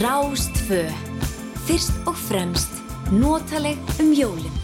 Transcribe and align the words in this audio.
Rástfö. 0.00 0.86
Fyrst 1.66 1.92
og 2.08 2.14
fremst 2.16 2.70
notaleg 3.12 3.76
um 4.00 4.14
jólinn. 4.16 4.54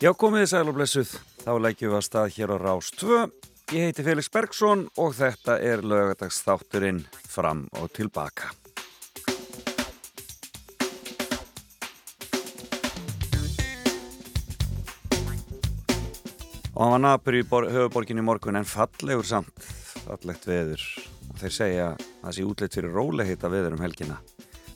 Já, 0.00 0.14
komiði 0.16 0.46
sæl 0.48 0.70
og 0.70 0.78
blessuð. 0.78 1.12
Þá 1.42 1.52
leggjum 1.60 1.92
við 1.92 1.98
að 1.98 2.06
stað 2.06 2.32
hér 2.38 2.54
á 2.56 2.58
Rástfö. 2.62 3.20
Ég 3.76 3.84
heiti 3.84 4.06
Felix 4.08 4.32
Bergsson 4.32 4.86
og 4.96 5.12
þetta 5.20 5.58
er 5.60 5.84
lögadagsþátturinn 5.84 7.04
fram 7.28 7.66
og 7.76 7.92
tilbaka. 7.92 8.48
Og 16.72 16.80
hann 16.80 16.96
var 16.96 17.08
nabur 17.10 17.36
í 17.36 17.44
höfuborginni 17.44 18.24
morgun 18.24 18.56
en 18.56 18.64
fallegur 18.64 19.28
samt, 19.28 19.72
fallegt 20.08 20.48
veður. 20.48 21.11
Og 21.32 21.40
þeir 21.40 21.54
segja 21.56 21.90
að 21.90 22.06
það 22.22 22.36
sé 22.36 22.46
útleitt 22.46 22.78
fyrir 22.78 22.96
róleheita 22.96 23.50
veður 23.52 23.76
um 23.78 23.84
helgina. 23.84 24.18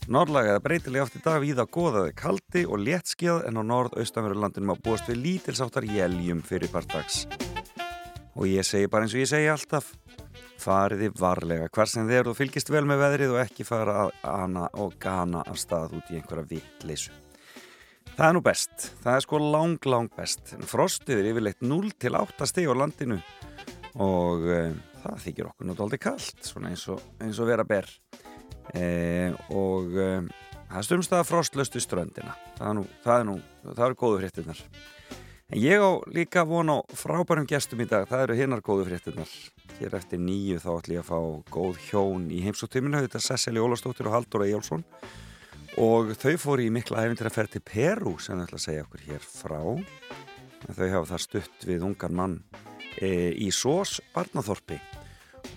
Norrlagaði 0.07 0.63
breytilega 0.63 1.03
oft 1.03 1.17
í 1.19 1.21
dag 1.25 1.41
víða 1.43 1.65
goðaði 1.67 2.13
kaldi 2.15 2.63
og 2.71 2.79
léttskjað 2.79 3.49
en 3.49 3.59
á 3.59 3.63
norð-austanverulandinum 3.67 4.73
á 4.73 4.77
búast 4.79 5.09
við 5.11 5.23
lítilsáttar 5.25 5.87
jæljum 5.91 6.45
fyrir 6.47 6.71
partags. 6.71 7.25
Og 8.39 8.47
ég 8.47 8.67
segi 8.69 8.87
bara 8.93 9.07
eins 9.07 9.17
og 9.17 9.25
ég 9.25 9.31
segi 9.33 9.49
alltaf, 9.51 9.91
fariði 10.63 11.11
varlega 11.19 11.67
hvar 11.75 11.91
sem 11.91 12.07
þeir 12.07 12.31
og 12.31 12.39
fylgist 12.39 12.71
vel 12.71 12.85
með 12.87 13.03
veðrið 13.03 13.35
og 13.35 13.43
ekki 13.43 13.67
fara 13.67 13.99
að 14.05 14.15
ana 14.31 14.69
og 14.79 14.95
gana 15.03 15.43
af 15.43 15.59
stað 15.59 15.99
út 15.99 16.13
í 16.13 16.21
einhverja 16.21 16.51
vittleysu. 16.55 17.15
Það 18.17 18.29
er 18.29 18.37
nú 18.39 18.41
best, 18.47 18.91
það 19.03 19.19
er 19.19 19.25
sko 19.27 19.41
lang, 19.43 19.91
lang 19.91 20.13
best. 20.17 20.55
Frostið 20.71 21.19
er 21.19 21.33
yfirleitt 21.33 21.67
0 21.67 21.91
til 22.01 22.15
8 22.17 22.47
steg 22.49 22.71
á 22.71 22.75
landinu 22.79 23.19
og 24.01 24.47
e, 24.47 24.61
það 25.13 25.25
þykir 25.27 25.49
okkur 25.51 25.71
náttúrulega 25.71 26.05
kallt, 26.09 26.43
svona 26.47 26.73
eins 26.73 26.85
og, 26.93 27.03
eins 27.23 27.41
og 27.43 27.51
vera 27.51 27.67
ber. 27.69 27.89
E, 28.75 28.87
og 29.55 29.95
e, 29.95 30.11
það 30.67 30.79
er 30.81 30.89
stundstað 30.89 31.27
frostlöstu 31.29 31.83
ströndina, 31.83 32.37
það 32.59 32.69
er 32.69 32.79
nú, 32.79 32.87
það 33.05 33.19
er 33.19 33.29
nú, 33.31 33.37
það 33.69 33.85
eru 33.89 34.01
góðu 34.03 34.23
fréttinnar. 34.23 34.63
En 35.47 35.63
ég 35.63 35.79
á 35.79 35.91
líka 36.11 36.43
von 36.43 36.73
á 36.75 36.79
frábærum 36.99 37.47
gestum 37.47 37.85
í 37.85 37.87
dag, 37.87 38.09
það 38.11 38.25
eru 38.25 38.39
hinnar 38.41 38.65
góðu 38.67 38.89
fréttinnar. 38.89 39.37
Hér 39.77 39.95
eftir 39.95 40.19
nýju 40.19 40.59
þá 40.59 40.71
ætlum 40.73 40.97
ég 40.97 41.05
að 41.05 41.11
fá 41.13 41.21
góð 41.55 41.79
hjón 41.87 42.27
í 42.35 42.41
heimsóttiminu, 42.43 43.05
þetta 43.05 43.21
er 43.21 43.27
Cecily 43.29 43.63
Ólastóttir 43.63 44.09
og 44.11 44.17
Haldur 44.17 44.47
Ejjálsson 44.47 44.83
og 45.77 46.15
þau 46.17 46.37
fóru 46.41 46.65
í 46.65 46.73
mikla 46.73 47.05
æfintir 47.05 47.29
að 47.29 47.35
ferja 47.37 47.53
til 47.57 47.65
Peru 47.67 48.15
sem 48.23 48.39
þau 48.39 48.47
ætla 48.47 48.59
að 48.59 48.65
segja 48.65 48.85
okkur 48.87 49.03
hér 49.11 49.27
frá 49.29 49.61
en 49.77 50.77
þau 50.79 50.87
hafa 50.89 51.11
það 51.11 51.25
stutt 51.27 51.67
við 51.69 51.85
ungan 51.85 52.17
mann 52.17 52.37
e, 52.41 52.66
í 53.03 53.51
Sós 53.55 54.01
barnaþorpi. 54.15 54.79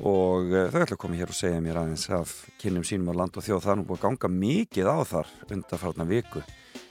Og 0.06 0.52
e, 0.54 0.66
þau 0.72 0.82
ætla 0.84 0.96
að 0.96 1.02
koma 1.02 1.20
hér 1.20 1.34
og 1.34 1.38
segja 1.38 1.62
mér 1.64 1.82
aðeins 1.82 2.06
af 2.16 2.34
kynum 2.62 2.86
sínum 2.88 3.12
á 3.12 3.20
land 3.20 3.40
og 3.40 3.46
þjóð. 3.46 3.64
Það 3.66 3.74
er 3.74 3.80
nú 3.80 3.88
búið 3.90 4.00
að 4.00 4.06
ganga 4.06 4.32
mikið 4.36 4.92
á 4.92 4.98
þar 5.10 5.34
undarfarna 5.56 6.08
viku. 6.10 6.44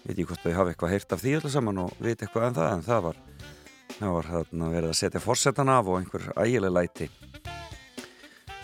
Veit 0.04 0.19
ég 0.19 0.28
hvort 0.28 0.44
þau 0.44 0.56
hafa 0.56 0.74
eitthvað 0.74 0.94
heyrt 0.94 1.14
af 1.14 1.22
því 1.22 1.36
allir 1.38 1.54
saman 1.54 1.84
og 1.84 1.94
veit 2.02 2.19
eitthvað 2.19 2.48
en 2.48 2.58
það 2.58 2.72
en 2.72 2.86
það 2.88 3.04
var, 3.08 3.22
það 3.98 4.16
var 4.19 4.32
verið 4.78 4.91
að 4.91 4.98
setja 5.02 5.24
fórsetan 5.24 5.72
af 5.72 5.88
og 5.88 6.00
einhver 6.00 6.30
ægileg 6.36 6.74
læti. 6.74 7.10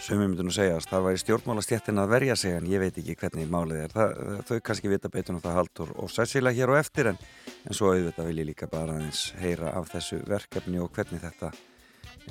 Sumi 0.04 0.26
myndur 0.28 0.44
nú 0.44 0.52
segja 0.52 0.74
að 0.76 0.86
það 0.90 1.04
væri 1.06 1.18
stjórnmálastjættin 1.22 2.00
að 2.02 2.10
verja 2.12 2.34
sig 2.36 2.52
en 2.52 2.66
ég 2.68 2.82
veit 2.82 2.98
ekki 3.00 3.14
hvernig 3.22 3.46
málið 3.48 3.78
er. 3.86 3.92
Það, 3.94 4.10
þau 4.44 4.58
kannski 4.68 4.90
vita 4.92 5.08
betur 5.08 5.38
um 5.38 5.40
það 5.40 5.56
haldur 5.56 5.92
og 5.96 6.10
sæsilega 6.12 6.58
hér 6.58 6.72
og 6.74 6.76
eftir 6.76 7.08
en, 7.08 7.20
en 7.64 7.78
svo 7.78 7.88
auðvitað 7.88 8.28
vil 8.28 8.42
ég 8.42 8.50
líka 8.50 8.68
bara 8.68 8.98
aðeins 8.98 9.30
heyra 9.40 9.72
af 9.78 9.88
þessu 9.94 10.20
verkefni 10.28 10.82
og 10.84 10.92
hvernig 10.92 11.24
þetta 11.24 11.54
e, 11.54 11.73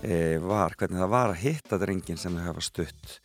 var, 0.02 0.74
hvernig 0.80 1.00
það 1.00 1.12
var 1.14 1.32
að 1.32 1.42
hitta 1.44 1.78
drengin 1.80 2.20
sem 2.20 2.34
þau 2.36 2.48
hafa 2.48 2.64
stutt 2.66 3.20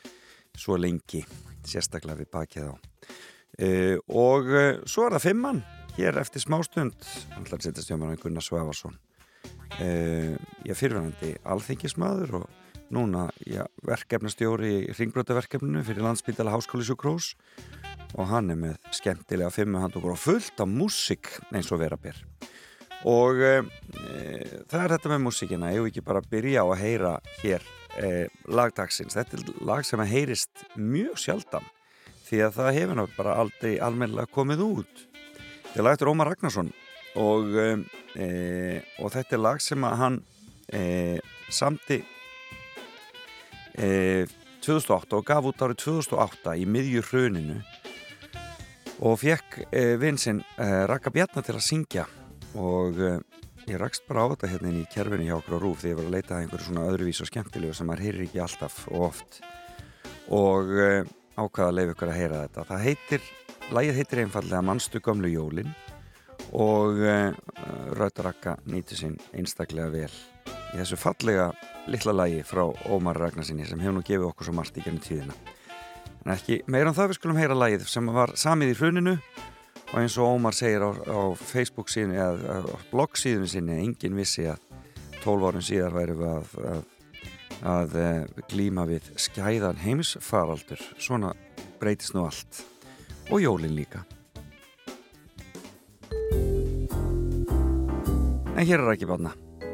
svo 0.58 0.76
lengi, 0.78 1.22
sérstaklega 1.66 2.18
við 2.20 2.30
bakið 2.34 2.70
á. 2.70 2.74
E, 3.58 3.68
og 4.14 4.48
e, 4.52 4.64
svo 4.86 5.06
er 5.06 5.16
það 5.16 5.26
fimmann 5.30 5.60
hér 5.96 6.20
eftir 6.20 6.44
smástund, 6.44 6.94
allar 7.34 7.62
setjast 7.62 7.90
hjá 7.90 7.98
mér 7.98 8.18
Gunnar 8.22 8.44
Svavarsson. 8.44 8.94
E, 9.82 9.88
ég 10.66 10.72
er 10.72 10.78
fyrirvægandi 10.78 11.34
alþengismadur 11.46 12.36
og 12.40 12.46
núna 12.94 13.26
já, 13.44 13.64
verkefnastjóri 13.84 14.72
í 14.86 14.94
ringbrötaverkefninu 14.96 15.82
fyrir 15.84 16.06
landsbytala 16.06 16.54
Háskóli 16.54 16.86
Sjúkrós 16.88 17.34
og 18.16 18.30
hann 18.30 18.48
er 18.54 18.60
með 18.60 18.78
skemmtilega 18.96 19.50
fimmuhand 19.52 19.98
og 20.00 20.14
fullt 20.16 20.62
af 20.62 20.70
músik 20.70 21.28
eins 21.52 21.68
og 21.74 21.82
vera 21.82 21.98
bér 22.00 22.22
og 23.06 23.38
e, 23.38 23.52
það 24.66 24.80
er 24.82 24.94
þetta 24.96 25.10
með 25.12 25.20
músikina 25.22 25.70
ég 25.70 25.84
vil 25.84 25.92
ekki 25.92 26.06
bara 26.06 26.22
byrja 26.32 26.64
á 26.64 26.66
að 26.66 26.80
heyra 26.82 27.12
hér 27.42 27.66
e, 27.94 28.08
lagdagsins 28.50 29.14
þetta 29.14 29.38
er 29.38 29.52
lag 29.68 29.86
sem 29.86 30.02
að 30.02 30.12
heyrist 30.14 30.64
mjög 30.74 31.20
sjaldan 31.22 31.68
því 32.26 32.42
að 32.44 32.58
það 32.58 32.74
hefur 32.78 32.98
náttúrulega 32.98 33.22
bara 33.22 33.36
aldrei 33.40 33.78
almennilega 33.80 34.34
komið 34.34 34.64
út. 34.66 35.04
Þetta 35.68 35.78
er 35.80 35.86
lagtur 35.86 36.10
Ómar 36.10 36.28
Ragnarsson 36.28 36.72
og, 37.16 37.54
e, 37.56 38.82
og 38.98 39.14
þetta 39.14 39.36
er 39.36 39.44
lag 39.46 39.62
sem 39.64 39.86
að 39.86 39.96
hann 40.02 40.20
samti 41.48 42.02
e, 43.78 44.26
2008 44.60 45.16
og 45.16 45.24
gaf 45.24 45.48
út 45.48 45.64
árið 45.64 45.80
2008 45.86 46.58
í 46.60 46.68
miðjur 46.68 47.08
hruninu 47.08 47.62
og 49.06 49.20
fekk 49.22 49.62
vinsinn 50.02 50.42
Raka 50.58 51.12
Bjarnar 51.14 51.46
til 51.46 51.54
að 51.56 51.64
syngja 51.64 52.04
og 52.56 53.00
e, 53.02 53.10
ég 53.68 53.80
rakst 53.80 54.06
bara 54.08 54.24
á 54.24 54.30
þetta 54.32 54.52
hérna 54.54 54.72
í 54.72 54.86
kerfinu 54.92 55.26
hjá 55.26 55.36
okkur 55.36 55.58
á 55.58 55.62
Rúf 55.64 55.82
því 55.82 55.92
ég 55.92 55.98
var 55.98 56.08
að 56.08 56.14
leita 56.16 56.34
að 56.36 56.44
einhverju 56.44 56.68
svona 56.68 56.86
öðruvís 56.88 57.20
og 57.24 57.30
skemmtilegu 57.30 57.74
sem 57.76 57.90
maður 57.90 58.04
heyrir 58.06 58.24
ekki 58.28 58.42
alltaf 58.44 58.78
og 58.92 59.04
oft. 59.10 59.40
Og 60.32 60.72
e, 60.72 60.88
ákvaða 61.36 61.68
að 61.68 61.76
leiða 61.76 61.94
ykkur 61.96 62.12
að 62.12 62.18
heyra 62.22 62.40
þetta. 62.46 62.66
Það 62.70 62.86
heitir, 62.86 63.28
lægið 63.76 64.00
heitir 64.00 64.22
einfallega 64.24 64.64
Mannstu 64.70 65.02
gamlu 65.04 65.32
jólin. 65.32 65.76
Og 66.56 67.02
e, 67.04 67.18
Rauðarakka 67.98 68.56
nýti 68.70 68.96
sín 68.96 69.18
einstaklega 69.36 69.92
vel 69.92 70.12
í 70.72 70.78
þessu 70.78 70.98
fallega 71.00 71.50
litla 71.88 72.12
lægi 72.12 72.42
frá 72.46 72.64
Ómar 72.92 73.18
Ragnarsinni 73.20 73.66
sem 73.68 73.80
hefur 73.80 73.96
nú 73.96 74.02
gefið 74.04 74.26
okkur 74.30 74.48
svo 74.48 74.56
margt 74.56 74.76
í 74.76 74.84
gennum 74.84 75.02
tíðina. 75.04 75.36
En 76.24 76.34
ekki 76.34 76.60
meira 76.68 76.90
en 76.90 76.96
það 76.96 77.12
við 77.12 77.20
skulum 77.20 77.40
heyra 77.40 77.56
lægið 77.56 77.86
sem 77.88 78.10
var 78.12 78.34
samið 78.36 78.74
í 78.74 78.78
hruninu 78.80 79.14
og 79.92 79.98
eins 80.02 80.18
og 80.20 80.36
Ómar 80.36 80.56
segir 80.56 80.84
á, 80.84 80.90
á 80.92 81.20
Facebook 81.38 81.88
síðan 81.88 82.16
eða 82.18 82.78
blogg 82.90 83.16
síðan 83.16 83.48
sinni 83.48 83.78
engin 83.80 84.18
vissi 84.18 84.44
að 84.50 84.60
12 85.22 85.48
árum 85.48 85.64
síðar 85.64 85.96
væri 85.96 86.16
við 86.18 86.30
að, 86.34 86.52
að, 86.74 86.84
að, 87.72 87.96
eh, 88.02 88.44
glíma 88.52 88.84
við 88.88 89.08
skæðan 89.18 89.80
heimsfaraldur. 89.82 90.84
Svona 91.00 91.32
breytist 91.80 92.14
nú 92.16 92.26
allt. 92.28 92.62
Og 93.32 93.42
jólin 93.42 93.76
líka. 93.76 94.04
En 98.58 98.66
hér 98.66 98.82
er 98.82 98.90
ekki 98.96 99.06
barna 99.06 99.30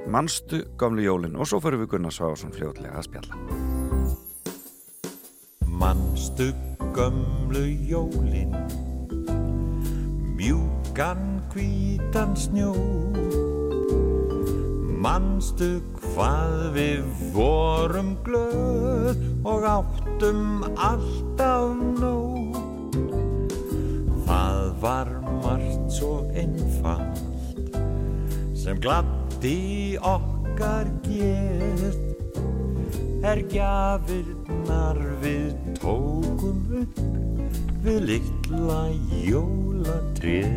Manstu 0.06 0.66
gamlu 0.76 1.00
jólin? 1.00 1.36
Og 1.41 1.48
svo 1.48 1.60
fyrir 1.64 1.81
við 1.81 1.94
Gunnar 1.94 2.12
Sváðarsson 2.12 2.52
fljóðlega 2.52 2.98
að 2.98 3.06
spjalla. 3.08 3.38
Manstu 5.81 6.50
gamlu 6.94 7.64
jólin 7.88 8.52
Mjúkan 10.44 11.41
kvítan 11.49 12.34
snjó 12.37 12.77
Manstu 15.00 15.81
hvað 15.97 16.53
við 16.75 17.06
vorum 17.32 18.11
glöð 18.26 19.23
og 19.41 19.64
áttum 19.64 20.67
alltaf 20.76 21.81
nóg. 21.96 22.61
Það 24.29 24.61
var 24.85 25.08
margt 25.41 25.88
svo 25.96 26.29
einfalt 26.37 27.25
sem 28.52 28.76
glatt 28.85 29.49
í 29.49 29.96
okkar 29.96 30.93
gert 31.08 32.37
er 33.25 33.41
gjafirnar 33.49 35.00
við 35.25 35.56
tókum 35.81 36.61
upp 36.85 37.00
við 37.88 38.11
litla 38.12 38.82
jólatrið 39.84 40.48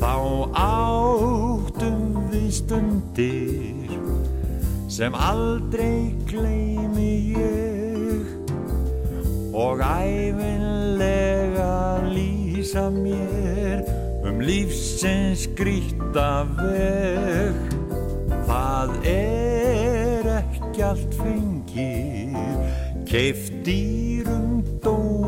þá 0.00 0.14
áttum 0.58 2.28
við 2.32 2.50
stundir 2.56 3.90
sem 4.90 5.14
aldrei 5.14 6.14
gleymi 6.26 7.34
ég. 7.36 8.26
Og 9.54 9.82
æfinlega 9.82 11.70
lýsa 12.10 12.88
mér 12.90 13.84
um 14.24 14.40
lífsins 14.40 15.46
gríta 15.58 16.46
veg 16.58 17.54
það 18.48 18.94
er 19.10 20.30
ekki 20.40 20.86
allt 20.86 21.18
fengið. 21.18 22.38
Keift 23.10 23.52
dýrum 23.66 24.62
dómum 24.84 25.19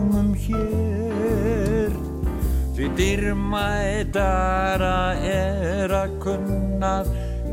dyrmætara 2.99 5.15
er 5.25 5.95
að 5.97 6.19
kunna 6.23 6.95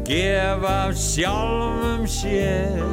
gefa 0.07 0.91
sjálfum 0.95 2.05
sér. 2.09 2.83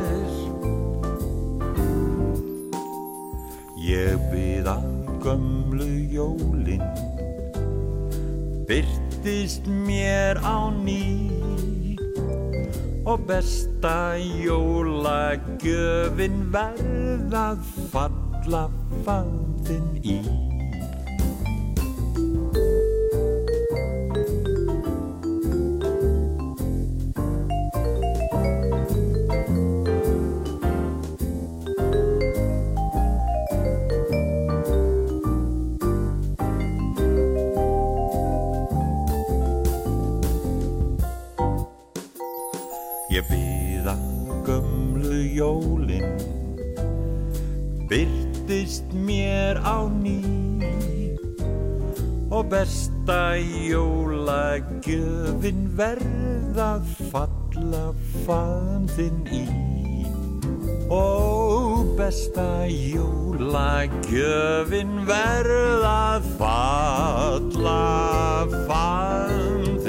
Ég 3.86 4.18
að 4.66 4.86
gömlu 5.22 5.92
jólin 6.10 6.82
Byrtist 8.66 9.66
mér 9.66 10.38
á 10.42 10.70
ný. 10.70 11.30
Og 13.06 13.20
besta 13.28 14.18
jólagjöfin 14.18 16.50
verðað 16.50 17.62
falla 17.92 18.66
fandin 19.06 19.86
í 20.02 20.45
Byrtist 48.76 48.92
mér 48.92 49.56
á 49.64 49.88
ný. 49.88 50.20
Og 52.28 52.44
besta 52.52 53.40
jólagjöfin 53.40 55.72
verða 55.72 56.84
falla 57.08 57.96
fandinn 58.26 59.24
í. 59.32 59.48
Og 60.92 61.96
besta 61.96 62.68
jólagjöfin 62.68 65.08
verða 65.08 66.20
falla 66.36 68.44
fandinn 68.68 69.85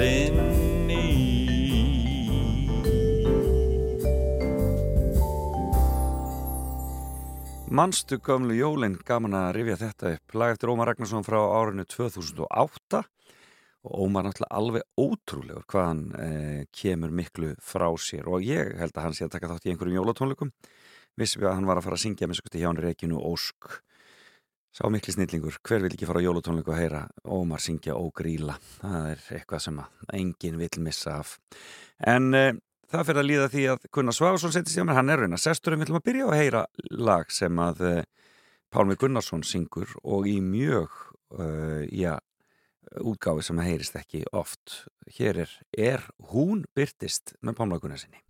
Manstu 7.78 8.16
gömlu 8.18 8.56
jólin, 8.58 8.96
gaman 9.06 9.36
að 9.38 9.52
rifja 9.54 9.76
þetta 9.78 10.10
upp. 10.16 10.32
Lag 10.34 10.50
eftir 10.50 10.70
Ómar 10.72 10.88
Ragnarsson 10.90 11.22
frá 11.22 11.36
árinu 11.38 11.84
2008 11.86 12.98
og 13.86 13.92
Ómar 14.02 14.26
náttúrulega 14.26 14.58
alveg 14.58 14.86
ótrúlegur 14.98 15.66
hvað 15.70 15.86
hann 15.86 16.00
eh, 16.18 16.64
kemur 16.74 17.14
miklu 17.14 17.52
frá 17.62 17.86
sér 18.02 18.26
og 18.26 18.42
ég 18.42 18.72
held 18.80 18.98
að 18.98 19.06
hann 19.06 19.14
sé 19.14 19.28
að 19.28 19.36
taka 19.36 19.52
þátt 19.52 19.68
í 19.68 19.70
einhverjum 19.70 20.00
jólatónleikum. 20.00 20.50
Vissum 21.14 21.44
við 21.44 21.52
að 21.52 21.56
hann 21.60 21.70
var 21.70 21.78
að 21.78 21.86
fara 21.86 22.00
að 22.00 22.02
syngja 22.08 22.26
með 22.26 22.40
svo 22.40 22.50
hjá 22.56 22.66
hann 22.66 22.82
Reykjunu 22.82 23.22
Ósk. 23.30 23.70
Sá 24.74 24.82
miklu 24.90 25.14
snillingur, 25.14 25.62
hver 25.62 25.86
vil 25.86 25.94
ekki 25.94 26.10
fara 26.10 26.18
á 26.18 26.26
jólatónleiku 26.26 26.74
að 26.74 26.82
heyra 26.82 27.04
Ómar 27.30 27.62
syngja 27.62 27.94
og 27.94 28.10
gríla. 28.18 28.58
Það 28.82 29.12
er 29.12 29.26
eitthvað 29.38 29.68
sem 29.68 29.84
enginn 30.18 30.58
vil 30.58 30.82
missa 30.82 31.20
af. 31.22 31.38
En 32.02 32.34
eh, 32.34 32.56
það 32.92 33.08
fyrir 33.08 33.22
að 33.22 33.28
líða 33.28 33.48
því 33.52 33.64
að 33.72 33.88
Gunnar 33.94 34.16
Svafarsson 34.16 34.54
setjast 34.54 34.80
að 34.80 34.88
mér, 34.88 34.98
hann 34.98 35.12
er 35.12 35.22
raun 35.22 35.36
að 35.38 35.44
sestur 35.44 35.76
við 35.76 35.86
ætlum 35.86 36.00
að 36.00 36.06
byrja 36.08 36.28
að 36.28 36.40
heyra 36.42 36.62
lag 37.08 37.34
sem 37.34 37.60
að 37.64 37.84
uh, 37.88 37.98
Pálmi 38.72 38.98
Gunnarsson 39.00 39.44
syngur 39.48 39.94
og 40.04 40.28
í 40.28 40.38
mjög 40.44 40.96
uh, 41.38 41.84
já, 41.88 42.16
útgáfi 43.00 43.46
sem 43.48 43.60
að 43.60 43.70
heyrist 43.72 43.98
ekki 44.00 44.24
oft. 44.36 44.82
Hér 45.18 45.44
er 45.44 45.58
Er 45.72 46.08
hún 46.32 46.64
byrtist 46.76 47.36
með 47.40 47.60
Pálma 47.60 47.80
Gunnarsinni 47.80 48.24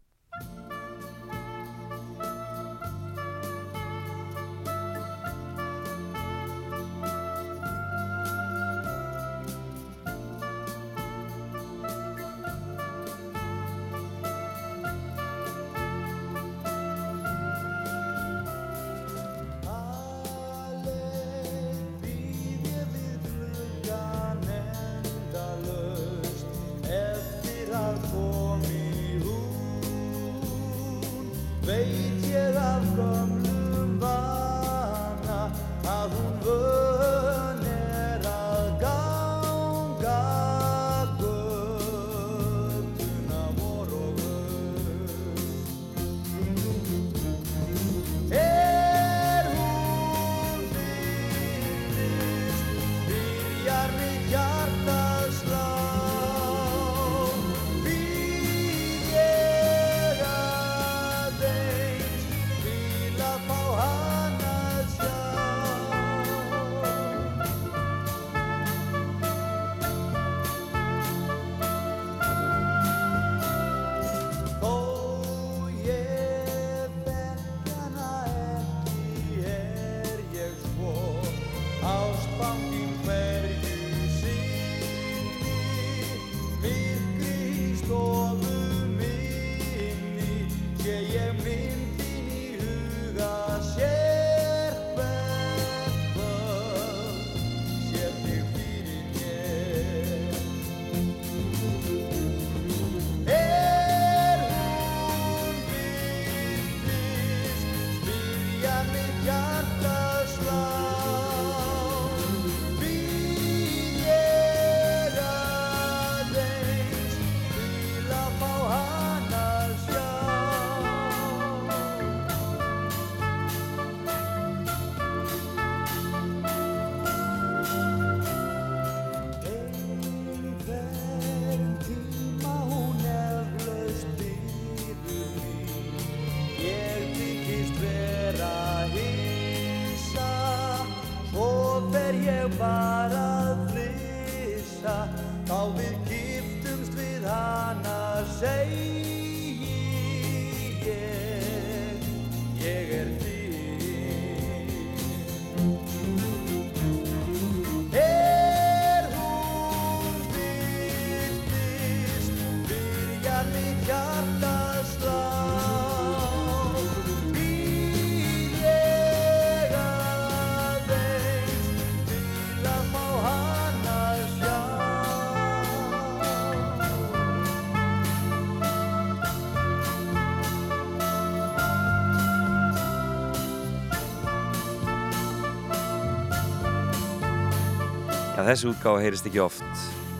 að 188.49 188.55
þessi 188.55 188.69
útgáfa 188.71 189.01
heyrist 189.05 189.27
ekki 189.29 189.41
oft 189.45 189.65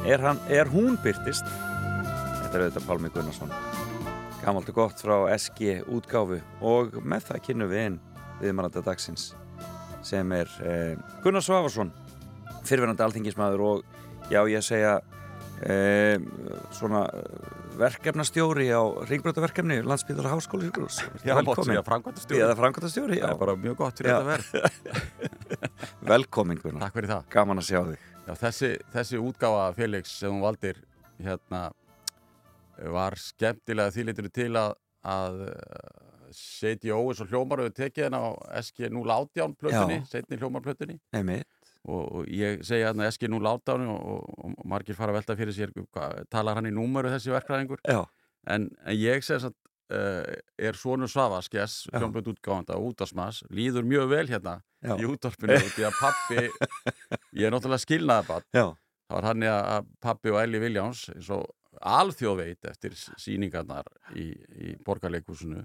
er, 0.05 0.21
hann, 0.21 0.37
er 0.53 0.69
hún 0.69 0.99
byrtist 1.01 1.47
þetta 1.49 2.51
er 2.59 2.65
auðvitað 2.67 2.85
Pálmi 2.85 3.11
Gunnarsson 3.15 3.53
gammalt 4.43 4.69
og 4.69 4.77
gott 4.77 5.01
frá 5.01 5.15
SG 5.33 5.79
útgáfu 5.89 6.37
og 6.61 6.99
með 7.09 7.25
það 7.31 7.41
kynnu 7.47 7.69
við 7.71 7.85
inn 7.87 7.97
viðmannanda 8.43 8.83
dagsins 8.85 9.31
sem 10.05 10.35
er 10.37 10.51
eh, 10.61 11.01
Gunnar 11.25 11.47
Svavarsson 11.47 11.89
fyrirverandi 12.69 13.07
alþingismæður 13.07 13.65
og 13.65 14.29
já 14.29 14.43
ég 14.53 14.67
segja 14.67 14.99
eh, 15.65 16.21
svona 16.77 17.07
verkefnastjóri 17.81 18.69
á 18.77 18.85
ringbrötaverkefni 19.09 19.81
landsbyðar 19.89 20.35
háskóli 20.35 20.69
Já, 20.69 21.33
framkvæmdastjóri. 21.41 22.45
eða 22.45 22.61
framkvæmdastjóri, 22.61 23.23
Það 23.23 23.25
já, 23.25 23.33
er 23.33 23.41
bara 23.41 23.57
mjög 23.65 23.81
gott 23.81 24.05
fyrir 24.05 24.13
Já. 24.13 24.21
þetta 24.21 24.31
verð. 24.37 25.27
velkomin 26.13 26.61
Gunnar 26.61 26.89
Takk 26.89 27.01
fyrir 27.01 27.15
það. 27.15 27.27
gaman 27.33 27.65
að 27.65 27.69
sjá 27.73 27.81
þig 27.89 28.08
Já, 28.29 28.35
þessi, 28.37 28.75
þessi 28.93 29.19
útgáfa 29.25 29.69
Felix 29.79 30.19
sem 30.21 30.29
hún 30.29 30.43
valdir 30.45 30.83
hérna 31.25 31.71
var 32.93 33.17
skemmtilega 33.19 33.95
þýlitur 33.95 34.29
til 34.37 34.51
að, 34.61 34.75
að 35.09 35.39
uh, 35.47 35.87
setja 36.37 36.99
Óis 36.99 37.23
og 37.25 37.31
hljómar 37.33 37.63
og 37.65 37.73
tekið 37.73 38.05
henn 38.05 38.19
á 38.21 38.37
SG018 38.61 39.57
plötunni, 39.57 40.03
setni 40.11 40.37
hljómarplötunni. 40.43 40.99
Og, 41.89 42.03
og 42.05 42.29
ég 42.29 42.61
segja 42.69 42.91
hérna 42.91 43.09
SG018 43.09 43.89
og, 43.95 43.97
og, 43.97 44.29
og 44.45 44.69
margir 44.69 44.99
fara 44.99 45.15
að 45.15 45.23
velta 45.23 45.39
fyrir 45.39 45.57
sér 45.57 45.73
hvað, 45.79 46.21
talar 46.29 46.61
hann 46.61 46.69
í 46.69 46.75
númeru 46.75 47.09
þessi 47.15 47.33
verkræðingur 47.33 47.81
já, 47.89 48.03
en, 48.53 48.69
en 48.85 48.99
ég 48.99 49.25
segi 49.25 49.49
að 49.49 49.57
uh, 49.95 50.25
er 50.59 50.79
svonu 50.79 51.09
Svavaskess 51.11 51.87
Já. 51.89 51.99
hljómbönd 51.99 52.33
útgáfanda 52.35 52.79
og 52.79 52.93
útásmas 52.93 53.43
líður 53.51 53.87
mjög 53.89 54.11
vel 54.13 54.27
hérna 54.29 54.59
já, 54.83 54.95
í 54.97 55.09
útvarpinu 55.09 55.59
því 55.77 55.89
að 55.89 55.99
pappi 56.01 56.45
ég 57.39 57.49
er 57.49 57.55
náttúrulega 57.55 57.85
skilnaðabann 57.85 58.47
já, 58.53 58.67
það 59.09 59.17
var 59.17 59.29
hann 59.31 59.49
að 59.53 59.91
pappi 60.05 60.35
og 60.35 60.43
Elli 60.43 60.63
Viljáns 60.63 61.09
eins 61.15 61.33
og 61.35 61.49
alþjóð 61.79 62.41
veit 62.43 62.71
eftir 62.71 62.97
síningarnar 62.97 63.87
í, 64.19 64.33
í 64.35 64.77
borgarleikúsinu 64.85 65.63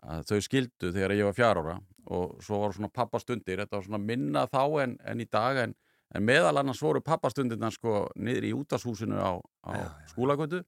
að 0.00 0.26
þau 0.30 0.40
skildu 0.44 0.92
þegar 0.94 1.16
ég 1.16 1.28
var 1.28 1.36
fjár 1.36 1.60
ára 1.60 1.78
og 2.10 2.40
svo 2.44 2.60
var 2.62 2.74
svona 2.74 2.90
pappastundir 2.92 3.60
þetta 3.62 3.78
var 3.78 3.86
svona 3.86 4.02
minna 4.02 4.46
þá 4.50 4.62
en, 4.84 4.96
en 5.04 5.22
í 5.22 5.26
dag 5.30 5.60
en, 5.64 5.74
en 6.14 6.26
meðal 6.26 6.60
annars 6.60 6.80
voru 6.82 7.02
pappastundirna 7.04 7.70
sko 7.74 8.06
niður 8.16 8.48
í 8.48 8.54
útashúsinu 8.56 9.20
á, 9.20 9.32
á 9.38 9.70
já. 9.76 9.84
skúlagötu. 10.12 10.62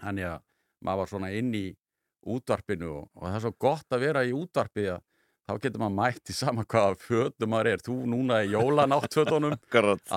Þannig 0.00 0.30
að 0.30 0.38
maður 0.84 1.02
var 1.02 1.12
svona 1.12 1.30
inn 1.36 1.54
í 1.54 1.66
útvarpinu 2.30 2.90
og, 2.90 3.06
og 3.16 3.26
það 3.26 3.38
er 3.38 3.44
svo 3.46 3.54
gott 3.66 3.96
að 3.96 4.04
vera 4.04 4.24
í 4.28 4.34
útvarpi 4.36 4.88
að 4.92 5.00
þá 5.50 5.54
getur 5.64 5.82
maður 5.82 5.96
mætt 5.98 6.30
í 6.30 6.36
sama 6.36 6.64
hvaða 6.68 6.98
fötum 7.00 7.50
maður 7.50 7.70
er. 7.72 7.84
Þú 7.84 7.96
núna 8.12 8.40
í 8.44 8.50
jólanáttfötunum 8.54 9.56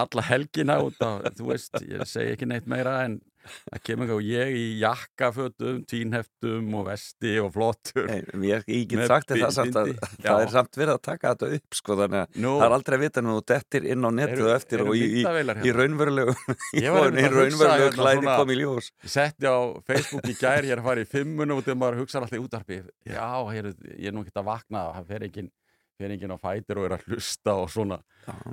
alla 0.03 0.25
helgina 0.27 0.79
út 0.85 0.99
af, 1.05 1.29
þú 1.37 1.49
veist, 1.49 1.77
ég 1.87 2.03
segi 2.09 2.35
ekki 2.35 2.49
neitt 2.49 2.69
meira 2.69 2.99
en 3.07 3.19
það 3.43 3.81
kemur 3.87 4.05
ekki 4.07 4.15
og 4.15 4.27
ég 4.27 4.51
í 4.57 4.63
jakkafötum, 4.81 5.79
tínheftum 5.89 6.75
og 6.79 6.85
vesti 6.87 7.33
og 7.43 7.49
flottur 7.55 8.07
Nei, 8.09 8.19
ég, 8.49 8.65
ég 8.69 8.85
get 8.91 9.07
sagt 9.11 9.33
það 9.33 9.55
samt 9.57 9.79
að 9.79 9.89
bindi. 9.91 10.11
það 10.25 10.43
er 10.45 10.53
samt 10.53 10.79
verið 10.79 10.93
að 10.95 11.01
taka 11.09 11.33
þetta 11.33 11.49
upp 11.59 11.79
sko 11.79 11.97
þannig 12.01 12.21
að 12.21 12.41
Nú, 12.45 12.53
það 12.59 12.67
er 12.67 12.77
aldrei 12.77 12.97
að 12.97 13.03
vita 13.05 13.25
nú 13.25 13.37
dettir 13.53 13.89
inn 13.95 14.07
á 14.07 14.11
netið 14.19 14.35
Eru- 14.37 14.47
og 14.47 14.53
eftir 14.57 14.85
og 14.85 14.93
í, 14.93 15.01
í, 15.03 15.23
í 15.23 15.25
hérna? 15.27 15.57
raunverulegu 15.79 16.37
í, 16.37 16.85
að 16.85 16.99
raunverulegu 17.01 17.65
hérna 17.73 17.91
klæði 17.97 18.29
kom 18.29 18.53
í 18.53 18.59
ljós. 18.61 18.91
Ég 19.03 19.15
setti 19.17 19.49
á 19.49 19.57
Facebook 19.89 20.29
í 20.29 20.37
gær, 20.39 20.67
ég 20.67 20.77
er 20.77 20.83
að 20.83 20.87
fara 20.91 21.03
í 21.03 21.09
fimmunum 21.09 21.59
og 21.59 21.67
þegar 21.67 21.81
maður 21.83 22.03
hugsa 22.03 22.21
alltaf 22.21 22.39
í 22.39 22.43
útarpi 22.43 22.79
já, 23.09 23.27
heru, 23.51 23.75
ég 23.97 24.09
er 24.09 24.15
nú 24.15 24.23
ekki 24.23 24.39
að 24.39 24.49
vakna 24.49 24.87
það 24.93 25.11
fer 25.11 25.27
enginn 25.29 25.51
fer 25.99 26.13
enginn 26.13 26.33
á 26.33 26.37
fætur 26.41 26.81
og 26.81 26.87
er 26.87 26.95
að 26.97 27.07
hlusta 27.11 27.55
og 27.61 27.71
svona. 27.71 27.99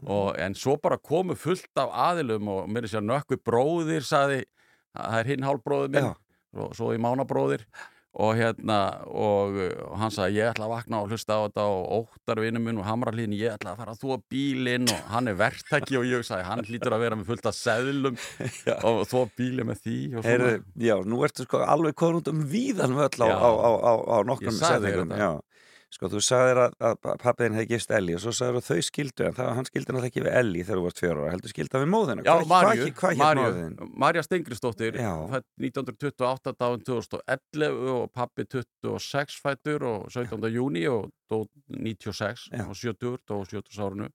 Og, 0.04 0.35
en 0.40 0.54
svo 0.59 0.76
bara 0.82 0.99
komu 1.00 1.37
fullt 1.38 1.80
af 1.80 1.92
aðilum 2.11 2.50
og 2.52 2.70
mér 2.70 2.87
er 2.87 2.92
sér 2.94 3.04
nökku 3.06 3.38
bróðir 3.40 4.04
sagði, 4.06 4.42
það 4.97 5.16
er 5.20 5.32
hinn 5.35 5.49
hálfbróður 5.49 5.94
minn 5.94 6.11
Já. 6.11 6.12
og 6.64 6.76
svo 6.78 6.92
í 6.97 7.00
mánabróðir 7.02 7.66
og 8.11 8.32
hérna 8.35 8.76
og, 9.06 9.54
og 9.87 9.92
hann 10.00 10.11
sagði 10.11 10.40
ég 10.40 10.49
ætla 10.50 10.66
að 10.66 10.73
vakna 10.73 10.99
og 11.04 11.12
hlusta 11.12 11.37
á 11.38 11.47
þetta 11.47 11.66
og 11.70 11.85
óttar 12.00 12.40
vinnu 12.42 12.59
minn 12.64 12.80
og 12.82 12.88
hamralíðin 12.88 13.37
ég 13.38 13.54
ætla 13.54 13.70
að 13.76 13.82
fara 13.85 13.94
að 13.94 14.00
þúa 14.02 14.16
bílinn 14.32 14.88
og 14.90 15.04
hann 15.12 15.30
er 15.30 15.37
verktaki 15.38 15.99
og 16.00 16.09
ég 16.09 16.26
sagði 16.26 16.49
hann 16.49 16.64
hlýtur 16.66 16.97
að 16.97 17.04
vera 17.04 17.18
með 17.20 17.30
fullt 17.30 17.47
af 17.47 17.54
seðlum 17.54 18.18
og 18.90 19.04
þúa 19.12 19.28
bílinn 19.38 19.70
með 19.70 19.85
því 19.85 19.99
Heyrðu, 20.26 20.56
já, 20.82 20.97
nú 21.06 21.23
ertu 21.28 21.47
sko 21.47 21.62
alveg 21.62 22.02
út 22.11 22.32
um 22.35 22.42
víðan 22.50 22.99
völl 22.99 23.14
á, 23.23 23.26
Já. 23.30 23.37
á, 23.38 23.50
á, 23.54 23.92
á, 23.94 24.16
nokkrum 24.26 24.59
þetta. 24.59 25.23
já. 25.23 25.30
Sko, 25.90 26.06
þú 26.06 26.20
sagðir 26.23 26.59
að, 26.62 26.75
að 26.87 26.99
pappiðin 27.18 27.56
hefði 27.59 27.68
gifst 27.73 27.92
Elli 27.97 28.14
og 28.14 28.20
svo 28.23 28.32
sagðir 28.37 28.61
að 28.61 28.66
þau 28.68 28.85
skildu 28.87 29.25
en 29.26 29.35
það, 29.35 29.49
hann 29.56 29.66
skildi 29.66 29.90
náttúrulega 29.90 30.11
ekki 30.12 30.23
við 30.23 30.37
Elli 30.40 30.61
þegar 30.62 30.78
þú 30.78 30.85
varst 30.85 31.00
fjör 31.02 31.18
ára 31.18 31.32
heldur 31.32 31.52
skildi 31.52 31.75
hann 31.75 31.82
við 31.82 31.90
móðina 31.90 32.25
Já, 32.28 32.35
Marju? 32.52 33.88
Marja 34.04 34.23
Stengrisdóttir 34.23 35.00
Já. 35.00 35.11
fætt 35.32 35.49
1928 35.59 36.54
dáin 36.61 36.85
2011 36.87 37.90
og 37.97 38.06
pappi 38.14 38.47
26 38.54 39.40
fættur 39.42 39.88
og 39.90 40.06
17. 40.14 40.47
júni 40.54 40.87
og 40.92 41.11
dó 41.26 41.42
96 41.75 42.47
Já. 42.54 42.64
og 42.68 42.78
70 42.78 43.35
og 43.35 43.50
70 43.50 43.82
árunu 43.82 44.09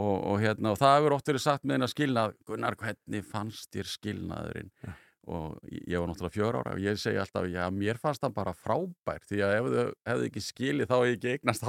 og, 0.00 0.16
og, 0.16 0.40
hérna, 0.40 0.72
og 0.72 0.80
það 0.80 0.96
hefur 0.96 1.18
oft 1.18 1.28
verið 1.28 1.44
sagt 1.44 1.68
með 1.68 1.76
hennar 1.76 1.92
skilnað 1.92 2.34
Gunnar, 2.48 2.80
hvernig 2.80 3.28
fannst 3.28 3.68
þér 3.76 3.94
skilnaðurinn 3.98 4.72
Já. 4.80 4.96
Og 5.30 5.70
ég 5.70 5.94
var 6.00 6.10
náttúrulega 6.10 6.34
fjör 6.34 6.58
ára 6.60 6.74
og 6.74 6.82
ég 6.82 6.98
segi 7.00 7.20
alltaf, 7.22 7.46
já, 7.50 7.62
mér 7.74 8.00
fannst 8.02 8.24
það 8.24 8.36
bara 8.40 8.54
frábær 8.56 9.24
því 9.28 9.40
að 9.46 9.56
ef 9.56 9.70
þau 9.70 9.88
hefðu 10.10 10.28
ekki 10.30 10.44
skilið 10.48 10.90
þá 10.90 10.94
hefði 10.96 11.10
ég 11.10 11.16
ekki 11.18 11.32
eignast 11.36 11.66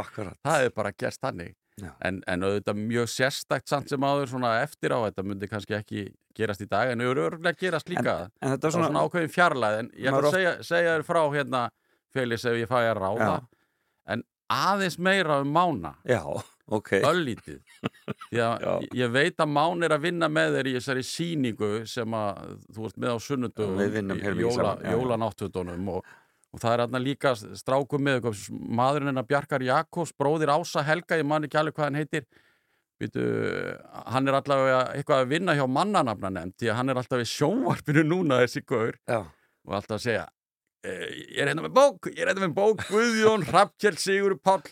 akkurat. 0.00 0.38
Það 0.46 0.60
hefði 0.60 0.74
bara 0.80 0.92
gerst 1.04 1.24
þannig. 1.26 1.54
Já. 1.76 1.90
en, 2.08 2.22
en 2.24 2.44
auðvitað 2.46 2.78
mjög 2.80 3.08
sérstakt 3.12 3.68
samt 3.68 3.90
sem 3.92 4.00
áður 4.00 4.30
svona 4.30 4.54
eftir 4.62 4.94
á 4.96 4.98
þetta 5.02 5.24
myndi 5.28 5.48
kannski 5.50 5.74
ekki 5.76 6.04
gerast 6.36 6.62
í 6.64 6.68
dag 6.70 6.88
en 6.88 7.02
auðvitað 7.04 7.26
örgulega 7.26 7.60
gerast 7.60 7.90
líka. 7.92 8.14
En 8.40 8.54
þetta 8.54 8.62
það 8.62 8.68
er 8.70 8.76
svona 8.78 8.88
svona, 8.88 9.02
ákveðin 9.04 9.34
fjarlæð 9.34 9.80
en 9.82 9.90
ég 9.92 10.08
ætla 10.08 10.30
að 10.30 10.36
segja, 10.38 10.54
segja 10.64 10.94
þér 10.94 11.04
frá 11.10 11.20
hérna 11.34 11.60
Félix 12.16 12.46
ef 12.48 12.56
ég 12.56 12.70
fæ 12.70 12.78
að 12.78 12.94
ráða. 12.96 13.28
Já. 13.28 13.68
en 14.14 14.24
aðeins 14.56 14.96
meira 15.02 15.36
um 15.42 15.52
mána. 15.52 15.92
Já, 16.08 16.22
ok. 16.66 16.92
Öllítið 16.98 17.58
því 18.30 18.42
að 18.42 18.86
ég 18.98 19.10
veit 19.14 19.42
að 19.42 19.50
Mán 19.54 19.86
er 19.86 19.94
að 19.96 20.06
vinna 20.08 20.28
með 20.32 20.58
þér 20.58 20.70
í 20.70 20.76
þessari 20.76 21.04
sýningu 21.06 21.72
sem 21.90 22.16
að 22.18 22.54
þú 22.74 22.88
ert 22.88 23.02
með 23.02 23.14
á 23.14 23.18
vinnum 23.96 24.22
heilmikið 24.22 24.42
jóla, 24.46 24.72
jólanáttundunum 24.94 25.92
og, 25.94 26.10
og 26.52 26.62
það 26.62 26.72
er 26.72 26.84
hérna 26.84 27.02
líka 27.02 27.34
strákum 27.36 28.06
með 28.06 28.30
maðurinn 28.50 29.12
hennar 29.12 29.28
Bjarkar 29.28 29.64
Jakobs 29.66 30.14
bróðir 30.18 30.54
Ása 30.56 30.84
Helga, 30.86 31.20
ég 31.20 31.28
man 31.28 31.46
ekki 31.46 31.60
alveg 31.60 31.76
hvað 31.78 31.90
hann 31.90 32.00
heitir. 32.02 32.26
Býtu, 32.96 33.22
hann 34.08 34.24
er 34.24 34.38
allavega 34.38 34.78
eitthvað 34.96 35.26
að 35.26 35.32
vinna 35.34 35.52
hjá 35.52 35.66
mannanafna 35.68 36.30
nefnd 36.32 36.54
því 36.62 36.70
að 36.72 36.78
hann 36.78 36.92
er 36.92 37.00
alltaf 37.02 37.20
í 37.20 37.26
sjónvarpinu 37.28 38.06
núna 38.08 38.38
þessi 38.40 38.62
gaur. 38.64 38.96
Og 39.66 39.74
alltaf 39.76 39.98
að 39.98 40.04
segja 40.06 40.24
e, 40.80 40.94
ég 41.34 41.42
er 41.42 41.50
hérna 41.50 41.66
með 41.66 41.74
bók, 41.76 42.08
ég 42.14 42.22
er 42.22 42.30
hérna 42.30 42.46
með 42.46 42.54
bók 42.56 42.84
Guðjón 42.88 43.44
Hrafkjell 43.50 43.98
Sigur 44.00 44.36
Páll 44.40 44.64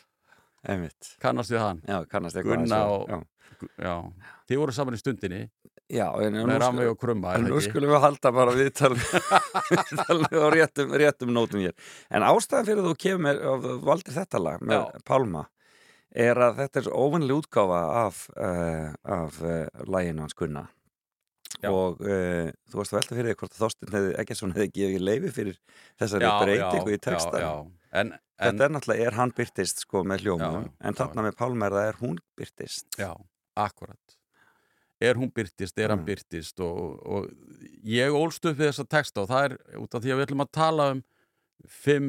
einmitt 0.68 1.14
kannast 1.23 1.52
við 1.52 1.62
hann 1.62 1.83
Já, 1.88 1.99
kannast 2.11 2.37
eitthvað 2.40 2.64
Gunna 2.64 2.80
og- 2.90 3.25
já. 3.78 3.94
Þið 4.50 4.59
voru 4.61 4.75
saman 4.76 4.97
í 4.97 5.00
stundinni 5.00 5.42
já, 5.92 6.06
en 6.25 6.33
nú, 6.35 6.44
með 6.49 6.56
sku- 6.59 6.62
Rami 6.64 6.87
og 6.90 6.99
Krumma, 7.00 7.35
en 7.37 7.44
nú 7.49 7.59
ekki? 7.59 7.71
skulum 7.71 7.92
við 7.94 8.00
halda 8.04 8.33
bara 8.35 8.54
viðtal 8.56 8.92
viðtalið 9.71 10.38
á 10.40 10.49
réttum, 10.54 10.94
réttum 11.00 11.33
nótum 11.35 11.61
hér 11.64 11.75
En 12.11 12.25
ástæðan 12.26 12.68
fyrir 12.68 12.87
þú 12.88 12.94
kemur 13.04 13.42
og 13.52 13.66
valdir 13.87 14.16
þetta 14.16 14.40
lag 14.42 14.64
með 14.64 14.80
Já. 14.80 15.02
Pálma 15.09 15.44
er 16.14 16.38
að 16.38 16.61
þetta 16.62 16.80
er 16.85 16.88
óvannileg 16.94 17.40
útgáfa 17.42 17.78
af, 18.04 18.18
uh, 18.38 18.90
af 19.02 19.38
uh, 19.42 19.66
læginu 19.90 20.23
hans 20.25 20.37
Gunna 20.38 20.66
Já. 21.62 21.71
og 21.71 22.00
uh, 22.02 22.50
þú 22.71 22.80
varst 22.80 22.92
að 22.94 22.99
velta 23.00 23.16
fyrir 23.18 23.30
þig 23.33 23.40
hvort 23.40 23.54
að 23.54 23.62
Þorstein 23.64 23.94
hefði 23.94 24.12
ekki 24.21 24.37
hefði 24.42 24.68
gefið 24.78 25.04
leifi 25.09 25.33
fyrir 25.37 25.59
þessari 26.00 26.30
breytingu 26.42 26.94
í 26.97 27.00
texta 27.02 27.40
já, 27.40 27.49
já. 27.49 27.54
En, 27.95 28.11
en, 28.13 28.19
Þetta 28.51 28.67
er 28.67 28.75
náttúrulega, 28.75 29.07
er 29.07 29.17
hann 29.21 29.33
byrtist 29.37 29.85
sko 29.85 30.03
með 30.07 30.25
hljómum. 30.27 30.65
Já, 30.67 30.73
en 30.89 30.99
þarna 30.99 31.25
með 31.29 31.37
Pálma 31.39 31.69
er 31.71 31.77
það 31.79 32.01
hún 32.03 32.17
byrtist 32.41 32.99
já, 32.99 33.13
akkurat. 33.55 34.17
Er 35.05 35.19
hún 35.21 35.31
byrtist, 35.35 35.79
er 35.79 35.93
hann 35.93 36.01
Mm. 36.03 36.09
byrtist 36.09 36.61
og, 36.65 37.01
og 37.07 37.29
ég 37.85 38.15
ólst 38.15 38.45
upp 38.49 38.57
við 38.59 38.71
þessa 38.73 38.87
texta 38.89 39.23
og 39.23 39.29
það 39.31 39.45
er 39.51 39.57
út 39.83 39.95
af 39.95 40.03
því 40.03 40.11
að 40.15 40.19
við 40.21 40.27
ætlum 40.27 40.45
að 40.47 40.53
tala 40.59 40.87
um 40.95 41.03
fimm 41.69 42.09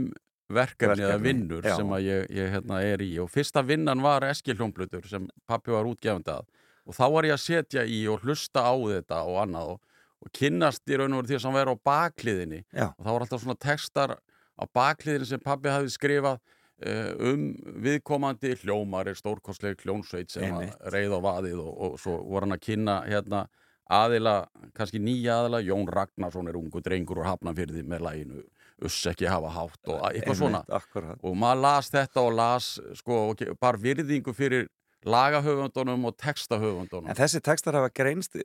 verkefni, 0.49 1.01
eða 1.05 1.21
vinnur 1.21 1.65
já. 1.65 1.75
sem 1.75 1.89
að 1.95 2.03
ég, 2.05 2.27
ég 2.37 2.51
hérna, 2.53 2.81
er 2.85 3.01
í. 3.01 3.11
Og 3.21 3.29
fyrsta 3.33 3.63
vinnan 3.65 4.01
var 4.05 4.25
Eskil 4.29 4.55
hljómblutur 4.57 5.05
sem 5.09 5.27
pappi 5.49 5.73
var 5.73 5.85
útgefandi 5.89 6.33
að. 6.35 6.45
Og 6.85 6.93
þá 6.93 7.05
var 7.15 7.25
ég 7.25 7.33
að 7.33 7.41
setja 7.45 7.85
í 7.85 8.03
og 8.09 8.21
hlusta 8.25 8.61
á 8.61 8.73
þetta 8.77 9.23
og 9.25 9.39
annað 9.41 9.71
og, 9.73 9.79
og 10.21 10.31
kynnast 10.37 10.85
í 10.89 10.97
raun 11.01 11.13
og 11.17 11.23
veru 11.23 11.31
því 11.33 11.39
sem 11.41 11.57
verður 11.57 11.77
á 11.77 11.85
bakliðinni. 11.89 12.61
Já. 12.73 12.87
og 12.93 13.01
þá 13.05 13.09
var 13.11 13.25
alltaf 13.25 13.41
svona 13.41 13.57
textar 13.65 14.15
á 14.55 14.63
bakliðinni 14.73 15.27
sem 15.29 15.39
pappi 15.43 15.69
hafi 15.71 15.89
skrifað 15.93 16.39
uh, 16.39 17.11
um 17.31 17.45
viðkomandi 17.85 18.55
hljómar 18.63 19.07
er 19.11 19.19
stórkostleg 19.19 19.81
hljónsveit 19.83 20.31
sem 20.31 20.55
reið 20.93 21.15
á 21.15 21.19
vaðið 21.23 21.59
og, 21.63 21.73
og 21.89 21.99
svo 21.99 22.17
voru 22.23 22.45
hann 22.47 22.57
að 22.57 22.65
kynna 22.69 22.97
hérna 23.09 23.45
aðila, 23.85 24.47
kannski 24.73 24.97
nýja 24.97 25.35
aðila 25.43 25.59
Jón 25.61 25.85
Ragnarsson 25.93 26.47
er 26.49 26.55
ungu 26.57 26.81
drengur 26.81 27.19
og 27.21 27.27
hafnafyrði 27.29 27.83
með 27.85 28.01
læginu 28.07 28.45
Uss 28.83 29.05
ekki 29.07 29.27
hafa 29.29 29.47
hátt 29.55 29.87
og 29.87 30.01
eitthvað 30.09 30.35
svona 30.39 30.59
Einmitt, 30.65 30.73
akkurat. 30.81 31.19
og 31.23 31.35
maður 31.39 31.61
las 31.63 31.91
þetta 31.93 32.23
og 32.27 32.33
las 32.35 32.65
sko, 32.99 33.19
og 33.29 33.37
ge- 33.39 33.53
bar 33.61 33.77
virðingu 33.79 34.33
fyrir 34.35 34.65
lagahöfundunum 35.05 36.07
og 36.09 36.15
textahöfundunum. 36.21 37.09
En 37.11 37.17
þessi 37.17 37.41
textar 37.45 37.77
hafa 37.77 37.91
greinst, 37.95 38.37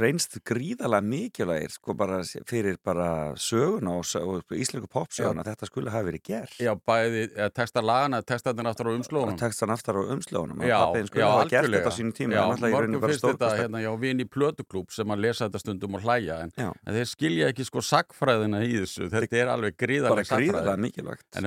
reynst 0.00 0.38
gríðalega 0.46 1.02
mikilvægir 1.04 1.74
sko 1.74 1.94
bara 1.98 2.20
fyrir 2.48 2.78
bara 2.84 3.34
söguna 3.40 3.96
og, 3.98 4.04
og 4.22 4.54
íslensku 4.54 4.88
popsöguna. 4.90 5.44
Þetta 5.46 5.68
skulle 5.68 5.92
hafa 5.94 6.08
verið 6.08 6.24
gert. 6.28 6.56
Já, 6.62 6.72
bæði 6.78 7.26
ja, 7.34 7.48
textar 7.54 7.86
lagana, 7.86 8.22
textarnir 8.22 8.70
aftur 8.70 8.90
á 8.90 8.94
og 8.94 9.00
umslóðunum 9.00 9.38
textan 9.40 9.74
aftar 9.74 9.98
á 9.98 10.02
umslögunum. 10.14 10.62
Og 10.62 10.68
Já, 10.68 10.78
pappiðin 10.80 11.10
skulle 11.10 11.24
já, 11.24 11.28
hafa 11.30 11.44
gert 11.44 11.60
algjörlega. 11.60 11.82
þetta 11.82 11.94
á 11.94 11.98
sínum 11.98 12.14
tíma. 12.14 12.32
Já, 12.34 12.44
mörgum 12.64 13.00
bara 13.00 13.12
finnst 13.12 13.28
þetta 13.28 13.52
hérna, 13.58 13.82
já, 13.84 13.90
vin 14.04 14.22
í 14.22 14.28
plötuklúb 14.30 14.94
sem 14.94 15.14
að 15.14 15.24
lesa 15.26 15.48
þetta 15.48 15.62
stundum 15.64 15.98
og 15.98 16.04
hlæja 16.06 16.36
en, 16.44 16.54
Já. 16.58 16.70
en 16.70 16.98
þeir 16.98 17.08
skilja 17.10 17.50
ekki 17.52 17.64
sko 17.68 17.82
sagfræðina 17.84 18.62
í 18.64 18.72
þessu. 18.84 19.10
Þetta 19.12 19.40
er 19.42 19.52
alveg 19.52 19.74
bara 19.74 19.86
gríðarlega 19.86 20.38
gríðalega 20.38 20.74
sagfræði 20.74 20.84
mikilvægt. 20.84 21.26
En 21.34 21.44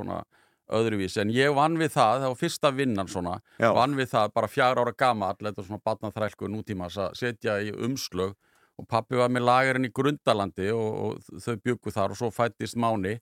svona 0.00 0.20
að 0.24 0.84
öðruvís 0.84 1.16
en 1.20 1.32
ég 1.34 1.54
vann 1.56 1.78
við 1.80 1.94
það, 1.96 2.20
það 2.24 2.28
var 2.32 2.38
fyrsta 2.42 2.70
vinnan 2.76 3.08
svona 3.10 3.38
Já. 3.58 3.70
vann 3.74 3.96
við 3.98 4.12
það 4.12 4.32
bara 4.38 4.50
fjár 4.50 4.78
ára 4.84 4.92
gamall 4.96 5.34
þetta 5.40 5.60
er 5.64 5.66
svona 5.70 5.82
batnaþrælku 5.90 6.50
nútímas 6.50 6.96
að 6.98 7.16
setja 7.18 7.60
í 7.62 7.72
umslög. 7.74 8.36
Og 8.80 8.86
pappi 8.88 9.18
var 9.18 9.28
með 9.28 9.44
lagarinn 9.44 9.84
í 9.84 9.90
Grundalandi 9.92 10.70
og, 10.72 10.94
og 11.04 11.42
þau 11.44 11.56
byggu 11.60 11.92
þar 11.92 12.14
og 12.14 12.16
svo 12.16 12.30
fættist 12.32 12.78
Máni. 12.80 13.18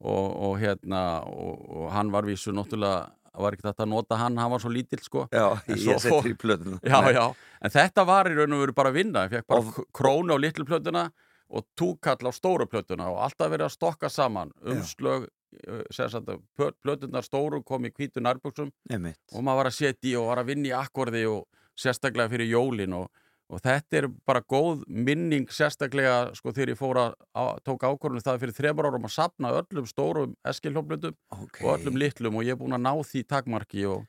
Og, 0.00 0.26
og 0.48 0.56
hérna 0.58 1.02
og, 1.26 1.60
og 1.70 1.86
hann 1.94 2.10
var 2.14 2.26
vísu 2.26 2.50
náttúrulega 2.54 3.06
var 3.38 3.54
ekki 3.54 3.62
þetta 3.68 3.84
að 3.84 3.90
nota 3.92 4.16
hann, 4.18 4.38
hann 4.40 4.50
var 4.50 4.58
svo 4.64 4.70
lítill 4.74 4.98
sko. 5.04 5.28
Já, 5.30 5.44
ég 5.70 6.00
seti 6.02 6.32
í 6.32 6.36
plötuna. 6.38 6.80
Já, 6.82 6.98
já, 7.14 7.22
en 7.62 7.70
þetta 7.76 8.04
var 8.08 8.26
í 8.30 8.34
raun 8.34 8.56
og 8.56 8.62
veru 8.64 8.74
bara 8.74 8.90
vinna, 8.94 9.26
ég 9.28 9.36
fekk 9.36 9.46
bara 9.52 9.60
Og- 9.62 9.84
krónu 9.94 10.34
á 10.34 10.38
litlu 10.42 10.66
plötuna 10.66 11.04
og 11.48 11.66
túkall 11.78 12.18
á 12.26 12.32
stóru 12.34 12.66
plötuna 12.66 13.06
og 13.12 13.20
alltaf 13.28 13.52
verið 13.52 13.68
að 13.68 13.76
stokka 13.76 14.10
saman 14.10 14.50
umslög, 14.66 15.28
eh, 15.66 16.72
plötunar 16.82 17.24
stóru 17.26 17.62
kom 17.64 17.86
í 17.88 17.92
hvítu 17.94 18.22
nærbuksum 18.24 18.72
Einmitt. 18.90 19.20
og 19.32 19.44
maður 19.44 19.62
var 19.62 19.70
að 19.70 19.78
setja 19.78 20.10
í 20.10 20.16
og 20.18 20.28
var 20.30 20.42
að 20.42 20.50
vinna 20.52 20.70
í 20.70 20.76
akkorði 20.76 21.24
og 21.30 21.46
sérstaklega 21.78 22.32
fyrir 22.32 22.50
jólin 22.50 22.96
og, 22.98 23.08
og 23.48 23.62
þetta 23.64 24.00
er 24.00 24.08
bara 24.28 24.42
góð 24.42 24.82
minning 24.88 25.48
sérstaklega 25.54 26.34
sko 26.36 26.52
þegar 26.52 26.74
ég 26.74 26.80
fór 26.80 27.00
að 27.04 27.16
á, 27.32 27.44
tók 27.64 27.86
ákvörðinu 27.86 28.24
það 28.26 28.42
fyrir 28.44 28.58
þremur 28.58 28.90
árum 28.90 29.08
að 29.08 29.14
sapna 29.14 29.54
öllum 29.62 29.88
stórum 29.88 30.36
eskilhjóflutum 30.52 31.16
Ok. 31.38 31.62
og 31.62 31.72
öllum 31.78 31.98
litlum 32.02 32.36
og 32.40 32.46
ég 32.46 32.56
er 32.56 32.60
búin 32.60 32.76
að 32.76 32.84
ná 32.84 32.92
því 33.06 33.24
takmarki 33.30 33.86
og, 33.88 34.04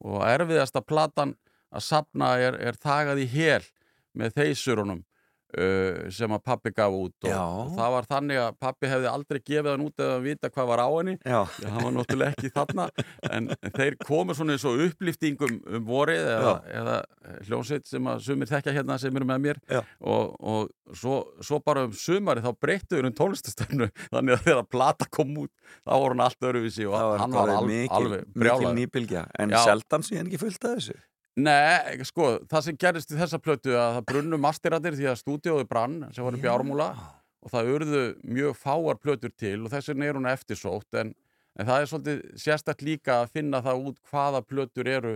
og 0.00 0.24
erfiðasta 0.28 0.80
platan 0.86 1.36
að 1.70 1.86
sapna 1.86 2.34
er, 2.40 2.56
er 2.58 2.78
þagað 2.78 3.22
í 3.22 3.28
hel 3.34 3.62
með 4.16 4.34
þeysurunum 4.40 5.04
uh, 5.58 6.10
sem 6.14 6.32
að 6.34 6.42
pappi 6.46 6.72
gaf 6.76 6.94
út 6.94 7.26
og, 7.28 7.34
og 7.34 7.72
það 7.76 7.94
var 7.96 8.08
þannig 8.10 8.40
að 8.42 8.58
pappi 8.64 8.90
hefði 8.90 9.10
aldrei 9.10 9.38
gefið 9.40 9.70
hann 9.72 9.84
út 9.86 10.02
eða 10.04 10.16
að 10.18 10.26
vita 10.28 10.50
hvað 10.54 10.70
var 10.70 10.82
á 10.84 10.88
henni. 10.94 11.16
Hann 11.26 11.84
var 11.84 11.94
náttúrulega 11.96 12.34
ekki 12.36 12.52
þarna 12.54 12.86
en 13.30 13.50
þeir 13.76 13.96
komu 14.06 14.36
svona 14.36 14.56
eins 14.56 14.66
og 14.68 14.82
upplýftingum 14.86 15.56
um 15.76 15.86
vorið 15.88 16.22
eða, 16.36 16.54
eða 16.80 16.96
hljómsveit 17.48 17.88
sem 17.90 18.10
að 18.12 18.24
sumir 18.28 18.50
þekkja 18.50 18.76
hérna 18.78 18.98
sem 19.02 19.16
eru 19.20 19.28
með 19.30 19.44
mér. 19.48 19.62
Og, 20.00 20.34
og 20.40 20.96
svo, 20.96 21.20
svo 21.44 21.60
bara 21.64 21.86
um 21.88 21.94
sumari 21.96 22.42
þá 22.44 22.50
breyttuður 22.62 23.10
um 23.10 23.16
tónlistastöfnu 23.20 23.90
þannig 24.14 24.36
að 24.38 24.46
þegar 24.48 24.66
plata 24.70 25.08
kom 25.12 25.36
út 25.44 25.52
þá 25.84 25.92
voru 25.94 26.14
hann 26.16 26.24
allt 26.26 26.48
öruvísi 26.50 26.86
og 26.88 26.96
það 26.98 27.14
hann 27.24 27.36
var 27.36 27.46
var 27.50 27.56
al, 27.60 27.68
mikil, 27.70 27.94
alveg 28.00 28.26
mikil 28.26 28.42
brjálaður. 28.44 28.76
nýbylgja. 28.80 29.24
En 29.40 29.54
Já. 29.54 29.60
sjaldan 29.68 30.06
síðan 30.06 30.30
ekki 30.30 30.42
fullt 30.44 30.66
af 30.66 30.76
þessu 30.78 30.98
Nei, 31.38 32.02
sko, 32.04 32.40
það 32.50 32.64
sem 32.66 32.76
gerist 32.80 33.12
í 33.14 33.16
þessa 33.18 33.38
plötu 33.38 33.76
að 33.78 33.96
það 33.96 34.06
brunnu 34.10 34.38
masteratir 34.42 34.96
því 34.98 35.06
að 35.12 35.20
stúdíóðu 35.20 35.66
brann 35.70 36.00
sem 36.10 36.26
var 36.26 36.36
upp 36.36 36.46
í 36.46 36.50
Ármúla 36.50 36.88
og 37.40 37.52
það 37.52 37.70
urðu 37.76 38.02
mjög 38.26 38.56
fáar 38.58 38.98
plötur 39.00 39.32
til 39.38 39.60
og 39.62 39.70
þess 39.72 39.92
vegna 39.92 40.08
er 40.08 40.18
hún 40.18 40.28
eftirsótt 40.28 40.98
en, 41.00 41.14
en 41.54 41.68
það 41.68 41.82
er 41.84 41.90
svolítið 41.92 42.24
sérstætt 42.42 42.82
líka 42.84 43.20
að 43.20 43.30
finna 43.38 43.62
það 43.64 43.86
út 43.90 44.00
hvaða 44.10 44.42
plötur 44.42 44.90
eru 44.90 45.14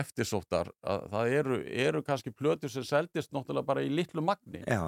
eftirsóttar 0.00 0.70
að 0.86 1.04
það 1.12 1.32
eru, 1.38 1.58
eru 1.86 2.02
kannski 2.06 2.32
plötur 2.34 2.70
sem 2.72 2.84
seldist 2.86 3.32
náttúrulega 3.34 3.66
bara 3.68 3.82
í 3.84 3.90
litlu 3.92 4.22
magni. 4.24 4.62
Já, 4.66 4.80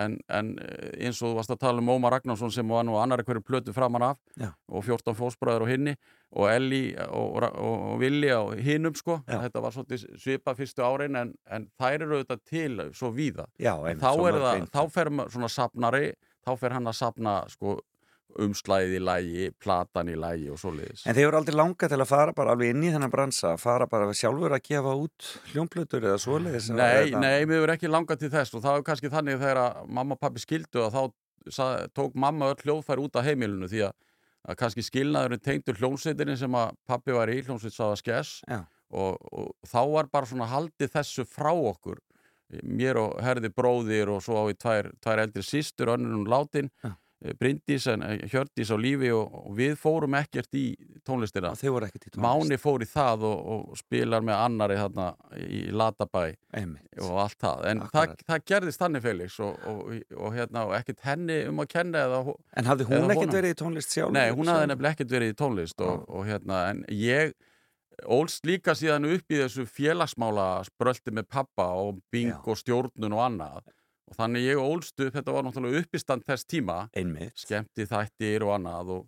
en, 0.00 0.18
en 0.28 0.50
eh, 0.64 1.06
eins 1.06 1.20
og 1.22 1.30
þú 1.32 1.38
varst 1.38 1.52
að 1.54 1.60
tala 1.64 1.82
um 1.82 1.90
Ómar 1.94 2.14
Ragnarsson 2.16 2.52
sem 2.54 2.68
var 2.72 2.84
nú 2.88 2.96
annari 3.00 3.24
hverju 3.26 3.44
plötu 3.44 3.74
framan 3.76 4.06
af 4.10 4.18
Já. 4.40 4.50
og 4.68 4.84
14 4.86 5.16
fósbræður 5.18 5.66
og 5.66 5.72
hinni 5.72 5.96
og 6.34 6.48
Elli 6.50 6.82
og, 7.06 7.36
og, 7.42 7.48
og 7.62 7.98
Willi 8.02 8.30
á 8.32 8.42
hinnum 8.58 8.94
sko. 8.98 9.20
Já. 9.28 9.38
þetta 9.46 9.62
var 9.64 9.74
svolítið 9.76 10.06
svipað 10.18 10.62
fyrstu 10.62 10.82
árin 10.86 11.16
en, 11.20 11.34
en 11.46 11.68
þær 11.78 11.98
eru 12.08 12.20
auðvitað 12.20 12.44
til 12.50 12.78
svo 12.96 13.12
víða. 13.14 13.46
Þá, 14.02 14.10
er 14.28 14.38
það, 14.46 14.68
þá 14.74 14.82
fer 14.98 15.10
ma- 15.14 15.28
svona 15.30 15.50
safnari 15.52 16.06
þá 16.44 16.50
fer 16.60 16.74
hann 16.76 16.90
að 16.90 16.96
safna 16.98 17.34
sko, 17.48 17.78
umslæðið 18.42 18.94
í 18.96 19.00
lægi, 19.04 19.48
platan 19.62 20.08
í 20.10 20.16
lægi 20.18 20.48
og 20.52 20.58
svoleiðis 20.62 21.04
En 21.06 21.14
þið 21.16 21.26
voru 21.28 21.38
aldrei 21.40 21.56
langað 21.58 21.92
til 21.94 22.00
að 22.00 22.10
fara 22.10 22.32
bara 22.36 22.54
alveg 22.54 22.70
inn 22.74 22.82
í 22.86 22.92
þennan 22.94 23.12
bransa, 23.12 23.54
fara 23.60 23.86
bara 23.90 24.08
sjálfur 24.16 24.54
að 24.56 24.64
gefa 24.68 24.94
út 25.04 25.28
hljómplötur 25.52 26.06
eða 26.08 26.20
svoleiðis 26.24 26.70
eða- 26.70 26.78
Nei, 26.80 27.10
nei, 27.20 27.44
mér 27.46 27.60
verður 27.64 27.74
ekki 27.76 27.90
langað 27.92 28.18
til 28.24 28.30
þess 28.34 28.54
og 28.54 28.62
það 28.64 28.78
er 28.80 28.86
kannski 28.90 29.12
þannig 29.12 29.38
þegar 29.42 29.60
að 29.64 29.88
mamma 29.88 30.16
og 30.18 30.20
pappi 30.20 30.40
skildu 30.44 30.82
að 30.86 30.96
þá 30.96 31.02
tók 31.94 32.14
mamma 32.14 32.52
öll 32.54 32.62
hljóðfæri 32.64 33.04
út 33.04 33.16
af 33.20 33.24
heimilinu 33.28 33.68
því 33.68 33.82
að, 33.88 33.92
að 34.48 34.56
kannski 34.62 34.82
skilnaðurinn 34.86 35.42
tengdur 35.44 35.76
hljómsveitinni 35.76 36.38
sem 36.40 36.54
að 36.56 36.72
pappi 36.88 37.12
var 37.12 37.28
í 37.28 37.42
hljómsveit 37.44 37.74
sáða 37.76 37.98
skess 38.00 38.40
og, 38.94 39.18
og 39.32 39.52
þá 39.68 39.80
var 39.92 40.08
bara 40.12 40.26
svona 40.30 40.46
haldið 40.48 40.92
þessu 40.96 41.24
frá 41.28 41.52
okkur 41.52 42.00
mér 42.62 42.96
og 43.00 43.16
herði 43.24 43.48
bróðir 43.50 44.10
og 44.14 44.20
svo 44.22 44.36
á 44.40 44.44
í 44.52 44.54
tvær, 44.54 44.90
tvær 45.02 45.22
eldri 45.24 45.42
sístur 45.42 45.90
önnur 45.96 46.14
um 46.20 46.26
látin 46.28 46.68
Já. 46.84 46.92
Bryndís 47.40 47.86
en 47.88 48.02
eh, 48.04 48.24
Hjördís 48.28 48.68
á 48.68 48.76
lífi 48.76 49.08
og, 49.16 49.32
og 49.48 49.54
við 49.56 49.76
fórum 49.80 50.16
ekkert 50.18 50.56
í 50.60 50.64
tónlistina. 51.06 51.54
Tónlist. 51.56 52.18
Máni 52.20 52.58
fór 52.60 52.84
í 52.84 52.88
það 52.88 53.24
og, 53.30 53.46
og 53.54 53.78
spilar 53.80 54.24
með 54.26 54.40
annari 54.42 54.76
þarna 54.80 55.06
í 55.40 55.62
Latabæ 55.72 56.24
Einmitt. 56.54 57.00
og 57.00 57.22
allt 57.24 57.38
það, 57.40 57.64
en 57.70 57.82
það, 57.94 58.14
það 58.28 58.44
gerðist 58.52 58.84
þannig 58.84 59.04
Felix 59.06 59.38
og, 59.40 59.56
og, 59.70 59.80
og, 60.18 60.28
hérna, 60.36 60.66
og 60.68 60.76
ekkert 60.78 61.02
henni 61.08 61.40
um 61.48 61.64
að 61.64 61.70
kenna 61.74 62.04
eða, 62.08 62.20
En 62.60 62.70
hafði 62.70 62.88
hún 62.92 63.14
ekkert 63.16 63.38
verið 63.38 63.56
í 63.56 63.58
tónlist 63.64 63.96
sjálf? 63.96 64.14
nei, 64.14 64.28
hún 64.36 64.52
hafði 64.52 64.70
nefnilega 64.72 64.98
ekkert 64.98 65.16
verið 65.16 65.32
í 65.34 65.38
tónlist 65.40 65.84
og, 65.84 66.04
og 66.08 66.28
hérna, 66.28 66.60
en 66.74 66.84
ég 66.92 67.34
ólst 68.10 68.46
líka 68.48 68.74
síðan 68.76 69.06
upp 69.06 69.32
í 69.32 69.38
þessu 69.38 69.64
félagsmála 69.70 70.48
spröldi 70.66 71.14
með 71.14 71.28
pappa 71.30 71.70
og 71.78 72.00
bing 72.12 72.32
Já. 72.32 72.40
og 72.42 72.58
stjórnun 72.60 73.14
og 73.16 73.22
annað 73.28 73.72
og 74.10 74.18
þannig 74.18 74.46
ég 74.50 74.60
ólst 74.60 75.00
upp, 75.00 75.14
þetta 75.16 75.34
var 75.34 75.46
náttúrulega 75.46 75.82
uppistand 75.84 76.24
þess 76.28 76.48
tíma. 76.50 76.78
Einmitt. 76.96 77.36
Skemmti 77.40 77.86
þættir 77.88 78.44
og 78.46 78.54
annað 78.58 78.92
og, 78.98 79.04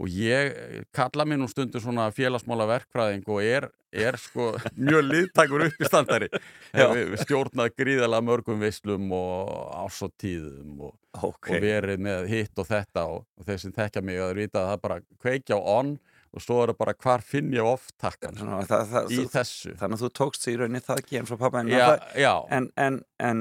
og 0.00 0.14
ég 0.14 0.54
eh, 0.56 0.80
kalla 0.96 1.26
mér 1.28 1.42
nú 1.42 1.48
stundur 1.50 1.82
svona 1.84 2.08
félagsmála 2.14 2.66
verkfræðing 2.70 3.26
og 3.30 3.42
er, 3.44 3.68
er 3.92 4.18
sko 4.20 4.52
mjög 4.88 5.06
liðtækur 5.06 5.66
upp 5.68 5.80
í 5.82 5.88
standari 5.88 6.30
hef 6.74 7.14
stjórnað 7.24 7.74
gríðalega 7.78 8.26
mörgum 8.26 8.62
veislum 8.62 9.10
og 9.16 9.52
ásóttíðum 9.86 10.88
og, 10.88 10.96
Ok. 11.10 11.50
og 11.50 11.64
verið 11.64 11.98
með 12.06 12.28
hitt 12.30 12.60
og 12.62 12.68
þetta 12.68 13.02
og, 13.10 13.24
og 13.34 13.46
þeir 13.48 13.62
sem 13.64 13.72
þekkja 13.74 14.02
mig 14.06 14.20
að 14.22 14.44
að 14.46 14.52
það 14.60 14.76
bara 14.84 15.00
kveikja 15.18 15.58
á 15.58 15.60
on 15.78 15.96
og 16.30 16.42
svo 16.44 16.60
er 16.62 16.70
það 16.70 16.78
bara 16.78 16.94
hvar 17.02 17.22
finn 17.26 17.48
ég 17.56 17.66
oft 17.66 17.94
takkan 17.98 18.36
Svona, 18.38 18.60
það, 18.68 18.84
það, 18.92 19.08
í 19.10 19.24
þessu. 19.32 19.72
Þannig 19.80 19.96
að 19.98 20.04
þú 20.04 20.10
tókst 20.20 20.44
sér 20.46 20.52
í 20.52 20.58
rauninni 20.60 20.82
það 20.86 21.00
ekki 21.02 21.18
en 21.20 21.26
frá 21.30 21.36
pappa 21.40 21.62
en 21.64 21.70
já, 21.72 21.86
já, 22.22 22.32
En, 22.54 22.68
en, 22.78 22.98
en 23.18 23.40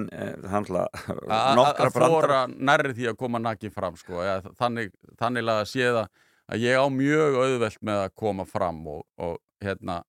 A- 1.30 1.54
að 1.86 1.99
þóra 1.99 2.39
nærri 2.49 2.95
því 2.97 3.10
að 3.12 3.19
koma 3.21 3.41
nakin 3.43 3.73
fram 3.75 3.97
sko. 3.99 4.23
Eða, 4.25 4.54
þannig, 4.58 4.93
þannig 5.21 5.52
að 5.54 5.62
sé 5.69 5.86
það 5.91 6.08
að 6.49 6.63
ég 6.65 6.82
á 6.82 6.86
mjög 6.89 7.38
auðvelt 7.43 7.82
með 7.86 8.04
að 8.08 8.15
koma 8.23 8.45
fram 8.49 8.80
og, 8.89 9.04
og 9.21 9.38
hérna 9.62 9.99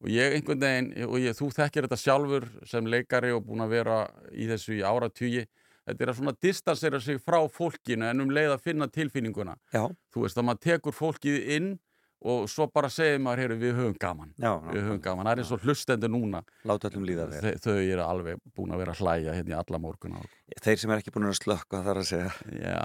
og 0.00 0.08
ég 0.08 0.32
einhvern 0.38 0.62
veginn, 0.64 0.86
og 1.10 1.18
ég, 1.20 1.34
þú 1.36 1.50
þekkir 1.52 1.84
þetta 1.84 2.00
sjálfur 2.00 2.46
sem 2.70 2.86
leikari 2.88 3.34
og 3.36 3.42
búin 3.44 3.60
að 3.66 3.74
vera 3.74 3.98
í 4.32 4.46
þessu 4.48 4.78
í 4.78 4.80
áratugi. 4.80 5.42
Þetta 5.84 6.04
er 6.06 6.12
að 6.12 6.16
svona 6.22 6.32
distansera 6.40 7.00
sig 7.04 7.18
frá 7.20 7.36
fólkinu 7.52 8.08
en 8.08 8.24
um 8.24 8.32
leið 8.32 8.54
að 8.54 8.64
finna 8.64 8.88
tilfinninguna. 8.88 9.58
Já, 9.74 9.84
þú 10.14 10.24
veist 10.24 10.40
að 10.40 10.46
maður 10.48 10.62
tekur 10.70 10.96
fólkið 10.96 11.36
inn 11.58 11.68
og 12.20 12.48
svo 12.52 12.66
bara 12.72 12.90
segir 12.92 13.20
maður, 13.22 13.42
heyru, 13.44 13.56
við 13.60 13.76
höfum 13.78 13.94
gaman. 14.00 14.32
Já, 14.40 14.50
við 14.66 14.82
höfum 14.84 15.00
gaman, 15.04 15.28
það 15.28 15.32
er 15.32 15.42
eins 15.42 15.52
og 15.54 15.64
hlustendur 15.64 16.12
núna. 16.12 16.42
Þér 16.64 17.60
þau, 17.64 17.76
eru 17.78 18.04
alveg 18.04 18.42
búin 18.56 18.74
að 18.74 18.82
vera 18.82 18.96
hlæja 18.98 19.36
hérna 19.38 19.54
í 19.54 19.58
alla 19.60 19.80
morguna 19.80 20.24
Þeir 20.60 20.82
sem 20.82 20.92
er 20.92 21.00
ekki 21.00 21.14
búin 21.14 21.28
að 21.30 21.38
slökka 21.38 21.80
þar 21.86 22.02
að 22.02 22.08
segja. 22.10 22.32
Já, 22.58 22.80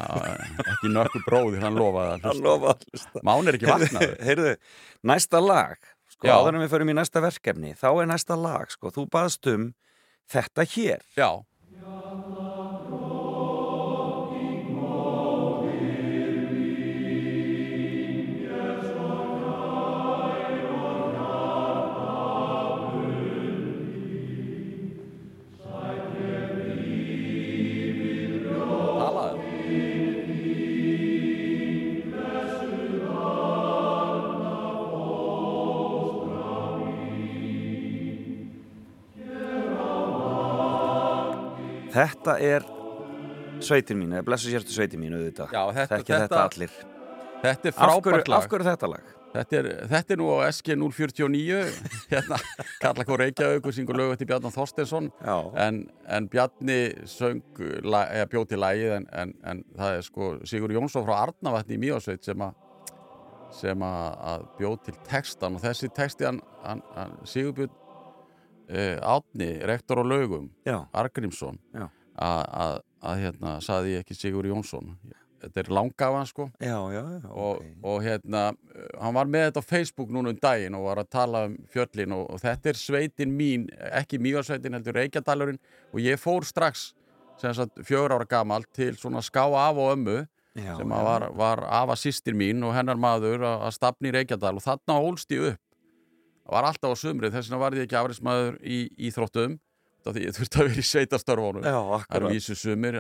ekki 0.76 0.94
nökku 0.94 1.24
bróðir, 1.26 1.66
hann 1.66 1.80
lofaði 1.80 2.30
að 2.30 2.86
hlusta. 2.94 3.24
Mán 3.26 3.50
er 3.50 3.58
ekki 3.60 3.72
vaknaður. 3.72 4.16
Heyrðu, 4.30 4.56
næsta 5.12 5.42
lag. 5.44 5.92
Sko, 6.16 6.30
áður 6.32 6.56
en 6.56 6.64
við 6.64 6.72
förum 6.72 6.92
í 6.94 6.96
næsta 6.96 7.20
verkefni 7.20 7.74
Þá 7.76 7.88
er 7.90 8.08
næsta 8.08 8.38
lag, 8.40 8.70
sko, 8.72 8.92
þú 8.94 9.04
baðst 9.12 9.50
um 9.52 9.66
Þetta 10.32 10.66
hér. 10.72 11.04
Já, 11.18 11.30
Þetta 42.06 42.38
er 42.54 42.66
sveitin 43.66 43.98
mín, 44.02 44.14
eða 44.14 44.26
blessu 44.30 44.52
sérstu 44.54 44.76
sveitin 44.76 45.02
mín 45.02 45.16
auðvitað. 45.18 45.54
Já, 45.56 45.64
þetta- 45.82 46.42
allir. 46.46 46.80
Þetta 47.46 47.70
er 47.70 47.76
frábært 47.76 48.30
lag 48.32 48.44
af 48.44 48.50
hverju 48.50 48.68
þetta 48.70 48.90
lag? 48.90 49.14
Þetta 49.36 49.58
er, 49.60 49.68
þetta 49.92 50.14
er 50.16 50.20
nú 50.22 50.28
á 50.32 50.38
SG 50.48 50.76
049 50.80 51.58
hérna, 52.14 52.38
Karla 52.80 53.04
Kór 53.08 53.20
Reykjavík 53.26 53.68
og 53.68 53.76
syngur 53.76 53.98
lög 54.00 54.14
eftir 54.16 54.30
Bjarnar 54.30 54.54
Þorsteinsson 54.56 55.10
Já. 55.20 55.36
en, 55.66 55.82
en 56.08 56.30
Bjarni 56.32 56.78
söng 57.12 57.42
eða 57.60 58.30
bjóð 58.32 58.48
til 58.54 58.62
lagið 58.64 58.94
en, 59.02 59.08
en, 59.12 59.34
en 59.44 59.64
það 59.76 59.98
er 59.98 60.06
sko 60.08 60.30
Sigur 60.48 60.72
Jónsson 60.72 61.04
frá 61.08 61.18
Arnavatni 61.26 61.76
í 61.76 61.82
Míosveit 61.84 62.24
sem 62.24 62.46
að 62.48 62.62
sem 63.56 63.84
að, 63.88 64.48
bjóð 64.60 64.78
til 64.88 64.96
textan 65.08 65.56
og 65.60 65.64
þessi 65.64 65.92
texti 65.96 66.28
hann, 66.28 66.40
hann, 66.64 66.82
hann 66.96 67.14
Sigurbjörn 67.28 67.76
uh, 68.70 68.98
Átni, 69.16 69.52
rektor 69.68 70.02
á 70.02 70.06
lögum 70.06 70.50
Já. 70.66 70.80
Argrímsson 70.94 71.60
að, 71.76 71.92
að, 72.16 72.82
að 73.04 73.22
hérna 73.26 73.60
saði 73.64 73.96
ég 73.96 74.04
ekki 74.06 74.18
Sigur 74.18 74.48
Jónsson. 74.50 74.96
Þetta 75.46 75.62
er 75.62 75.72
langafan 75.78 76.26
sko. 76.26 76.46
Já, 76.58 76.78
já, 76.90 77.02
já. 77.06 77.30
og, 77.30 77.66
og 77.86 77.98
hérna 78.02 78.46
hann 78.98 79.14
var 79.14 79.30
með 79.30 79.50
þetta 79.50 79.62
á 79.62 79.70
Facebook 79.70 80.14
núna 80.14 80.32
um 80.34 80.40
daginn 80.42 80.78
og 80.78 80.88
var 80.88 81.02
að 81.04 81.12
tala 81.14 81.44
um 81.50 81.58
fjöllin 81.70 82.16
og, 82.16 82.24
og 82.34 82.42
þetta 82.42 82.72
er 82.72 82.80
sveitin 82.80 83.36
mín, 83.36 83.68
ekki 83.92 84.18
mýgarsveitin 84.24 84.78
heldur 84.80 84.98
Reykjadalurinn. 84.98 85.60
Og 85.94 86.02
ég 86.02 86.22
fór 86.22 86.48
strax 86.48 86.94
sem 87.42 87.54
sagt 87.54 87.78
fjögur 87.86 88.16
ára 88.16 88.26
gamalt 88.30 88.72
til 88.74 88.96
svona 88.98 89.22
ská 89.26 89.44
af 89.46 89.78
og 89.78 89.92
ömmu 89.98 90.24
Já, 90.56 90.72
sem 90.80 90.92
að 90.96 91.08
var, 91.10 91.24
var 91.36 91.62
afa 91.84 91.98
sýstir 92.00 92.36
mín 92.38 92.64
og 92.64 92.72
hennar 92.78 92.96
maður 92.96 93.44
að, 93.44 93.68
að 93.68 93.76
stafni 93.76 94.14
Reykjadal. 94.16 94.56
Og 94.56 94.64
þarna 94.64 95.00
ólst 95.04 95.36
ég 95.36 95.52
upp 95.52 95.62
var 96.50 96.68
alltaf 96.70 96.94
á 96.94 96.98
sumrið, 97.00 97.34
þess 97.36 97.50
vegna 97.50 97.62
var 97.62 97.78
ég 97.78 97.88
ekki 97.88 97.98
afræðismæður 98.00 98.60
í 98.62 98.82
Íþróttum. 99.10 99.56
Því 100.06 100.22
ég 100.22 100.36
þurfti 100.36 100.60
að 100.60 100.68
vera 100.68 100.82
í 100.84 100.86
sveitastörfunum 100.86 101.64
Já, 101.66 101.78
Það 102.04 102.18
eru 102.20 102.28
vísu 102.30 102.56
sumir 102.60 102.98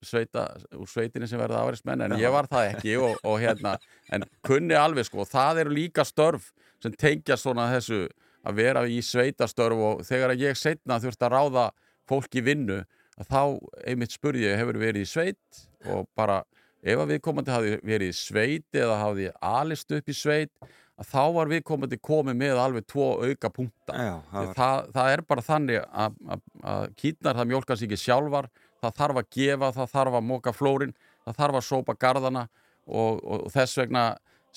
sveita, 0.00 0.44
úr 0.80 0.88
sveitinni 0.88 1.26
sem 1.28 1.40
verða 1.42 1.58
afræðismenn 1.60 2.06
en 2.06 2.14
ég 2.16 2.32
var 2.32 2.48
það 2.48 2.70
ekki 2.70 2.94
og, 3.04 3.18
og 3.28 3.36
hérna 3.42 3.74
en 4.16 4.24
kunni 4.48 4.78
alveg 4.80 5.04
sko. 5.10 5.26
Það 5.28 5.60
eru 5.66 5.74
líka 5.76 6.06
störf 6.08 6.46
sem 6.80 6.94
tengja 6.96 7.36
svona 7.36 7.66
þessu 7.74 8.06
að 8.48 8.62
vera 8.62 8.86
í 8.88 9.02
sveitastörf 9.04 9.84
og 9.90 10.00
þegar 10.08 10.32
ég 10.40 10.56
setna 10.56 10.96
þurfti 11.02 11.28
að 11.28 11.34
ráða 11.36 11.66
fólk 12.08 12.40
í 12.40 12.44
vinnu 12.48 12.80
að 13.20 13.28
þá 13.28 13.42
einmitt 13.84 14.16
spurði 14.16 14.48
ég 14.48 14.56
hefur 14.62 14.80
verið 14.80 15.04
í 15.04 15.10
sveit? 15.12 15.62
Og 15.92 16.08
bara 16.16 16.40
ef 16.80 16.96
að 17.02 17.12
viðkomandi 17.12 17.52
hafi 17.52 17.76
verið 17.84 18.14
í 18.14 18.16
sveit 18.16 18.78
eða 18.80 18.96
hafi 19.02 19.28
alist 19.44 19.92
upp 19.92 20.08
í 20.08 20.16
sveit 20.16 20.70
að 20.98 21.10
þá 21.12 21.22
var 21.36 21.50
viðkomandi 21.52 21.98
komið 22.02 22.38
með 22.38 22.60
alveg 22.62 22.86
tvo 22.90 23.08
auka 23.22 23.50
punkta 23.54 23.94
Já, 23.94 24.14
það 24.32 24.48
það, 24.58 24.88
það 24.96 25.10
er 25.12 25.24
bara 25.30 25.44
þannig 25.46 25.82
að, 25.86 26.16
að, 26.34 26.46
að 26.72 26.86
kýtnar 27.02 27.38
það 27.38 27.50
mjólkast 27.52 27.86
ekki 27.86 28.00
sjálfar 28.02 28.48
það 28.82 28.96
þarf 29.00 29.20
að 29.22 29.30
gefa, 29.38 29.70
það 29.76 29.92
þarf 29.94 30.18
að 30.18 30.26
móka 30.32 30.54
flórin 30.54 30.96
það 31.26 31.38
þarf 31.42 31.60
að 31.60 31.68
sópa 31.68 31.96
garðana 31.98 32.48
og, 32.88 33.20
og, 33.22 33.44
og 33.44 33.52
þess 33.54 33.78
vegna 33.82 34.04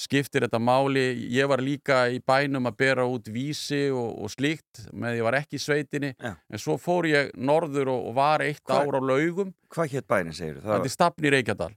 skiptir 0.01 0.41
þetta 0.47 0.57
máli, 0.61 1.03
ég 1.29 1.45
var 1.51 1.61
líka 1.61 2.01
í 2.09 2.17
bænum 2.25 2.65
að 2.71 2.77
bera 2.81 3.05
út 3.05 3.27
vísi 3.29 3.83
og, 3.93 4.15
og 4.25 4.31
slíkt 4.33 4.87
með 4.97 5.19
ég 5.19 5.25
var 5.27 5.37
ekki 5.37 5.59
í 5.59 5.61
sveitinni. 5.61 6.13
Já. 6.17 6.33
en 6.49 6.61
svo 6.61 6.77
fór 6.81 7.05
ég 7.11 7.29
norður 7.37 7.91
og, 7.93 8.07
og 8.09 8.15
var 8.17 8.41
eitt 8.45 8.63
Hva- 8.65 8.81
ár 8.81 8.97
á 8.97 9.01
laugum. 9.01 9.53
hvað 9.71 9.93
hétt 9.93 10.07
bærin 10.09 10.33
segir 10.35 10.57
þú? 10.57 10.65
þetta 10.67 10.89
er 10.89 10.91
stafn 10.91 11.25
í 11.27 11.31
Reykjadal. 11.31 11.69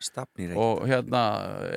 Og 0.59 0.81
hérna 0.91 1.21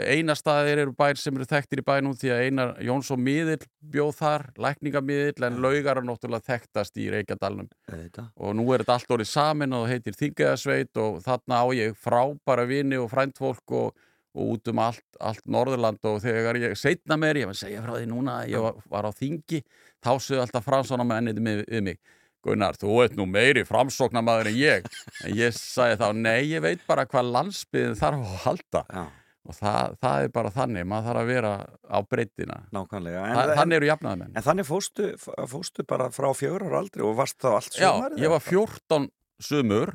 eina 0.10 0.34
staðir 0.40 0.80
eru 0.86 0.96
bær 0.98 1.20
sem 1.20 1.36
eru 1.38 1.46
þekktir 1.46 1.84
í 1.84 1.86
bænum 1.86 2.16
því 2.18 2.32
að 2.34 2.42
einar 2.48 2.72
Jónsson 2.82 3.22
Miðill 3.22 3.68
bjóð 3.94 4.16
þar, 4.18 4.48
lækningamiðill 4.58 5.46
en 5.46 5.60
laugar 5.62 6.02
er 6.02 6.08
náttúrulega 6.08 6.48
þekktast 6.56 6.98
í 6.98 7.10
Reykjadalnum. 7.14 7.70
Reykjadal. 7.92 8.32
og 8.36 8.56
nú 8.58 8.66
er 8.74 8.82
þetta 8.86 8.96
allt 8.98 9.14
orðið 9.18 9.30
samin 9.36 9.74
og 9.78 9.86
heitir 9.92 10.18
Þingaðasveit 10.18 10.98
og 11.04 11.20
þarna 11.28 11.62
á 11.62 11.66
ég 11.78 11.94
frábæra 12.02 12.66
vini 12.68 12.98
og 12.98 13.12
frændfólk 13.14 13.78
og, 13.78 13.94
og 14.38 14.54
út 14.54 14.70
um 14.72 14.82
allt, 14.86 15.04
allt 15.20 15.44
Norðurland 15.50 16.06
og 16.08 16.20
þegar 16.24 16.60
ég 16.62 16.78
setna 16.78 17.18
mér, 17.20 17.42
ég 17.42 17.50
var 17.50 17.58
að 17.58 17.64
segja 17.64 17.82
frá 17.86 17.96
því 17.98 18.08
núna 18.12 18.38
að 18.44 18.54
ég 18.54 18.64
var, 18.68 18.78
var 18.94 19.10
á 19.10 19.12
Þingi, 19.18 19.64
þá 20.06 20.12
sögðu 20.22 20.44
alltaf 20.46 20.68
framsóna 20.70 21.06
með 21.10 21.22
ennið 21.24 21.44
við, 21.48 21.84
mig 21.90 22.00
Gunnar, 22.48 22.78
þú 22.80 23.00
ert 23.04 23.16
nú 23.18 23.26
meiri 23.28 23.64
framsóknamaður 23.68 24.52
en 24.52 24.56
ég. 24.60 24.86
En 25.26 25.34
ég 25.36 25.56
sagði 25.58 25.98
þá, 26.00 26.06
nei, 26.16 26.44
ég 26.54 26.62
veit 26.64 26.84
bara 26.88 27.04
hvað 27.10 27.32
landsbyðin 27.34 27.98
þarf 28.00 28.22
að 28.22 28.36
halda. 28.46 28.84
Já, 28.94 29.02
og 29.48 29.58
það, 29.58 29.96
það 30.06 30.22
er 30.28 30.32
bara 30.38 30.52
þannig, 30.54 30.86
maður 30.88 31.08
þarf 31.10 31.24
að 31.24 31.32
vera 31.34 31.52
á 31.90 31.98
breytina 32.14 32.60
nákvæmlega. 32.78 33.26
Þa, 33.26 33.42
En, 33.42 33.52
þannig 33.58 33.80
eru 33.82 33.90
jafnaðamenn 33.90 34.38
en 34.38 34.46
þannig 34.46 34.68
fóstu, 34.70 35.10
fóstu 35.50 35.86
bara 35.90 36.08
frá 36.14 36.30
fjögur 36.38 36.68
ára 36.70 36.82
aldri 36.86 37.04
og 37.08 37.18
varst 37.20 37.40
þá 37.42 37.50
allt 37.58 37.74
Já, 37.80 37.90
sumarið? 37.90 38.24
ég 38.24 38.34
var 38.38 38.46
14 38.46 39.10
sumur 39.50 39.94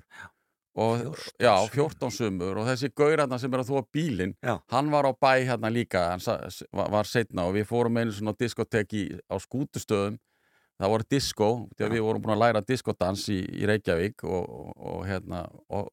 og, 0.74 0.98
14 0.98 1.36
já, 1.40 1.54
sumur. 1.56 1.70
14 1.74 2.10
sumur 2.16 2.58
og 2.62 2.68
þessi 2.70 2.92
gaurarna 2.96 3.38
sem 3.38 3.52
er 3.52 3.62
að 3.62 3.70
þóa 3.72 3.84
bílinn 3.92 4.34
hann 4.72 4.90
var 4.92 5.04
á 5.04 5.12
bæ 5.12 5.32
hérna 5.44 5.70
líka 5.72 6.04
var, 6.72 7.08
setna 7.08 7.46
og 7.48 7.56
við 7.58 7.66
fórum 7.68 7.98
einu 8.00 8.14
svona 8.14 8.32
diskoteki 8.38 9.08
á 9.28 9.36
skútustöðum 9.36 10.16
það 10.80 10.92
voru 10.94 11.06
disko, 11.10 11.50
að 11.78 11.94
við 11.94 12.04
vorum 12.06 12.24
búin 12.24 12.34
að 12.34 12.42
læra 12.42 12.62
diskodans 12.66 13.26
í, 13.30 13.38
í 13.44 13.68
Reykjavík 13.68 14.24
og, 14.24 14.48
og, 14.48 14.72
og 14.92 15.04
hérna 15.06 15.44
og, 15.68 15.90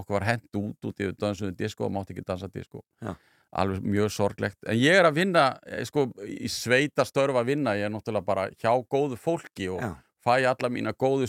okkur 0.00 0.18
var 0.20 0.28
hent 0.30 0.60
út 0.60 0.88
út 0.88 1.02
í 1.02 1.10
dansuðum 1.18 1.58
disko 1.58 1.88
og 1.88 1.92
mátti 1.96 2.14
ekki 2.14 2.24
dansa 2.28 2.48
disko 2.52 2.84
Já. 3.02 3.16
alveg 3.50 3.82
mjög 3.84 4.14
sorglegt 4.14 4.62
en 4.64 4.78
ég 4.78 5.00
er 5.00 5.08
að 5.10 5.18
vinna, 5.18 5.48
eh, 5.66 5.82
sko, 5.88 6.06
í 6.22 6.48
sveita 6.48 7.04
störf 7.08 7.36
að 7.42 7.52
vinna, 7.52 7.74
ég 7.76 7.90
er 7.90 7.92
náttúrulega 7.92 8.30
bara 8.30 8.46
hjá 8.54 8.72
góðu 8.86 9.18
fólki 9.20 9.68
og 9.74 9.82
Já. 9.82 9.92
fæ 10.22 10.38
alla 10.54 10.70
mína 10.70 10.94
góðu 10.94 11.28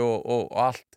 og, 0.00 0.18
og 0.24 0.56
allt 0.56 0.91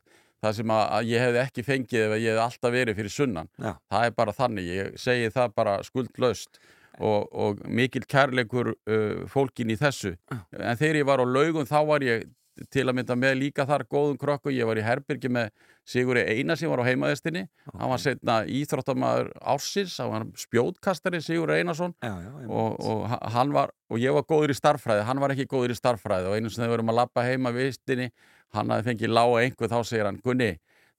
það 0.45 0.55
sem 0.61 0.73
að, 0.77 1.09
ég 1.09 1.25
hefði 1.25 1.41
ekki 1.43 1.65
fengið 1.67 2.05
ef 2.05 2.15
ég 2.21 2.29
hefði 2.31 2.45
alltaf 2.45 2.75
verið 2.77 2.99
fyrir 3.01 3.15
sunnan. 3.17 3.49
Já. 3.59 3.73
það 3.91 4.07
er 4.11 4.15
bara 4.21 4.37
þannig, 4.39 4.71
ég 4.77 4.95
segi 5.01 5.33
það 5.35 5.53
bara 5.59 5.75
skuldlaust 5.89 6.61
og, 7.01 7.27
og 7.35 7.65
mikil 7.67 8.05
kærleikur 8.07 8.71
uh, 8.71 9.25
fólkin 9.27 9.73
í 9.73 9.77
þessu. 9.81 10.15
En 10.31 10.77
þegar 10.79 11.01
ég 11.01 11.09
var 11.11 11.19
á 11.19 11.25
laugum 11.27 11.67
þá 11.67 11.79
var 11.89 12.05
ég 12.07 12.27
til 12.71 12.85
að 12.87 12.95
mynda 12.95 13.17
með 13.19 13.33
líka 13.41 13.65
þar 13.67 13.83
góðum 13.91 14.15
krökku 14.15 14.47
ég 14.55 14.63
var 14.63 14.79
í 14.79 14.83
Herbyrgi 14.85 15.27
með 15.27 15.49
Sigurði 15.91 16.21
Eina 16.37 16.55
sem 16.55 16.71
var 16.71 16.79
á 16.79 16.87
heimaðistinni 16.87 17.41
hann 17.73 17.91
var 17.91 17.99
setna 17.99 18.37
íþróttamaður 18.47 19.27
ársins 19.43 19.97
hann 19.99 20.13
var 20.13 20.23
spjótkastari 20.39 21.19
Sigurði 21.25 21.59
Einarsson. 21.65 21.91
Já, 21.99 22.13
já, 22.23 22.29
og, 22.47 22.77
og 22.79 23.03
ha- 23.11 23.19
hann 23.35 23.51
var 23.51 23.73
og 23.91 23.99
ég 23.99 24.15
var 24.15 24.23
góður 24.31 24.53
í 24.55 24.57
starffræði, 24.57 25.03
hann 25.09 25.19
var 25.19 25.35
ekki 25.35 25.49
góður 25.51 25.75
í 25.75 25.77
starffræði 25.81 26.31
og 26.31 26.37
einu 26.39 26.47
sem 26.53 26.63
þegar 26.63 26.71
við 26.71 26.79
erum 26.79 26.93
að 26.95 26.99
labba 27.01 27.27
heima 27.27 27.51
við 27.57 27.67
vistinni 27.73 28.07
hann 28.53 28.73
hafði 28.73 28.91
fengið 28.91 29.15
lága 29.15 29.41
einhver 29.41 29.71
þá 29.71 29.79
segir 29.87 30.09
hann 30.09 30.21
Gunni, 30.25 30.51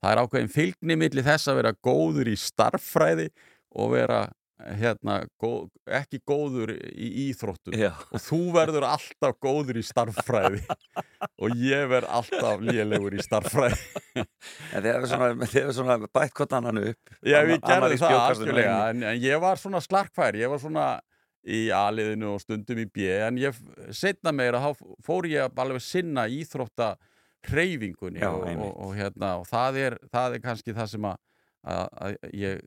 það 0.03 0.11
er 0.13 0.23
ákveðin 0.23 0.55
fylgni 0.57 0.99
milli 0.99 1.25
þess 1.27 1.53
að 1.53 1.61
vera 1.63 1.77
góður 1.87 2.33
í 2.33 2.37
starffræði 2.41 3.31
og 3.77 3.93
vera 3.95 4.25
hérna, 4.57 5.19
góð, 5.41 5.67
ekki 5.99 6.21
góður 6.25 6.73
í 6.73 7.09
íþróttum. 7.27 7.75
Já, 7.77 7.91
og 7.93 8.23
þú 8.25 8.39
verður 8.55 8.87
alltaf 8.89 9.37
góður 9.43 9.81
í 9.81 9.83
starffræði 9.85 10.63
og 11.37 11.59
ég 11.61 11.85
verð 11.91 12.09
alltaf 12.19 12.65
lélegur 12.65 13.19
í 13.19 13.25
starffræði 13.25 13.77
en 14.17 14.87
þeir 14.87 14.91
eru 14.95 15.11
svona, 15.11 15.51
svona 15.77 15.99
bætt 16.09 16.33
hvort 16.39 16.57
annan 16.57 16.81
upp. 16.87 17.13
Já, 17.21 17.43
við 17.45 17.61
gerðum 17.67 17.93
það 17.93 17.99
spjótkastinu 18.01 18.65
en 18.65 19.05
en, 19.11 19.21
ég 19.27 19.45
var 19.45 19.61
svona 19.61 19.83
slarkfær, 19.85 20.41
ég 20.41 20.53
var 20.53 20.63
svona 20.63 20.89
í 21.47 21.67
A-liðinu 21.71 22.33
og 22.33 22.41
stundum 22.43 22.81
í 22.83 22.89
B, 22.91 23.11
en 23.23 23.37
ég 23.39 23.59
setna 23.95 24.33
meira, 24.35 24.59
þá 24.59 24.81
fór 25.05 25.29
ég 25.31 25.45
að 25.47 25.61
alveg 25.63 25.85
sinna 25.85 26.27
íþrótta 26.33 26.95
hreyfingunni 27.51 28.23
Já, 28.23 28.31
og, 28.33 28.47
og, 28.47 28.73
og, 28.89 28.93
hérna, 28.99 29.37
og 29.41 29.47
það, 29.51 29.81
er, 29.85 29.99
það 30.13 30.37
er 30.39 30.45
kannski 30.45 30.75
það 30.77 30.93
sem 30.95 31.09
að, 31.11 31.23
að, 31.67 32.17
ég 32.37 32.63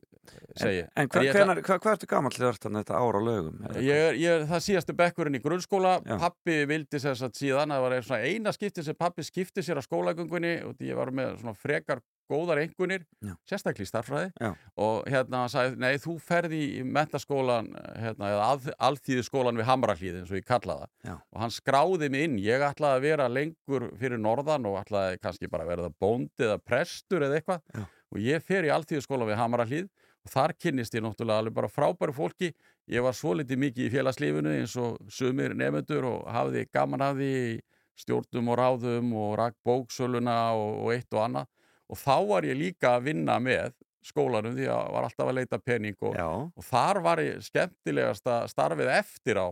segi. 0.60 0.84
En 1.00 1.08
hva, 1.10 1.22
ég, 1.24 1.34
hvenar, 1.34 1.58
hva, 1.64 1.78
hvað 1.82 1.96
ertu 1.96 2.06
gamall 2.10 2.34
þegar 2.36 2.58
þetta 2.58 2.70
þetta 2.76 3.00
ára 3.00 3.22
lögum? 3.24 3.56
Ég, 3.80 3.96
er- 4.10 4.18
ég, 4.20 4.30
er- 4.36 4.46
það 4.50 4.64
síðastu 4.68 4.94
bekkurinn 5.00 5.38
í 5.38 5.42
grunnskóla 5.42 5.96
Já. 6.04 6.16
pappi 6.22 6.58
vildi 6.70 7.00
sér 7.02 7.16
satt 7.18 7.34
síðan 7.40 7.72
það 7.74 7.84
var 7.86 8.22
eina 8.28 8.52
skipti 8.54 8.84
sem 8.86 8.94
pappi 9.00 9.24
skipti 9.26 9.64
sér 9.66 9.80
á 9.80 9.82
skólagöngunni 9.82 10.54
og 10.68 10.78
ég 10.86 10.94
var 10.98 11.10
með 11.10 11.40
svona 11.40 11.56
frekar 11.58 12.02
góðar 12.30 12.60
engunir, 12.62 13.02
sérstaklega 13.50 13.82
í 13.82 13.90
starffræði 13.90 14.28
Já. 14.38 14.52
og 14.78 15.08
hérna 15.10 15.40
hann 15.42 15.50
sagði, 15.50 15.80
nei 15.82 15.96
þú 15.98 16.12
ferði 16.22 16.60
í 16.78 16.84
mentaskólan 16.86 17.72
hérna, 17.98 18.28
eða 18.30 18.44
að, 18.52 18.68
alþýðuskólan 18.86 19.58
við 19.58 19.66
Hamrahlíð 19.66 20.18
eins 20.20 20.30
og 20.30 20.38
ég 20.38 20.46
kalla 20.46 20.76
það 20.84 21.10
Já. 21.10 21.16
og 21.18 21.40
hann 21.42 21.50
skráði 21.56 22.10
mig 22.14 22.28
inn, 22.28 22.36
ég 22.38 22.62
ætlaði 22.62 23.00
að 23.00 23.08
vera 23.08 23.26
lengur 23.34 23.88
fyrir 23.98 24.22
norðan 24.22 24.68
og 24.70 24.78
ætlaði 24.84 25.18
kannski 25.24 25.50
bara 25.50 25.66
að 25.66 25.72
verða 25.74 25.90
bóndi 25.98 26.46
eða 26.46 26.60
prestur 26.62 27.26
eða 27.26 27.40
eitthvað. 27.40 27.88
Og 28.10 28.22
ég 28.22 28.42
fer 28.44 28.66
í 28.66 28.72
alþýðuskólan 28.74 29.30
við 29.30 29.40
Hamrahlíð 29.40 29.88
og 30.20 30.32
þar 30.32 30.54
kynnist 30.60 30.94
ég 30.96 31.04
náttúrulega 31.04 31.42
alveg 31.42 31.56
bara 31.56 31.72
frábæru 31.72 32.14
fólki. 32.14 32.50
Ég 32.90 33.04
var 33.04 33.16
svo 33.16 33.34
litið 33.38 33.60
mikið 33.64 33.86
í 33.86 33.92
félagslífinu 33.94 34.54
eins 34.58 34.74
og 34.80 34.98
sumir 35.12 35.54
nefnendur 35.56 36.08
og 36.08 36.26
hafði 36.30 36.66
gaman 36.74 37.06
af 37.06 37.16
því 37.20 37.34
stjórnum 38.00 38.50
og 38.50 38.58
ráðum 38.60 39.14
og 39.20 39.36
rakk 39.40 39.56
bóksöluna 39.66 40.38
og, 40.56 40.84
og 40.84 40.92
eitt 40.96 41.16
og 41.16 41.24
annað. 41.24 41.48
Og 41.90 41.98
þá 41.98 42.16
var 42.28 42.46
ég 42.46 42.58
líka 42.58 42.96
að 42.96 43.08
vinna 43.10 43.38
með 43.42 43.72
skólanum 44.06 44.54
því 44.56 44.68
að 44.72 44.92
var 44.94 45.06
alltaf 45.06 45.30
að 45.30 45.36
leita 45.36 45.58
pening 45.60 45.96
og, 46.00 46.14
og 46.56 46.64
þar 46.64 47.02
var 47.04 47.20
ég 47.22 47.42
skemmtilegasta 47.44 48.44
starfið 48.50 48.92
eftir 48.96 49.40
á. 49.40 49.48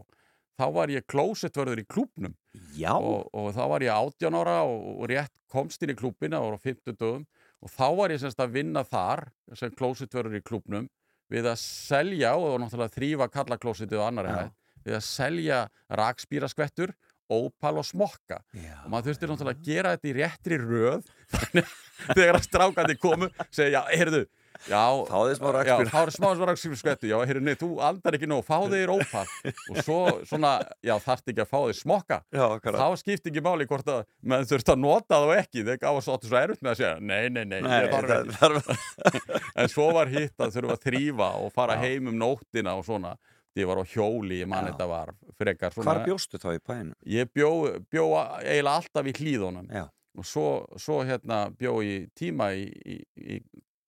Þá 0.59 0.65
var 0.75 0.91
ég 0.91 1.05
klósettvörður 1.07 1.83
í 1.83 1.87
klúbnum 1.87 2.35
já, 2.75 2.95
og, 2.97 3.29
og 3.31 3.53
þá 3.55 3.65
var 3.71 3.85
ég 3.85 3.95
18 3.95 4.39
ára 4.41 4.57
og, 4.67 5.05
rétt 5.11 5.35
komst 5.53 5.85
inn 5.85 5.93
í 5.93 5.99
klúbina 5.99 6.41
og 6.43 6.59
á 6.59 6.65
50 6.65 6.97
dögum 6.99 7.27
og 7.65 7.73
þá 7.73 7.87
var 7.99 8.15
ég 8.15 8.23
semst 8.23 8.41
að 8.43 8.55
vinna 8.59 8.85
þar 8.87 9.29
sem 9.59 9.75
klósitverður 9.75 10.39
í 10.39 10.45
klubnum 10.47 10.89
við 11.33 11.51
að 11.51 11.61
selja 11.61 12.33
og 12.39 12.57
náttúrulega 12.63 12.95
þrýfa 12.95 13.29
kallaklósitið 13.35 14.01
og 14.01 14.07
annari 14.07 14.33
Já. 14.33 14.39
hæð 14.39 14.89
við 14.89 14.97
að 14.99 15.05
selja 15.09 15.61
rakspýraskvettur 16.01 16.95
ópal 17.29 17.75
og 17.83 17.85
smokka 17.85 18.41
Já. 18.57 18.79
og 18.85 18.93
maður 18.93 19.11
þurfti 19.11 19.29
náttúrulega 19.29 19.59
að 19.59 19.67
gera 19.69 19.95
þetta 19.97 20.09
í 20.09 20.15
réttri 20.17 20.61
röð 20.63 21.11
þannig 21.35 21.75
að 22.09 22.21
þegar 22.23 22.39
að 22.39 22.47
strákandi 22.47 22.99
komu 23.03 23.29
segja, 23.51 23.83
já, 23.83 23.83
heyrðu 23.93 24.23
já, 24.67 24.83
Fáðu 25.09 25.29
þér 25.31 25.39
smá 25.39 25.49
já, 25.49 25.55
rakspíra. 25.59 25.93
fáðu 25.93 26.15
smá 26.17 26.29
rakspýra 26.51 26.79
skvettu 26.81 27.11
já, 27.11 27.17
heyrðu, 27.29 27.43
nei, 27.47 27.55
þú 27.61 27.69
aldar 27.89 28.17
ekki 28.19 28.29
nóg, 28.31 28.43
fáðu 28.49 28.71
þér 28.75 28.93
ópal 28.97 29.25
og 29.55 29.81
svo, 29.87 29.99
svona, 30.29 30.53
já, 30.85 30.95
þarfti 31.05 31.35
ekki 31.35 31.45
að 31.45 31.51
fá 31.53 31.59
þér 31.69 31.79
smokka 31.79 32.21
Já, 32.35 32.45
akkurat. 32.59 32.81
þá 32.83 33.03
skipti 33.03 33.33
ekki 33.33 33.45
máli 33.47 33.69
hvort 33.71 33.93
að 33.95 34.05
maður 34.23 34.51
þurfti 34.53 34.75
að 34.75 34.83
nota 34.85 35.21
og 35.25 35.35
ekki 35.37 35.65
þeir 35.69 35.81
gáðu 35.85 36.05
svo 36.09 36.19
áttu 36.19 36.31
svo 36.33 36.41
erfitt 36.43 36.63
með 36.67 36.75
að 36.75 36.79
segja 36.83 36.93
nei, 37.01 37.29
nei, 37.29 37.45
nei, 37.45 37.61
Nei, 37.63 37.79
ég 37.85 37.93
þarf 37.95 38.15
ekki 38.19 38.39
þarf, 38.43 38.71
en 39.63 39.73
svo 39.73 39.89
var 39.97 40.13
hitt 40.13 40.45
að 40.47 40.55
þurfa 40.59 40.79
að 40.79 40.87
þrýfa 40.89 41.31
og 41.45 41.53
fara 41.55 41.79
Já. 41.79 41.85
heim 41.87 42.11
um 42.13 42.19
nóttina 42.25 42.75
og 42.79 42.87
svona 42.89 43.15
ég 43.59 43.67
var 43.67 43.81
á 43.83 43.85
hjóli, 43.91 44.37
ég 44.43 44.47
man 44.51 44.67
Já. 44.69 44.73
þetta 44.73 44.87
var 44.91 45.15
frekar 45.39 45.73
hvar 45.75 45.83
svona 45.89 46.05
bjóstu 46.07 46.39
þá 46.39 46.51
í 46.55 46.61
bæinu? 46.63 46.93
ég 47.11 47.31
bjó, 47.35 47.49
bjó 47.91 48.05
eiginlega 48.43 48.75
alltaf 48.79 49.09
í 49.11 49.15
hlýðunum 49.19 49.71
og 50.19 50.27
svo, 50.27 50.45
svo 50.79 51.01
hérna 51.07 51.45
bjó 51.59 51.77
ég 51.83 52.09
tíma 52.19 52.53
í, 52.55 52.69
í, 52.87 52.97
í 53.19 53.41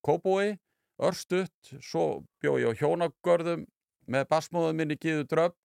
Kóbói, 0.05 0.55
Örstutt. 1.01 1.73
Svo 1.81 2.23
bjó 2.41 2.57
ég 2.61 2.69
á 2.69 2.79
hjónagörðum 2.81 3.65
með 4.11 4.27
basmóðum 4.29 4.77
minni 4.81 4.97
Gíðu 5.01 5.25
Dröfn 5.29 5.57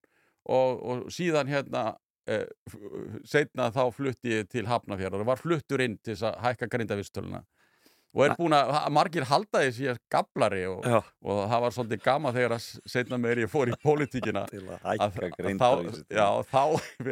og, 0.46 0.82
og 0.82 1.06
síðan 1.12 1.50
hérna 1.50 1.84
eh, 2.30 2.46
setna 3.26 3.70
þá 3.74 3.84
flutti 3.94 4.34
ég 4.34 4.48
til 4.52 4.66
Hafnafjörður 4.68 5.24
og 5.24 5.30
var 5.32 5.42
fluttur 5.42 5.82
inn 5.84 5.98
til 5.98 6.14
þess 6.14 6.28
að 6.30 6.40
hækka 6.44 6.70
grindavistöluna 6.72 7.42
og 8.16 8.22
er 8.24 8.34
búin 8.38 8.54
að, 8.56 8.70
margir 8.96 9.26
halda 9.28 9.60
því 9.60 9.72
síðan 9.76 9.98
gablari 10.12 10.62
og, 10.70 10.86
og 10.86 11.40
það 11.50 11.64
var 11.64 11.74
svolítið 11.76 12.04
gama 12.06 12.32
þegar 12.32 12.54
að 12.56 12.68
setna 12.88 13.18
meir 13.20 13.42
ég 13.42 13.50
fór 13.52 13.72
í 13.72 13.76
pólitíkina 13.82 14.46
til 14.52 14.62
að 14.64 14.76
að, 14.78 15.02
hækka 15.02 15.26
að 15.26 15.36
grinda 15.40 15.72
þá, 16.08 16.28
þá, 16.48 16.62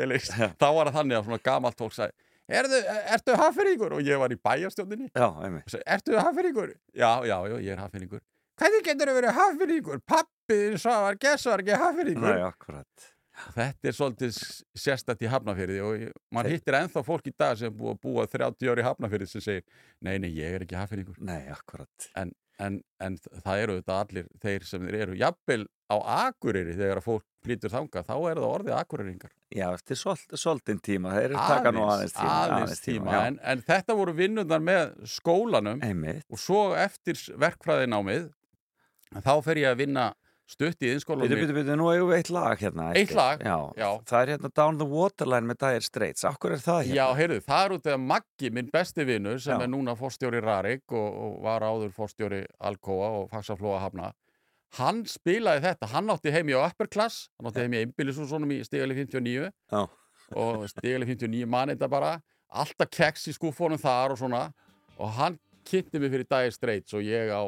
þá 0.62 0.68
var 0.78 0.88
það 0.88 0.96
þannig 1.00 1.18
að 1.18 1.26
svona 1.28 1.42
gamalt 1.50 1.82
fólk 1.82 1.98
sagði 1.98 2.32
Erðu, 2.52 2.78
ertu 3.14 3.35
haffinningur? 3.40 3.94
Og 3.96 4.04
ég 4.04 4.18
var 4.20 4.33
í 4.35 4.37
bæjarstjóndinni 4.37 5.07
Já, 5.16 5.28
einmitt. 5.46 5.74
ertu 5.87 6.18
haffinningur? 6.20 6.74
Já, 6.92 7.12
já, 7.24 7.38
já, 7.48 7.57
ég 7.64 7.72
er 7.72 7.80
haffinningur 7.80 8.20
Hvernig 8.61 8.85
getur 8.87 9.11
þú 9.11 9.14
verið 9.16 9.33
haffinningur? 9.38 10.02
Pappi, 10.07 10.59
svo 10.78 10.92
var 11.07 11.16
gessar 11.18 11.62
ekki 11.64 11.78
haffinningur 11.80 12.28
Nei, 12.28 12.44
akkurat. 12.44 13.09
Þetta 13.57 13.88
er 13.90 13.94
svolítið 13.96 14.37
sérstætt 14.78 15.24
í 15.26 15.30
Hafnafyrði 15.33 15.80
og 15.83 16.02
maður 16.37 16.52
hittir 16.54 16.76
ennþá 16.78 17.02
fólk 17.02 17.24
í 17.26 17.33
dag 17.35 17.57
sem 17.59 17.72
búið 17.74 17.96
að 17.96 17.98
búa 18.04 18.26
30 18.30 18.70
ári 18.70 18.85
í 18.85 18.87
Hafnafyrði 18.87 19.26
sem 19.33 19.42
segir, 19.42 19.64
nei, 20.07 20.20
nei, 20.22 20.28
ég 20.37 20.54
er 20.54 20.62
ekki 20.68 20.76
haffinningur 20.78 21.16
Nei, 21.18 21.40
akkurat. 21.50 22.07
en, 22.20 22.30
en, 22.62 22.80
en 23.02 23.16
það 23.44 23.62
eru 23.64 23.76
þetta 23.80 24.00
allir 24.04 24.26
þeir 24.42 24.66
sem 24.68 24.84
þeir 24.86 24.98
eru, 25.06 25.16
jafnvel 25.18 25.64
á 25.90 25.96
Akureyri 26.28 26.74
þegar 26.78 27.00
að 27.00 27.06
fólk 27.08 27.24
flytur 27.44 27.72
þangað 27.72 28.06
þá 28.08 28.14
er 28.16 28.38
það 28.40 28.46
orðið 28.50 28.76
Akureyringar 28.78 29.32
Já, 29.54 29.66
eftir 29.74 29.98
svolt, 30.00 30.32
svolítinn 30.34 30.80
tíma. 30.82 31.12
Þeir 31.14 31.28
eru 31.28 31.42
taka 31.46 31.70
nú 31.74 31.84
aðeins 31.86 32.14
tíma. 32.16 32.36
aðeins 32.56 32.80
tíma. 32.82 33.18
En, 33.28 33.36
en 33.38 33.60
þetta 33.62 33.94
voru 33.94 34.14
vinnundar 34.16 34.62
með 34.64 34.94
skólanum 35.12 35.82
Einmitt. 35.84 36.24
og 36.26 36.40
svo 36.42 36.62
eftir 36.78 37.20
verkfræðinámið 37.38 38.30
þá 39.22 39.34
fer 39.46 39.60
ég 39.62 39.70
að 39.70 39.82
vinna 39.84 40.08
stutt 40.50 40.76
í 40.76 40.87
Býtu, 40.87 40.92
innskólanum 40.92 41.38
býtu, 41.40 41.54
býtu, 41.57 41.76
nú 41.78 41.87
eigum 41.92 42.11
við 42.11 42.18
eitt 42.18 42.30
lag 42.35 42.59
hérna. 42.61 42.88
Eitt 42.92 43.09
eftir. 43.09 43.16
lag? 43.16 43.44
Já. 43.44 43.59
Já. 43.80 43.88
Það 44.11 44.18
er 44.20 44.33
hérna 44.35 44.50
Down 44.61 44.80
the 44.83 44.88
Waterline 44.88 45.48
með 45.48 45.61
Dire 45.64 45.87
Straits. 45.87 46.26
Akkur 46.28 46.57
er 46.57 46.64
það 46.64 46.83
hérna? 46.83 46.98
Já, 46.98 47.07
heyrðu, 47.20 47.38
það 47.46 47.64
er 47.64 47.76
út 47.78 47.88
af 47.94 48.02
Maggi, 48.12 48.50
minn 48.52 48.68
besti 48.74 49.07
vinur 49.09 49.40
sem 49.40 49.57
Já. 49.57 49.64
er 49.64 49.72
núna 49.72 49.96
fórstjóri 49.98 50.42
Rarik 50.44 50.85
og, 50.92 51.09
og 51.24 51.40
var 51.46 51.64
áður 51.64 51.94
fórstjóri 51.96 52.44
Alcoa 52.61 53.11
og 53.22 53.33
Faxaflóa 53.33 53.80
Hafna 53.87 54.12
hann 54.78 55.04
spilaði 55.07 55.62
þetta, 55.68 55.88
hann 55.92 56.11
átti 56.14 56.33
heim 56.35 56.50
í 56.50 56.57
upper 56.59 56.88
class, 56.90 57.28
hann 57.38 57.50
átti 57.50 57.64
heim 57.64 57.76
í 57.76 57.83
einbýlisúsónum 57.85 58.54
í 58.54 58.61
stigali 58.66 58.96
59 58.98 59.46
Já. 59.46 59.83
og 60.40 60.64
stigali 60.70 61.07
59 61.07 61.46
man 61.50 61.72
þetta 61.74 61.90
bara 61.90 62.14
alltaf 62.54 62.90
keks 62.94 63.28
í 63.30 63.37
skúfónum 63.37 63.80
þar 63.80 64.14
og 64.14 64.20
svona 64.20 64.44
og 64.98 65.14
hann 65.18 65.38
kynnti 65.70 66.00
mig 66.03 66.11
fyrir 66.14 66.27
Dire 66.31 66.50
Straits 66.55 66.94
og 66.96 67.03
ég 67.07 67.33
á 67.33 67.42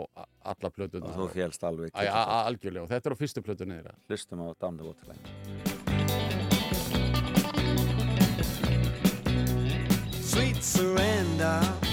alla 0.47 0.71
plötuna 0.71 1.11
Og 1.13 1.19
þú 1.21 1.29
félst 1.37 1.65
alveg. 1.67 1.91
Æ, 1.95 2.07
algjörlega 2.11 2.83
og 2.87 2.91
þetta 2.93 3.11
er 3.11 3.17
á 3.17 3.19
fyrstu 3.23 3.43
plötunni 3.47 3.79
þeirra 3.81 3.95
Hlustum 4.09 4.45
á 4.45 4.49
Down 4.61 4.77
the 4.77 4.85
Waterline. 4.87 6.37
Sweet 10.23 10.63
surrender 10.63 11.86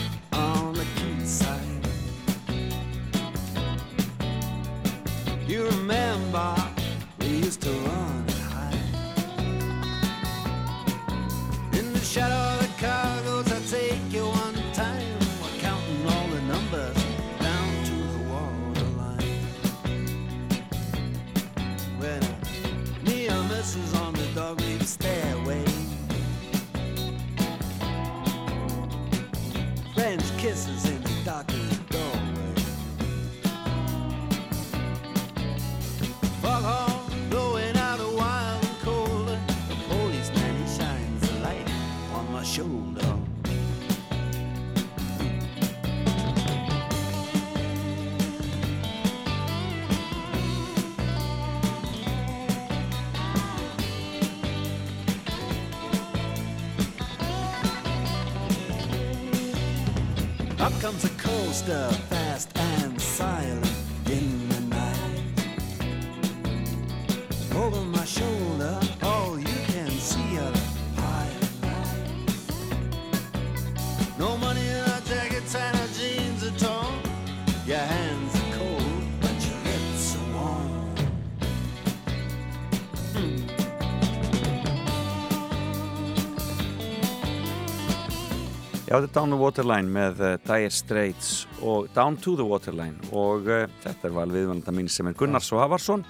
Já, 88.94 89.00
þetta 89.00 89.08
er 89.08 89.14
Down 89.16 89.32
the 89.34 89.38
Waterline 89.42 89.90
með 89.90 90.20
uh, 90.22 90.32
Dire 90.46 90.70
Straits 90.70 91.30
og 91.66 91.88
Down 91.96 92.14
to 92.22 92.36
the 92.38 92.46
Waterline 92.46 93.08
og 93.10 93.48
uh, 93.50 93.64
þetta 93.82 94.06
er 94.06 94.12
val 94.14 94.30
viðvælanda 94.30 94.74
mín 94.78 94.86
sem 94.94 95.08
er 95.10 95.16
Gunnars 95.18 95.48
og 95.50 95.64
Havarsson 95.64 96.04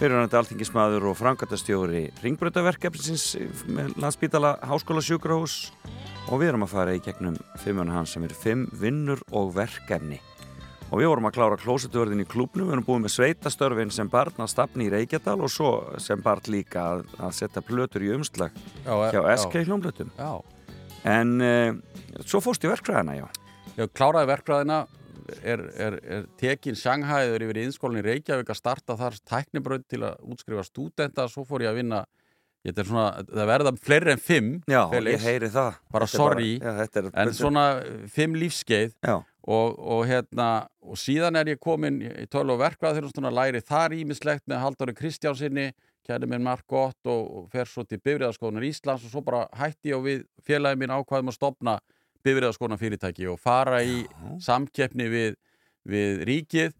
fyrirhandi 0.00 0.34
alþingismæður 0.34 1.04
og 1.12 1.14
frangatastjóri 1.20 2.00
ringbrötaverkefnisins 2.24 3.28
með 3.70 3.92
landsbítala 4.02 4.56
háskóla 4.66 4.98
sjúkrahús 5.06 5.68
og 6.26 6.40
við 6.40 6.48
erum 6.48 6.66
að 6.66 6.72
fara 6.72 6.96
í 6.96 7.02
gegnum 7.04 7.36
fimmuna 7.62 7.94
hans 7.94 8.16
sem 8.16 8.26
er 8.26 8.34
fimm 8.34 8.64
vinnur 8.80 9.22
og 9.30 9.52
verkefni. 9.54 10.18
Og 10.90 10.98
við 10.98 11.08
vorum 11.12 11.28
að 11.30 11.36
klára 11.36 11.58
klósetuvörðin 11.62 12.24
í 12.24 12.26
klúbnum 12.26 12.66
við 12.66 12.80
erum 12.80 12.88
búið 12.88 13.04
með 13.04 13.14
sveitastörfin 13.14 13.94
sem 13.94 14.10
barn 14.10 14.42
að 14.42 14.50
stafni 14.50 14.88
í 14.88 14.90
Reykjadal 14.90 15.38
og 15.38 15.54
svo 15.54 15.70
sem 16.02 16.18
barn 16.26 16.50
líka 16.50 16.82
að, 16.96 17.06
að 17.22 17.38
setja 17.38 17.62
plötur 17.62 18.02
í 18.02 18.10
umslag 18.16 18.58
hjá 18.82 19.22
SK 19.38 19.62
hljómblötum 19.68 20.10
Já, 20.18 20.42
En 21.08 21.38
uh, 21.42 21.74
svo 22.22 22.42
fórst 22.44 22.64
í 22.64 22.70
verkfræðina, 22.70 23.16
já. 23.18 23.26
Já, 23.78 23.86
kláraði 23.90 24.28
verkfræðina 24.30 24.80
er, 25.42 25.62
er, 25.80 25.98
er 26.02 26.26
tekin 26.40 26.76
Sjanghæður 26.78 27.46
yfir 27.46 27.60
í 27.60 27.66
innskólinni 27.66 28.04
Reykjavík 28.06 28.50
að 28.52 28.58
starta 28.58 28.96
þar 29.00 29.18
tæknibraut 29.28 29.86
til 29.90 30.02
að 30.06 30.18
útskrifa 30.32 30.64
stúdenta 30.66 31.28
svo 31.30 31.46
fór 31.48 31.64
ég 31.66 31.72
að 31.72 31.80
vinna 31.80 32.02
svona, 32.70 33.06
það 33.26 33.48
verða 33.50 33.72
fleiri 33.82 34.12
en 34.14 34.22
fimm 34.22 34.50
Já, 34.70 34.82
Felix, 34.92 35.16
ég 35.16 35.26
heyri 35.26 35.50
það. 35.50 35.78
bara 35.94 36.06
sorry, 36.06 36.50
já, 36.60 36.72
þetta 36.78 37.00
er, 37.00 37.08
en 37.22 37.32
svona 37.34 37.64
fimm 38.12 38.36
lífskeið 38.38 38.92
Já, 39.02 39.16
og, 39.42 39.78
og 39.78 40.04
hérna 40.06 40.50
og 40.82 41.00
síðan 41.00 41.40
er 41.40 41.54
ég 41.54 41.62
komin 41.62 41.98
í 42.06 42.26
tölu 42.30 42.54
og 42.54 42.62
verkfræð 42.62 43.00
þegar 43.00 43.16
svona 43.16 43.34
læri 43.34 43.64
þar 43.66 43.96
ímislegt 43.98 44.46
með 44.46 44.62
Halldóri 44.62 44.94
Kristjánsinni 44.98 45.72
kæri 46.06 46.28
minn 46.28 46.44
margt 46.44 46.66
gott 46.70 47.10
og, 47.10 47.22
og 47.36 47.48
fer 47.52 47.68
svo 47.70 47.84
til 47.86 48.00
Bifriðaskóðunar 48.02 48.66
Íslands 48.66 49.06
og 49.06 49.12
svo 49.12 49.22
bara 49.26 49.46
hætti 49.58 49.92
ég 49.92 49.98
og 49.98 50.06
við 50.06 50.24
félagi 50.46 50.80
mín 50.80 50.94
ákvaðum 50.94 51.30
að 51.32 51.38
stopna 51.38 51.76
bifriðaskona 52.26 52.78
fyrirtæki 52.80 53.28
og 53.30 53.40
fara 53.42 53.82
í 53.84 54.02
Já. 54.02 54.32
samkeppni 54.46 55.08
við, 55.10 55.38
við 55.88 56.24
ríkið 56.28 56.74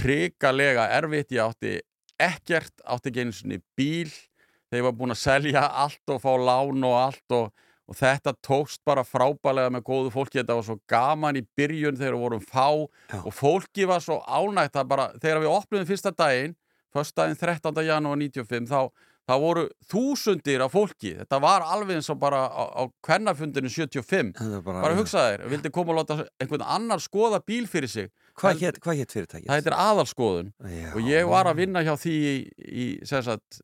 hrikalega 0.00 0.88
erfitt 0.96 1.34
ég 1.34 1.44
átti 1.44 1.74
ekkert, 2.20 2.72
átti 2.86 3.10
ekki 3.10 3.24
einu 3.24 3.36
sinni 3.36 3.60
bíl 3.76 4.10
þegar 4.10 4.80
ég 4.80 4.88
var 4.88 4.96
búin 4.98 5.14
að 5.14 5.22
selja 5.22 5.66
allt 5.84 6.14
og 6.14 6.22
fá 6.22 6.32
lán 6.40 6.88
og 6.88 6.96
allt 6.98 7.36
og, 7.36 7.50
og 7.90 7.98
þetta 7.98 8.34
tókst 8.42 8.82
bara 8.86 9.04
frábælega 9.06 9.72
með 9.74 9.86
góðu 9.86 10.12
fólki, 10.14 10.40
þetta 10.40 10.58
var 10.58 10.66
svo 10.66 10.78
gaman 10.90 11.38
í 11.38 11.44
byrjun 11.58 11.98
þegar 12.00 12.16
við 12.16 12.24
vorum 12.26 12.44
fá 12.44 12.68
Já. 13.12 13.20
og 13.20 13.32
fólki 13.34 13.88
var 13.90 14.02
svo 14.02 14.20
ánægt 14.24 14.78
að 14.80 14.90
bara, 14.94 15.08
þegar 15.20 15.44
við 15.44 15.54
opnum 15.54 15.88
fyrsta 15.88 16.14
daginn, 16.16 16.56
fyrstdaginn 16.94 17.38
13. 17.40 17.82
janúar 17.88 18.20
95, 18.20 18.70
þá, 18.70 19.10
þá 19.28 19.34
voru 19.42 19.64
þúsundir 19.90 20.64
af 20.64 20.74
fólki, 20.76 21.14
þetta 21.20 21.40
var 21.42 21.64
alveg 21.66 21.98
eins 21.98 22.10
og 22.12 22.20
bara 22.22 22.44
á, 22.46 22.64
á 22.70 22.82
kvennafundinu 23.04 23.70
75 23.72 24.34
Þetta 24.38 24.58
er 24.60 24.64
bara, 24.66 24.84
bara 24.84 24.98
hugsa 24.98 25.26
þér, 25.30 25.46
vildi 25.52 25.72
koma 25.74 25.94
og 25.94 26.00
láta 26.02 26.18
einhvern 26.42 26.66
annar 26.76 27.02
skoða 27.02 27.40
bíl 27.44 27.66
fyrir 27.70 27.90
sig 27.90 28.10
Hvað 28.34 28.64
hétt 28.64 29.14
fyrirtækið? 29.14 29.46
það 29.46 29.60
heitir 29.60 29.78
aðalskoðun 29.78 30.52
Já. 30.66 30.90
og 30.94 31.08
ég 31.08 31.28
var 31.30 31.50
að 31.50 31.60
vinna 31.62 31.84
hjá 31.86 31.94
því 32.00 32.14
í, 32.18 32.36
í 32.84 32.86
sagt, 33.06 33.60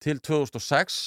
til 0.00 0.18
2006 0.20 1.00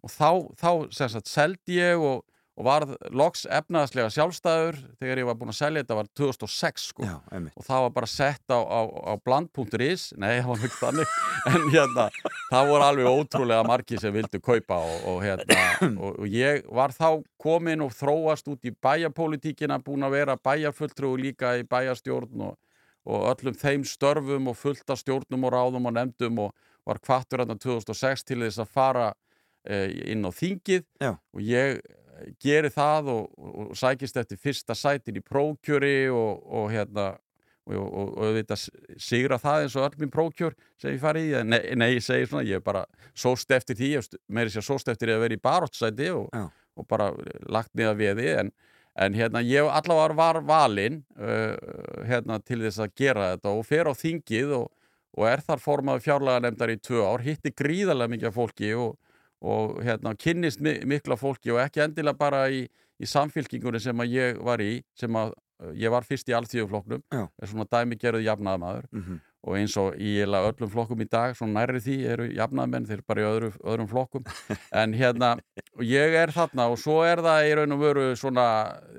og 0.00 0.12
þá, 0.14 0.30
þá 0.56 0.70
sagt, 0.94 1.28
seldi 1.28 1.80
ég 1.80 2.00
og, 2.00 2.24
og 2.60 2.66
var 2.66 2.84
loks 3.16 3.46
efnaðslega 3.48 4.10
sjálfstæður. 4.12 4.76
Þegar 5.00 5.20
ég 5.22 5.28
var 5.30 5.36
búinn 5.40 5.52
að 5.52 5.58
selja 5.62 5.80
þetta 5.80 5.96
var 5.96 6.08
2006 6.20 6.86
sko. 6.90 7.06
Já, 7.08 7.14
og 7.56 7.64
það 7.64 7.84
var 7.86 7.92
bara 7.96 8.08
sett 8.12 8.52
á, 8.52 8.60
á, 8.60 8.80
á 8.84 9.12
bland.is 9.24 10.10
nei, 10.20 10.42
það 10.42 10.50
var 10.50 10.64
ekki 10.68 10.80
þannig. 10.82 11.14
En 11.48 11.62
hérna, 11.72 12.06
það 12.50 12.68
voru 12.68 12.84
alveg 12.84 13.08
ótrúlega 13.08 13.64
margi 13.64 14.00
sem 14.02 14.12
vildu 14.12 14.40
kaupa 14.44 14.76
og, 14.84 15.06
og 15.08 15.22
hérna, 15.24 15.60
og, 15.88 16.18
og 16.20 16.34
ég 16.34 16.66
var 16.76 16.92
þá 16.92 17.22
komin 17.40 17.84
og 17.86 17.94
þróast 17.96 18.50
út 18.52 18.68
í 18.68 18.74
bæjarpólitíkina 18.76 19.78
búin 19.86 20.04
að 20.04 20.18
vera 20.18 20.36
bæjarfulltrú 20.36 21.14
líka 21.20 21.54
í 21.56 21.64
bæjarstjórn 21.70 22.44
og, 22.50 22.58
og 23.08 23.24
öllum 23.32 23.56
þeim 23.56 23.86
störfum 23.88 24.52
og 24.52 24.58
fullt 24.60 24.92
af 24.92 25.00
stjórnum 25.00 25.48
og 25.48 25.56
ráðum 25.56 25.88
og 25.88 25.96
nefndum 25.96 26.44
og 26.44 26.52
var 26.84 27.00
kvartur 27.00 27.40
hérna 27.40 27.56
2006 27.56 28.28
til 28.28 28.42
þess 28.44 28.60
að 28.60 28.76
fara 28.76 29.08
eh, 29.64 29.88
inn 30.12 30.28
á 30.28 30.30
þingið. 30.34 30.84
Já. 31.00 31.14
og 31.16 31.40
ég 31.40 31.80
eh, 32.20 32.30
geri 32.42 32.70
það 32.72 33.10
og, 33.14 33.26
og, 33.38 33.74
sækist 33.78 34.20
eftir 34.20 34.40
fyrsta 34.40 34.76
sætin 34.76 35.18
í 35.18 35.24
prókjöri 35.24 36.08
og, 36.12 36.46
og 36.46 36.70
hérna 36.72 37.12
og, 37.70 38.16
auðvitað 38.24 38.64
sigra 39.00 39.38
það 39.40 39.64
eins 39.64 39.76
og 39.78 39.86
öll 39.86 40.00
mín 40.00 40.12
prókjör 40.12 40.56
sem 40.80 40.94
ég 40.94 41.02
fari 41.02 41.26
í. 41.28 41.34
Nei, 41.46 41.60
nei, 41.78 41.90
ég 41.96 42.04
segi 42.04 42.28
svona, 42.28 42.46
ég 42.48 42.60
er 42.60 42.64
bara 42.64 42.84
sóst 43.14 43.52
eftir 43.54 43.78
því, 43.78 43.92
ég 43.98 44.18
meiri 44.32 44.52
sér 44.52 44.66
sóst 44.66 44.90
eftir 44.90 45.12
að 45.14 45.24
vera 45.26 45.36
í 45.36 45.42
baróttsæti 45.42 46.10
og, 46.14 46.28
og 46.76 46.88
bara 46.90 47.10
lagt 47.52 47.72
niða 47.78 47.94
veði. 47.98 48.28
En, 48.42 48.52
en 49.00 49.16
hérna 49.16 49.42
ég 49.46 49.68
allavega 49.70 50.18
var 50.18 50.40
valinn 50.46 51.02
uh, 51.20 51.54
hérna 52.08 52.40
til 52.42 52.62
þess 52.64 52.82
að 52.82 52.96
gera 52.98 53.32
þetta 53.34 53.54
og 53.54 53.66
fer 53.68 53.90
á 53.90 53.94
þingið 53.94 54.56
og, 54.58 54.66
og 55.18 55.28
er 55.30 55.44
þar 55.46 55.62
formaður 55.62 56.06
fjárlega 56.08 56.44
nefndar 56.46 56.74
í 56.74 56.80
tvö 56.80 57.04
ár, 57.06 57.24
hitti 57.24 57.54
gríðarlega 57.54 58.16
mikið 58.16 58.36
fólki 58.36 58.74
og, 58.78 58.96
og 59.42 59.78
hérna 59.84 60.14
kynnist 60.20 60.60
mi 60.60 60.78
mikla 60.84 61.16
fólki 61.16 61.50
og 61.54 61.60
ekki 61.64 61.80
endilega 61.86 62.18
bara 62.18 62.42
í, 62.52 62.66
í 63.00 63.06
samfylkingunni 63.08 63.80
sem 63.80 63.96
að 64.04 64.12
ég 64.16 64.42
var 64.44 64.60
í 64.60 64.82
sem 64.94 65.16
að 65.16 65.32
uh, 65.62 65.72
ég 65.74 65.90
var 65.90 66.04
fyrst 66.04 66.28
í 66.28 66.36
alþjóðflokknum 66.36 67.02
Já. 67.12 67.24
er 67.40 67.46
svona 67.48 67.64
dæmi 67.72 67.96
gerðu 68.00 68.24
jafnaðamaður 68.26 68.86
Mhm. 68.92 69.20
og 69.42 69.54
eins 69.56 69.72
og 69.80 69.94
í 69.96 70.18
öllum 70.20 70.68
flokkum 70.68 71.00
í 71.00 71.08
dag 71.08 71.32
svona 71.34 71.62
nærri 71.62 71.80
því 71.80 71.94
eru 72.12 72.26
jafnaðmenn 72.36 72.84
þeir 72.84 72.98
eru 72.98 73.04
bara 73.08 73.20
í 73.22 73.24
öðru, 73.24 73.48
öðrum 73.64 73.88
flokkum 73.88 74.24
en 74.82 74.92
hérna, 74.92 75.30
ég 75.80 76.12
er 76.20 76.28
þarna 76.36 76.66
og 76.68 76.76
svo 76.78 76.98
er 77.08 77.22
það 77.24 77.48
í 77.48 77.54
raun 77.56 77.72
og 77.72 77.80
veru 77.80 78.04
svona 78.20 78.44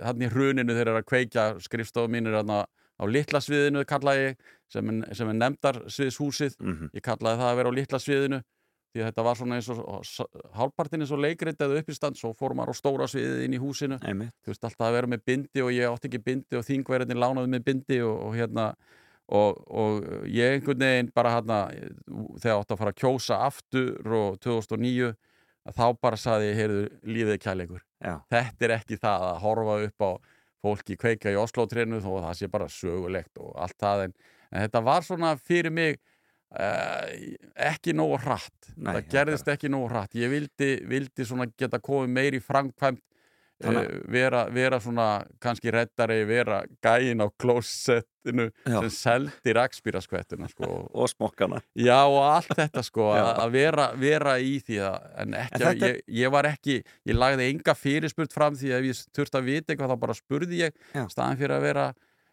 hann 0.01 0.21
í 0.25 0.29
hruninu 0.33 0.73
þeir 0.73 0.87
eru 0.89 0.97
að 1.03 1.05
kveikja 1.11 1.45
skrifstofu 1.61 2.09
mínir 2.09 2.33
þarna 2.39 2.63
á 2.65 3.03
litla 3.05 3.37
sviðinu 3.41 3.85
kallaði 3.85 4.25
ég, 4.31 4.35
sem 4.73 4.89
er, 4.89 5.13
sem 5.13 5.29
er 5.29 5.37
nefndar 5.37 5.77
sviðshúsið, 5.89 6.57
Mhm. 6.59 6.89
ég 6.97 7.01
kallaði 7.05 7.37
það 7.37 7.49
að 7.51 7.55
vera 7.61 7.69
á 7.69 7.77
litla 7.77 7.99
sviðinu 8.01 8.41
því 8.91 9.03
þetta 9.07 9.25
var 9.25 9.39
svona 9.39 9.57
eins 9.57 9.69
og 9.71 9.81
hálfpartin 10.57 11.03
eins 11.03 11.13
og 11.15 11.21
leikrit 11.23 11.61
eða 11.63 11.79
uppistand, 11.81 12.19
svo 12.19 12.33
fór 12.37 12.55
maður 12.57 12.75
á 12.75 12.79
stóra 12.79 13.07
sviðið 13.09 13.45
inn 13.45 13.55
í 13.55 13.61
húsinu 13.61 13.99
Einmitt. 14.03 14.33
þú 14.43 14.51
veist 14.51 14.67
alltaf 14.67 14.87
að 14.87 14.97
vera 14.97 15.11
með 15.11 15.23
bindi 15.31 15.63
og 15.63 15.71
ég 15.75 15.87
átti 15.87 16.11
ekki 16.11 16.23
bindi 16.25 16.59
og 16.59 16.65
þingverðin 16.67 17.21
lánaði 17.21 17.53
með 17.53 17.65
bindi 17.69 18.01
og, 18.03 18.17
og 18.27 18.35
hérna 18.35 18.67
og, 19.31 19.61
og 19.71 20.27
ég 20.27 20.57
einhvern 20.57 20.83
veginn 20.83 21.11
bara 21.15 21.35
hérna 21.37 21.61
þegar 22.41 22.59
átti 22.59 22.75
að 22.75 22.81
fara 22.83 22.95
að 22.95 23.01
kjósa 23.03 23.39
aftur 23.47 24.17
og 24.19 24.39
2009 24.43 25.13
að 25.61 25.77
þá 25.77 25.85
bara 26.01 26.17
saði 26.17 26.49
ég, 26.49 26.59
heyrðu, 26.59 26.85
lífið 27.05 27.35
er 27.35 27.41
kærleikur 27.41 27.81
Já. 28.01 28.15
þetta 28.33 28.67
er 28.67 28.75
ekki 28.79 28.99
það 28.99 29.27
að 29.29 29.41
horfa 29.45 29.79
upp 29.87 30.05
á 30.05 30.11
fólki 30.61 30.97
kveika 30.99 31.33
í 31.33 31.39
Oslo-trénu 31.41 32.01
þó 32.01 32.11
að 32.17 32.23
það 32.27 32.39
sé 32.39 32.49
bara 32.53 32.69
sögulegt 32.69 33.41
og 33.41 33.53
allt 33.61 33.77
það 33.81 34.07
en, 34.07 34.15
en 34.51 34.65
þetta 34.65 34.81
var 34.85 35.05
svona 35.05 35.35
fyrir 35.39 35.73
mig 35.73 36.01
uh, 36.51 37.05
ekki 37.71 37.95
nógu 37.97 38.19
hratt 38.25 38.73
Nei, 38.75 38.93
það 38.95 39.07
gerðist 39.15 39.53
ekki 39.53 39.71
nógu 39.71 39.91
hratt 39.91 40.17
ég 40.19 40.31
vildi, 40.31 40.73
vildi 40.89 41.27
geta 41.57 41.79
komið 41.83 42.13
meir 42.17 42.37
í 42.37 42.43
framkvæmt 42.43 43.03
uh, 43.65 43.81
vera, 44.11 44.45
vera 44.53 44.79
svona 44.81 45.07
kannski 45.41 45.71
reddari, 45.73 46.21
vera 46.27 46.61
gæin 46.83 47.23
á 47.23 47.27
klósettinu 47.39 48.49
sem 48.65 48.89
seldi 48.93 49.55
rakspýraskvettuna 49.57 50.49
sko. 50.51 50.69
Og 50.99 51.09
smokkana. 51.09 51.61
já 51.75 51.99
og 52.05 52.21
allt 52.25 52.53
þetta 52.57 52.83
sko 52.85 53.11
að 53.15 53.55
vera, 53.55 53.89
vera 53.97 54.37
í 54.39 54.57
því 54.65 54.81
að, 54.87 55.09
en 55.23 55.35
ekki 55.41 55.57
En 55.57 55.65
þetta 55.67 55.91
ég, 55.91 56.05
ég 56.21 56.35
var 56.35 56.49
ekki 56.51 56.77
ég 56.81 57.17
lagði 57.17 57.49
enga 57.49 57.77
fyrirspurt 57.77 58.35
fram 58.35 58.57
því 58.59 58.71
að 58.71 58.79
ef 58.79 58.91
ég 58.91 59.03
þurfti 59.17 59.41
að 59.41 59.51
vita 59.51 59.73
eitthvað 59.73 59.93
þá 59.93 60.01
bara 60.05 60.17
spurði 60.17 60.63
ég 60.65 60.79
Já. 60.93 61.05
staðan 61.11 61.41
fyrir 61.41 61.57
að 61.57 61.67
vera 61.69 61.91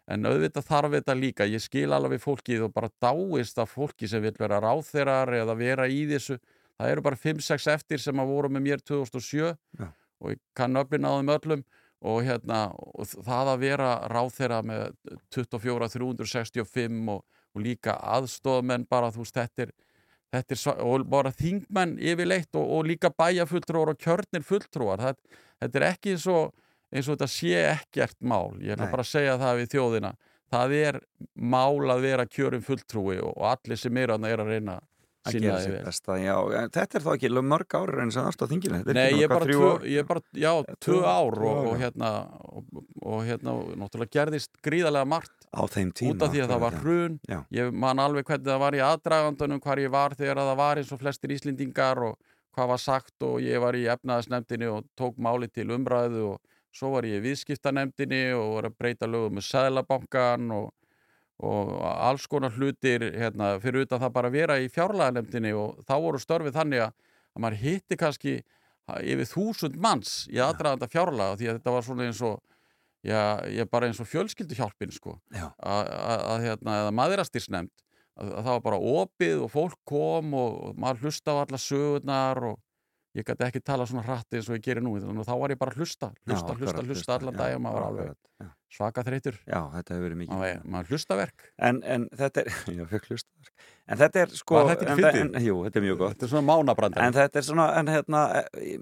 en 0.09 0.25
auðvitað 0.25 0.65
þarf 0.65 0.95
þetta 0.97 1.15
líka, 1.17 1.47
ég 1.49 1.61
skil 1.61 1.89
alveg 1.93 2.17
við 2.17 2.23
fólkið 2.23 2.63
og 2.65 2.73
bara 2.73 2.89
dáist 3.01 3.59
af 3.61 3.75
fólki 3.75 4.09
sem 4.09 4.23
vil 4.23 4.33
vera 4.39 4.61
ráþeirar 4.63 5.35
eða 5.37 5.55
vera 5.57 5.85
í 5.89 6.05
þessu. 6.09 6.39
Það 6.79 6.93
eru 6.93 7.03
bara 7.05 7.19
5-6 7.19 7.67
eftir 7.73 8.01
sem 8.01 8.21
að 8.21 8.31
voru 8.31 8.49
með 8.55 8.65
mér 8.65 8.81
2007 8.87 9.51
Já. 9.51 9.89
og 10.23 10.31
ég 10.33 10.39
kann 10.57 10.79
öflin 10.79 11.05
á 11.05 11.11
þeim 11.17 11.35
öllum. 11.35 11.67
Og, 11.99 12.21
hérna, 12.23 12.69
og 12.71 13.03
það 13.11 13.49
að 13.51 13.63
vera 13.65 13.89
ráþeira 14.07 14.61
með 14.63 14.93
24-365 15.35 17.09
og, 17.11 17.25
og 17.51 17.59
líka 17.59 17.97
aðstofmenn 18.15 18.85
bara 18.87 19.09
þú 19.11 19.25
veist 19.25 19.35
þetta 19.35 19.65
er, 19.65 19.73
þetta 20.31 20.55
er 20.55 20.85
og 20.87 21.03
bara 21.11 21.33
þingmenn 21.35 21.97
yfirleitt 21.99 22.55
og, 22.55 22.71
og 22.77 22.87
líka 22.87 23.11
bæjafulltrúar 23.11 23.91
og 23.91 23.99
kjörnir 23.99 24.47
fulltrúar. 24.47 25.03
Það, 25.03 25.43
þetta 25.59 25.81
er 25.81 25.87
ekki 25.89 26.15
og, 26.31 26.55
eins 26.89 27.07
og 27.07 27.17
þetta 27.17 27.29
sé 27.31 27.55
ekkert 27.75 28.17
mál 28.21 28.57
ég 28.63 28.75
er 28.75 28.83
bara 28.89 29.05
að 29.05 29.11
segja 29.13 29.37
það 29.41 29.61
við 29.61 29.73
þjóðina 29.75 30.13
það 30.49 30.77
er 30.79 31.01
mál 31.35 31.91
að 31.93 32.05
vera 32.07 32.25
kjörin 32.29 32.65
fulltrúi 32.65 33.19
og, 33.21 33.35
allir 33.51 33.79
sem 33.79 33.97
eru 34.01 34.17
að 34.17 34.31
er 34.31 34.45
að 34.45 34.55
reyna 34.55 34.79
Að 35.27 35.35
því 35.35 35.39
sér 35.51 35.73
vel. 35.73 35.79
besta, 35.83 36.15
já. 36.21 36.35
Þetta 36.71 36.97
er 36.97 37.03
þá 37.03 37.09
ekki 37.11 37.29
mörg 37.43 37.75
ári 37.75 38.01
en 38.03 38.11
sem 38.15 38.27
aðstáð 38.29 38.51
þinginu. 38.53 38.77
Þetta 38.79 38.93
Nei, 38.95 39.07
ég 39.19 39.25
er 39.25 39.31
bara, 39.33 39.47
tvö, 39.49 39.71
ég 39.91 39.99
er 39.99 40.07
bara, 40.07 40.21
já, 40.31 40.51
tvö 40.85 40.99
ár, 41.03 41.37
og, 41.49 41.59
og 41.67 41.75
hérna 41.81 42.11
og, 42.39 42.79
og 43.03 43.25
hérna, 43.27 43.55
og 43.59 43.73
náttúrulega 43.81 44.15
gerðist 44.15 44.61
gríðarlega 44.65 45.09
margt 45.11 45.47
Á 45.51 45.61
þeim 45.67 45.91
tíma. 45.91 46.15
út 46.15 46.23
af 46.23 46.31
því 46.33 46.43
að 46.45 46.53
það 46.53 46.63
var 46.63 46.77
hrun 46.79 47.19
Já. 47.27 47.39
ég 47.59 47.75
man 47.83 47.99
alveg 47.99 48.29
hvernig 48.31 48.47
það 48.47 48.63
var 48.63 48.77
í 48.79 48.83
aðdragandunum 48.87 49.63
hvar 49.65 49.83
ég 49.83 49.93
var 49.93 50.15
þegar 50.15 50.41
það 50.43 50.59
var 50.63 50.81
eins 50.81 50.93
og 50.95 51.03
flestir 51.03 51.35
Íslendingar 51.35 52.03
og 52.07 52.15
hvað 52.55 52.71
var 52.73 52.83
sagt 52.83 53.27
og 53.27 53.41
ég 53.43 53.59
var 53.59 53.75
í 53.75 53.85
efnaðasnefndinni 53.91 54.71
og 54.71 54.87
tók 54.99 55.19
máli 55.19 55.51
til 55.51 55.67
umræðu 55.75 56.23
og 56.31 56.39
svo 56.75 56.93
var 56.93 57.07
ég 57.07 57.19
í 57.19 57.25
viðskiptanemndinni 57.27 58.21
og 58.37 58.57
var 58.57 58.69
að 58.69 58.77
breyta 58.81 59.09
lögum 59.09 59.39
með 59.39 59.47
Sæðlabankan 59.49 60.51
og, 60.55 60.69
og 61.45 61.73
alls 61.89 62.27
konar 62.29 62.53
hlutir 62.55 63.05
hérna, 63.15 63.55
fyrir 63.63 63.87
utan 63.87 64.01
það 64.03 64.15
bara 64.17 64.31
að 64.31 64.37
vera 64.37 64.59
í 64.61 64.69
fjárlaganemndinni 64.73 65.55
og 65.57 65.81
þá 65.87 65.95
voru 66.05 66.21
störfið 66.21 66.57
þannig 66.59 66.85
að, 66.85 66.95
að 67.35 67.45
maður 67.45 67.61
hitti 67.63 67.99
kannski 67.99 68.37
yfir 68.99 69.27
þúsund 69.29 69.75
manns 69.81 70.23
í 70.31 70.39
aðdraganda 70.41 70.89
fjárlaga 70.89 71.37
því 71.39 71.49
að 71.49 71.59
þetta 71.59 71.75
var 71.75 71.85
svona 71.85 72.07
eins 72.09 72.21
og 72.25 72.39
já, 73.05 73.21
ég 73.53 73.69
bara 73.69 73.89
eins 73.89 73.99
og 74.01 74.09
fjölskylduhjálpin 74.09 74.93
sko 74.93 75.17
Já. 75.33 75.49
að, 75.57 76.47
hérna, 76.47 76.79
að, 76.89 77.69
að 78.19 78.41
það 78.43 78.49
var 78.51 78.63
bara 78.65 78.79
opið 78.79 79.45
og 79.45 79.53
fólk 79.53 79.77
kom 79.87 80.33
og, 80.35 80.57
og 80.69 80.81
maður 80.81 81.07
hlusta 81.07 81.35
á 81.35 81.41
alla 81.43 81.61
sögurnar 81.61 82.43
og 82.51 82.57
ég 83.17 83.25
gæti 83.25 83.45
ekki 83.47 83.61
tala 83.65 83.85
svona 83.89 84.03
hratt 84.05 84.35
eins 84.37 84.49
og 84.51 84.57
ég 84.59 84.63
gerir 84.67 84.83
nú 84.85 84.91
þannig 85.01 85.23
að 85.23 85.29
þá 85.31 85.35
var 85.41 85.53
ég 85.53 85.59
bara 85.61 85.73
að 85.73 85.81
hlusta, 85.81 86.11
Já, 86.13 86.33
hlusta, 86.33 86.55
hlusta, 86.59 86.83
hlusta 86.85 87.15
allan 87.17 87.39
dag 87.39 87.55
og 87.55 87.63
maður 87.65 87.79
var 87.79 87.87
alveg 87.89 88.49
svaka 88.69 89.01
þreytur 89.07 89.39
Já, 89.49 89.61
þetta 89.73 89.95
hefur 89.95 90.03
verið 90.05 90.19
mikið. 90.21 90.35
maður, 90.37 90.59
maður 90.75 90.91
hlustaverk 90.93 91.47
En, 91.69 91.81
en 91.83 92.05
þetta 92.19 92.43
er, 92.43 92.51
já, 92.77 92.83
fekk 92.91 93.07
hlustaverk. 93.09 93.53
En 93.89 93.97
þetta 94.03 94.21
er 94.21 94.35
sko... 94.37 94.59
Var 94.59 94.69
þetta 94.75 94.93
ekki 94.93 95.23
en, 95.23 95.31
Jú, 95.41 95.55
þetta 95.65 95.81
er 95.81 95.85
mjög 95.87 95.97
gott. 96.03 96.13
þetta 96.13 96.27
er 96.27 96.33
svona 96.35 96.47
mánabrandar 96.51 97.07
En 97.07 97.17
þetta 97.17 97.41
er 97.41 97.47
svona, 97.49 97.65
en 97.81 97.89
hérna, 97.89 98.21
eh, 98.61 98.77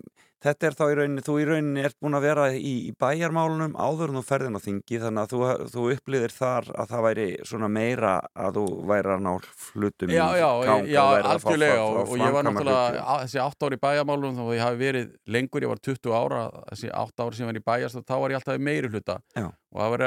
þetta 0.45 0.67
er 0.67 0.75
þá 0.77 0.83
í 0.85 0.95
rauninni, 0.99 1.21
þú 1.25 1.33
í 1.41 1.45
rauninni 1.49 1.81
ert 1.87 1.95
búin 2.03 2.13
að 2.17 2.25
vera 2.27 2.43
í, 2.53 2.73
í 2.87 2.91
bæjarmálunum 3.01 3.71
áður 3.81 4.11
en 4.13 4.17
þú 4.19 4.23
ferðin 4.27 4.57
á 4.59 4.61
þingi 4.61 4.99
þannig 5.01 5.21
að 5.23 5.31
þú, 5.33 5.39
þú 5.73 5.85
upplýðir 5.95 6.33
þar 6.35 6.67
að 6.77 6.91
það 6.91 7.05
væri 7.07 7.25
svona 7.49 7.69
meira 7.73 8.11
að 8.37 8.59
þú 8.59 8.65
væri 8.91 9.13
að 9.15 9.23
ná 9.25 9.31
hlutum 9.73 10.13
Já, 10.13 10.23
í 10.29 10.41
já, 10.43 10.49
gang 10.69 10.91
já, 10.93 11.01
að 11.07 11.29
algjörlega 11.31 11.79
og, 11.87 11.97
og 12.03 12.21
ég 12.21 12.35
var 12.37 12.47
náttúrulega 12.47 13.01
á- 13.01 13.21
þessi 13.25 13.41
8 13.47 13.65
ári 13.69 13.79
í 13.79 13.83
bæjarmálum 13.87 14.43
og 14.45 14.51
ég 14.53 14.61
hafi 14.67 14.79
verið 14.83 15.09
lengur, 15.37 15.65
ég 15.65 15.73
var 15.73 15.81
20 15.89 16.17
ára 16.21 16.43
þessi 16.69 16.91
8 16.93 17.25
ári 17.25 17.39
sem 17.39 17.47
ég 17.47 17.51
var 17.53 17.61
í 17.61 17.65
bæjast 17.71 18.03
þá 18.05 18.15
var 18.21 18.35
ég 18.35 18.41
alltaf 18.41 18.61
meiri 18.69 18.93
hluta 18.93 19.17
Já. 19.33 19.47
og 19.49 19.81
það 19.81 19.95
var 19.95 20.05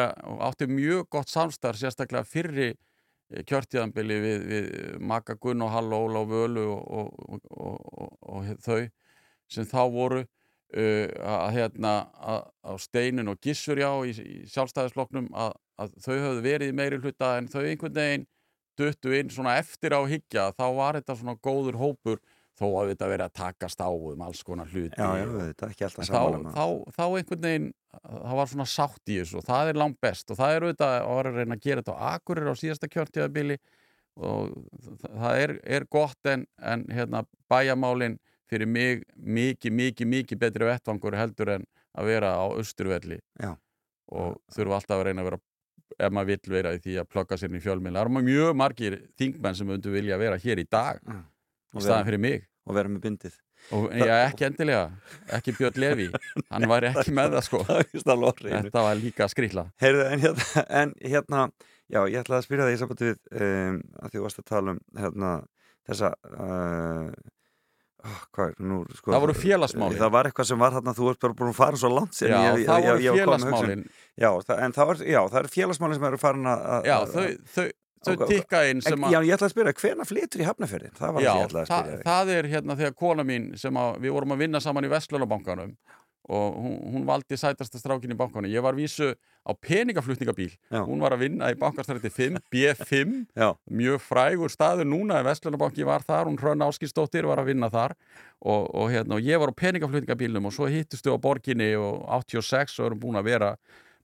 átti 0.51 0.71
mjög 0.71 1.09
gott 1.17 1.35
samstarf 1.35 1.83
sérstaklega 1.83 2.23
fyrri 2.29 2.71
kjörtíðanbili 3.47 4.17
við, 4.23 4.41
við 4.51 4.71
Maka 5.07 5.37
Gunn 5.39 5.63
og 5.63 5.71
Hall 5.71 5.93
Óla 5.95 6.23
og 6.25 6.31
Völu 6.33 6.65
og, 6.67 6.81
og, 6.91 7.37
og, 7.51 7.77
og, 7.91 8.17
og 8.27 8.49
þau 8.65 8.81
sem 9.51 9.67
þá 9.69 9.81
voru 9.93 10.21
uh, 10.23 11.07
að 11.35 11.55
hérna 11.59 11.95
á 12.63 12.73
Steinin 12.79 13.29
og 13.33 13.41
Gissur 13.43 13.81
já 13.83 13.91
í, 14.07 14.13
í 14.15 14.43
sjálfstæðisflokknum 14.53 15.31
að, 15.35 15.55
að 15.83 15.95
þau 16.05 16.13
höfðu 16.17 16.45
verið 16.47 16.75
meiri 16.79 17.01
hluta 17.03 17.37
en 17.41 17.49
þau 17.51 17.63
einhvern 17.67 17.97
veginn 17.99 18.29
duttu 18.81 19.13
inn 19.19 19.31
svona 19.35 19.59
eftir 19.61 19.93
á 19.93 20.01
higgja 20.09 20.51
þá 20.57 20.67
var 20.79 21.01
þetta 21.01 21.17
svona 21.21 21.35
góður 21.45 21.77
hópur 21.81 22.21
þó 22.61 22.67
að 22.81 22.91
þetta 22.93 23.09
verið 23.09 23.25
að 23.27 23.35
takast 23.41 23.81
á 23.81 23.89
um 23.89 24.23
alls 24.25 24.41
konar 24.45 24.69
hluti 24.69 24.97
Já, 24.97 25.11
já, 25.17 25.27
þetta 25.51 25.69
en 25.71 26.09
saman 26.09 26.47
þá, 26.53 26.57
þá, 26.57 26.97
þá 26.97 27.05
einhvern 27.19 27.45
veginn 27.45 27.69
það 28.05 28.35
var 28.41 28.51
svona 28.53 28.67
sátt 28.71 29.11
í 29.13 29.19
þessu 29.21 29.39
og 29.41 29.47
það 29.49 29.71
er 29.73 29.79
langt 29.81 29.99
best 30.05 30.31
og 30.33 30.39
það 30.39 30.55
er 30.57 30.67
auðvitað 30.67 30.95
að 30.97 31.07
var 31.11 31.29
að 31.31 31.39
reyna 31.41 31.57
að 31.59 31.65
gera 31.67 31.83
þetta 31.85 31.97
á 31.97 32.05
Akurir 32.15 32.51
á 32.53 32.55
síðasta 32.61 32.91
kjörtíðabili 32.93 33.57
og 34.21 34.53
það- 35.01 35.41
er, 35.45 35.55
er 35.79 35.87
gott 35.91 36.31
en, 36.33 36.45
en 36.61 36.85
hérna 36.93 37.25
bæjamálin 37.51 38.19
fyrir 38.51 38.69
mig 38.71 39.05
mikið, 39.17 39.73
mikið, 39.81 40.11
mikið 40.15 40.41
betri 40.43 40.69
vettvangur 40.69 41.17
heldur 41.19 41.55
en 41.57 41.67
að 41.99 42.11
vera 42.11 42.35
á 42.39 42.45
austurvelli. 42.51 43.21
Já. 43.41 43.55
og 44.11 44.41
þurfa 44.51 44.75
alltaf 44.81 44.99
að 44.99 45.05
reyna 45.07 45.23
að 45.23 45.29
vera 45.31 45.39
ef 46.01 46.13
maður 46.15 46.31
vill 46.33 46.53
vera 46.55 46.73
í 46.75 46.81
því 46.83 46.97
að 47.03 47.09
plugga 47.13 47.37
sér 47.39 47.55
í 47.55 47.61
fjölmiðla. 47.63 48.01
Það 48.01 48.09
eru 48.09 48.23
mjög 48.27 48.57
margir 48.59 48.97
þingmenn 49.21 49.59
sem 49.59 49.69
myndu 49.71 49.93
vilja 49.95 50.19
vera 50.19 50.39
hér 50.43 50.63
í 50.63 50.67
dag 50.71 50.99
Mm. 51.07 51.25
í 51.79 51.83
staðan 51.85 52.07
fyrir 52.09 52.19
mig. 52.21 52.47
og 52.67 52.75
vera 52.75 52.89
með 52.91 53.01
bindið. 53.05 53.37
Og 53.75 53.91
já, 53.95 54.15
ekki 54.29 54.45
endilega, 54.47 54.91
ekki 55.37 55.53
Björn 55.57 55.79
Levi 55.81 56.07
hann 56.53 56.67
væri 56.71 56.91
ekki 56.91 57.13
með 57.15 57.35
það 57.37 57.45
sko. 57.47 57.61
Það 57.67 57.81
þetta 58.67 58.83
var 58.87 58.99
líka 59.01 59.27
Heyrðu, 59.83 60.05
en 60.11 60.21
hérna, 60.25 60.65
en 60.81 60.93
hérna 61.01 61.41
já, 61.91 62.01
ég 62.11 62.21
ætlaði 62.21 62.39
að 62.39 62.47
spyrja 62.47 62.67
þig 62.69 62.77
í 62.77 62.81
sambandi 62.83 63.09
við 63.11 63.19
um, 63.47 63.81
að 64.01 64.11
því 64.11 64.19
þú 64.21 64.25
varst 64.27 64.43
að 64.43 64.49
tala 64.51 64.75
um 64.75 64.81
hérna, 65.01 65.33
þessa 65.91 66.13
uh, 66.31 67.11
hvað, 68.35 68.47
er, 68.51 68.55
nú, 68.71 68.79
sko, 68.97 69.13
Það 69.15 69.25
voru 69.27 69.35
félagsmálin. 69.41 69.99
það 70.01 70.13
var 70.17 70.29
eitthvað 70.31 70.49
sem 70.51 70.59
var 70.65 70.73
hérna, 70.79 70.95
þú 70.97 71.11
ert 71.13 71.21
bara 71.27 71.37
búin 71.41 71.53
að 71.53 71.59
fara 71.61 71.81
svo 71.83 71.91
langt 71.95 72.17
já, 72.21 72.39
ég- 72.39 72.65
það 72.69 72.87
voru 72.89 73.19
félagsmálin 73.21 73.85
já, 74.21 74.31
það, 74.49 74.57
en 74.67 74.73
það, 74.79 74.87
var, 74.93 75.05
já, 75.15 75.21
það 75.35 75.39
eru 75.45 75.53
félagsmálin 75.59 76.01
sem 76.01 76.09
eru 76.11 76.21
farin 76.25 76.51
að 76.55 76.91
já, 76.91 76.97
þau, 77.15 77.29
þau, 77.55 77.69
þau 78.09 78.27
tikka 78.31 78.63
inn 78.71 78.81
en, 78.89 79.07
já, 79.13 79.19
ég 79.21 79.35
ætlaði 79.37 79.49
að 79.51 79.55
spyrja, 79.55 79.75
hvena 79.85 80.07
flytur 80.09 80.41
í 80.41 80.49
Hafnafjörðin? 80.49 80.95
það 80.97 81.15
var 81.19 81.27
já, 81.27 81.31
það 81.31 81.37
sem 81.37 81.41
ég 81.41 81.51
ætlaði 81.51 81.63
að 81.63 81.71
það, 81.71 81.81
spyrja 81.85 81.99
þig 82.01 82.11
það 82.11 82.35
er 82.39 82.51
hérna 82.55 82.77
þegar 82.81 82.95
kona 83.05 83.27
mín 83.29 83.51
sem 83.61 83.81
að 83.83 83.99
við 84.07 84.15
vorum 84.17 84.33
að 84.37 84.43
vinna 84.47 84.61
saman 84.65 84.89
í 84.89 84.93
Vestlunabankanum 84.95 85.75
og 86.31 86.59
hún, 86.63 86.77
hún 86.95 87.07
valdi 87.09 87.37
sætasta 87.39 87.81
strákin 87.81 88.15
í 88.15 88.19
bankanum. 88.19 88.51
Ég 88.51 88.63
var 88.63 88.77
vísu 88.79 89.11
á 89.43 89.51
peningaflutningabíl. 89.57 90.53
Já. 90.71 90.85
hún 90.87 91.03
var 91.03 91.17
að 91.17 91.25
vinna 91.27 91.51
í 91.51 91.59
bankastræti 91.59 92.11
5 92.13 92.39
B5 92.53 93.27
Já. 93.35 93.57
mjög 93.67 93.99
frægur 94.05 94.53
staður 94.53 94.87
núna 94.87 95.25
Vestlunabanki 95.27 95.87
var 95.87 96.05
þar, 96.07 96.31
hún 96.31 96.39
Hrönn 96.39 96.63
Áskistóttir 96.63 97.27
var 97.27 97.43
að 97.43 97.51
vinna 97.51 97.71
þar. 97.73 97.97
Og, 98.41 98.71
og, 98.75 98.91
hérna, 98.93 99.19
og 99.19 99.27
ég 99.27 99.41
var 99.41 99.51
á 99.51 99.61
peningaflutningabílnum 99.61 100.47
og 100.47 100.55
svo 100.55 100.71
hittustu 100.71 101.13
á 101.13 101.19
borginni 101.19 101.75
og 101.77 102.07
86 102.31 102.79
og 102.79 102.87
erum 102.87 103.03
búin 103.03 103.21
að 103.21 103.33
vera 103.33 103.55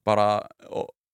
bara 0.05 0.27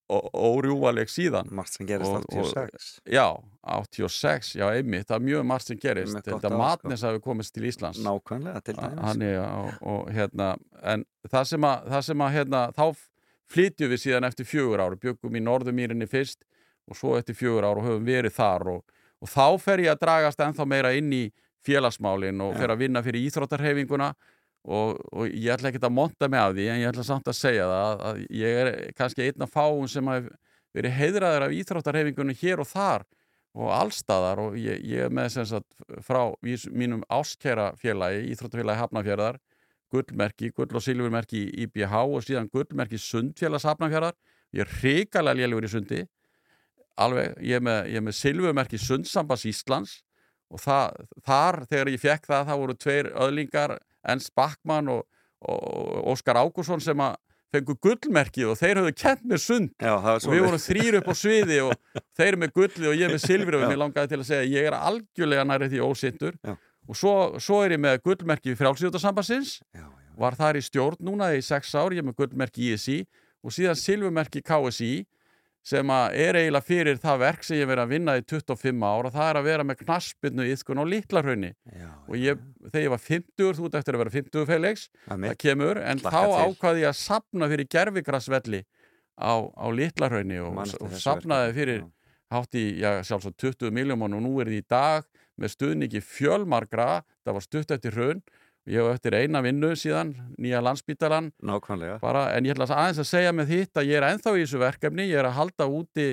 órjúvaleg 0.09 1.07
síðan. 1.09 1.49
Margt 1.51 1.73
sem 1.73 1.87
gerist 1.87 2.11
Og- 2.11 2.25
86 2.29 2.99
Já, 3.07 3.27
86, 3.63 4.53
já 4.55 4.67
einmitt, 4.73 5.07
það 5.07 5.15
er 5.15 5.25
mjög 5.29 5.45
margt 5.45 5.67
sem 5.67 5.77
gerist. 5.77 6.15
Þetta 6.25 6.51
matnes 6.57 7.01
hafi 7.01 7.19
komist 7.23 7.53
til 7.53 7.63
Íslands. 7.63 7.99
nákvæmlega 8.03 8.61
til 8.63 8.75
dæmis. 8.75 9.39
og, 9.39 9.73
og 9.81 10.11
hérna, 10.11 10.57
en 10.83 11.05
það 11.27 11.43
sem 11.45 11.61
að, 11.61 11.87
það 11.89 12.01
sem 12.03 12.17
að 12.17 12.31
hérna, 12.33 12.71
þá 12.73 12.97
flytjum 13.53 13.89
við 13.89 14.01
síðan 14.03 14.27
eftir 14.27 14.45
fjögur 14.45 14.79
ár, 14.81 14.95
byggum 14.95 15.35
í 15.35 15.41
Norðumýrinni 15.43 16.07
fyrst 16.09 16.43
og 16.89 16.95
svo 16.97 17.17
eftir 17.17 17.35
fjögur 17.35 17.63
ár 17.63 17.77
og 17.79 17.85
höfum 17.87 18.05
verið 18.05 18.33
þar 18.35 18.67
og, 18.67 18.83
og 19.21 19.27
þá 19.29 19.59
fer 19.59 19.77
ég 19.85 19.91
að 19.93 19.99
dragast 20.03 20.39
ennþá 20.39 20.67
meira 20.67 20.91
inn 20.93 21.11
í 21.13 21.31
félagsmálin 21.63 22.41
og 22.43 22.57
fer 22.59 22.73
að 22.73 22.81
vinna 22.83 23.01
fyrir 23.05 23.23
íþróttarhefinguna 23.29 24.13
og, 24.63 24.99
og 25.11 25.27
ég 25.27 25.51
ætla 25.53 25.71
ekki 25.71 25.81
að 25.83 25.95
monta 25.95 26.29
mig 26.31 26.39
af 26.39 26.53
því 26.55 26.67
en 26.71 26.81
ég 26.81 26.91
ætla 26.93 27.03
samt 27.07 27.27
að 27.27 27.39
segja 27.39 27.67
það 27.67 27.83
að, 27.83 28.03
að 28.09 28.21
ég 28.39 28.59
er 28.61 28.71
kannski 28.95 29.25
einn 29.27 29.45
af 29.45 29.51
fáum 29.51 29.89
sem 29.91 30.11
hef 30.13 30.29
verið 30.73 30.95
heiðraður 30.97 31.47
af 31.47 31.57
íþróttarhefingunum 31.57 32.39
hér 32.39 32.63
og 32.63 32.69
þar 32.69 33.05
og 33.53 33.73
allstaðar 33.75 34.41
og 34.41 34.55
ég, 34.57 34.79
ég 34.89 35.07
er 35.07 35.13
með 35.13 35.35
sem 35.35 35.45
sagt 35.45 35.83
frá 36.01 36.31
vís, 36.41 36.65
mínum 36.73 37.03
áskæra 37.11 37.73
félagi, 37.77 38.23
Íþróttafélagi 38.33 38.81
Hafnafjörðar 38.81 39.37
gullmerki, 39.93 40.49
gull- 40.57 40.73
og 40.73 40.81
silfurmerki 40.81 41.43
í 41.43 41.67
IBH 41.67 41.93
og 42.01 42.23
síðan 42.25 42.49
gullmerki 42.49 42.97
Sundfélags 42.97 43.67
Hafnafjörðar 43.69 44.17
ég 44.53 44.65
er 44.65 44.73
hrikalega 44.79 45.37
lélugur 45.37 45.67
í 45.67 45.71
sundi. 45.71 46.01
Alveg, 47.01 47.37
ég 47.41 47.57
er 47.57 47.63
með, 47.65 47.91
með 48.05 48.17
silfurmerki 48.17 48.79
Sundsambas 48.81 49.45
Íslands 49.49 49.99
og 50.53 50.61
það, 50.61 51.05
þar, 51.25 51.59
þegar 51.69 51.91
ég 51.93 52.01
fekk 52.01 52.29
það 52.29 52.49
það 52.49 52.61
voru 52.63 52.77
tveir 52.77 53.11
öðlingar 53.25 53.75
Ens 54.09 54.29
Backmann 54.35 54.89
og, 54.91 55.05
og 55.39 56.09
Óskar 56.13 56.39
Ágússon 56.41 56.83
sem 56.83 56.99
að 57.03 57.15
fengu 57.53 57.75
gullmerkið 57.85 58.49
og 58.49 58.57
þeir 58.57 58.79
höfðu 58.81 58.93
kent 58.97 59.25
mér 59.29 59.41
sund. 59.41 59.73
Já, 59.81 59.93
og 59.93 60.29
við 60.31 60.45
vorum 60.47 60.61
þrýr 60.61 60.99
upp 60.99 61.09
á 61.11 61.15
sviði 61.17 61.59
og 61.67 61.73
þeir 62.17 62.37
með 62.41 62.53
gullið 62.57 62.89
og 62.89 63.01
ég 63.01 63.13
með 63.13 63.25
silfrið 63.27 63.59
og 63.59 63.65
mér 63.67 63.81
langaði 63.83 64.13
til 64.13 64.21
að 64.21 64.29
segja 64.29 64.49
ég 64.49 64.69
er 64.69 64.77
algjörlega 64.77 65.47
næri 65.49 65.69
því 65.73 65.83
ósindur 65.85 66.39
Já. 66.41 66.55
og 66.57 66.97
svo, 66.97 67.15
svo 67.43 67.59
er 67.65 67.75
ég 67.75 67.83
með 67.83 67.99
gullmerki 68.07 68.55
frjálsíðutasambassins 68.57 69.59
já, 69.61 69.85
já. 69.85 70.13
var 70.25 70.39
þar 70.39 70.59
í 70.59 70.63
stjórn 70.65 71.05
núna 71.05 71.29
í 71.37 71.43
sex 71.45 71.75
ár, 71.77 71.93
ég 71.93 72.05
með 72.05 72.23
gullmerki 72.23 72.73
ISI 72.73 73.03
og 73.43 73.53
síðan 73.53 73.77
silfurmerki 73.77 74.41
KSI 74.41 74.93
sem 75.63 75.91
er 75.95 76.35
eiginlega 76.35 76.67
fyrir 76.67 76.99
það 76.99 77.21
verk 77.21 77.45
sem 77.47 77.57
ég 77.61 77.69
verið 77.69 77.85
að 77.85 77.93
vinna 77.93 78.15
í 78.19 78.23
25 78.27 78.83
ár 78.83 79.07
og 79.07 79.13
það 79.15 79.29
er 79.29 79.39
að 79.39 79.47
vera 79.47 79.65
með 79.67 79.83
knaspinu 79.85 80.47
íðkun 80.51 80.81
á 80.83 80.85
litlarhraunni 80.91 81.51
og 82.09 82.17
ég, 82.19 82.41
þegar 82.67 82.83
ég 82.83 82.93
var 82.93 83.03
50 83.05 83.55
þú 83.59 83.69
ert 83.69 83.77
eftir 83.79 83.95
að 83.95 84.03
vera 84.03 84.15
50 84.17 84.47
Felix 84.49 84.85
það 85.07 85.37
kemur, 85.45 85.79
en 85.79 86.03
Hlakka 86.03 86.23
þá 86.27 86.43
ákvaði 86.49 86.83
ég 86.83 86.91
að 86.91 86.99
sapna 86.99 87.49
fyrir 87.53 87.69
gerfigrassvelli 87.77 88.61
á, 89.15 89.33
á 89.39 89.67
litlarhaunni 89.71 90.41
og, 90.43 90.59
og 90.83 90.95
sapnaði 90.99 91.55
fyrir 91.55 91.81
já. 91.81 91.89
hátt 92.35 92.59
í, 92.59 92.65
já, 92.83 92.91
sjálfsagt 93.07 93.39
20 93.39 93.75
miljóman 93.79 94.19
og 94.19 94.25
nú 94.25 94.35
er 94.43 94.51
því 94.51 94.59
í 94.59 94.67
dag 94.67 95.07
með 95.39 95.55
stuðningi 95.55 96.03
fjölmargra, 96.05 97.03
það 97.23 97.37
var 97.39 97.45
stutt 97.47 97.71
eftir 97.73 97.95
hrun 97.95 98.19
ég 98.69 98.79
hef 98.79 98.95
eftir 98.95 99.17
eina 99.17 99.41
vinnu 99.43 99.73
síðan 99.79 100.13
nýja 100.39 100.61
landsbítalan 100.63 101.31
nákvæmlega. 101.43 101.99
Bara, 102.03 102.29
en 102.37 102.47
ég 102.47 102.55
ætla 102.55 102.69
aðeins 102.71 103.01
að 103.03 103.09
segja 103.09 103.33
með 103.35 103.51
þitt 103.53 103.81
að 103.81 103.89
ég 103.91 103.99
er 103.99 104.07
ennþá 104.09 104.35
í 104.37 104.43
þessu 104.43 104.61
verkefni, 104.61 105.07
ég 105.09 105.19
er 105.19 105.29
að 105.29 105.37
halda 105.39 105.67
úti 105.67 106.07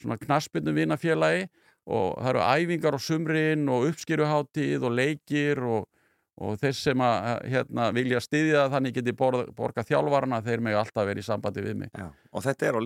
svona 0.00 0.18
knaspinu 0.20 0.74
vinafélagi 0.76 1.46
og 1.84 2.14
það 2.18 2.30
eru 2.30 2.44
æfingar 2.44 2.96
á 2.96 3.00
sumrin 3.00 3.68
og 3.72 3.88
uppskýruháttíð 3.90 4.86
og 4.88 4.96
leikir 4.98 5.60
og, 5.64 5.88
og 6.42 6.56
þeir 6.58 6.74
sem 6.74 7.02
að 7.04 7.44
hérna, 7.52 7.84
vilja 7.94 8.20
styðja 8.22 8.64
þannig 8.72 8.96
geti 8.96 9.14
borð, 9.14 9.44
borga 9.54 9.84
þjálfarna 9.86 10.40
þeir 10.42 10.64
með 10.66 10.78
alltaf 10.80 11.06
verið 11.06 11.22
í 11.22 11.26
sambandi 11.28 11.62
við 11.62 11.76
mig. 11.84 11.92
Já. 11.94 12.08
og 12.34 12.42
þetta 12.42 12.66
er 12.66 12.78
á 12.78 12.80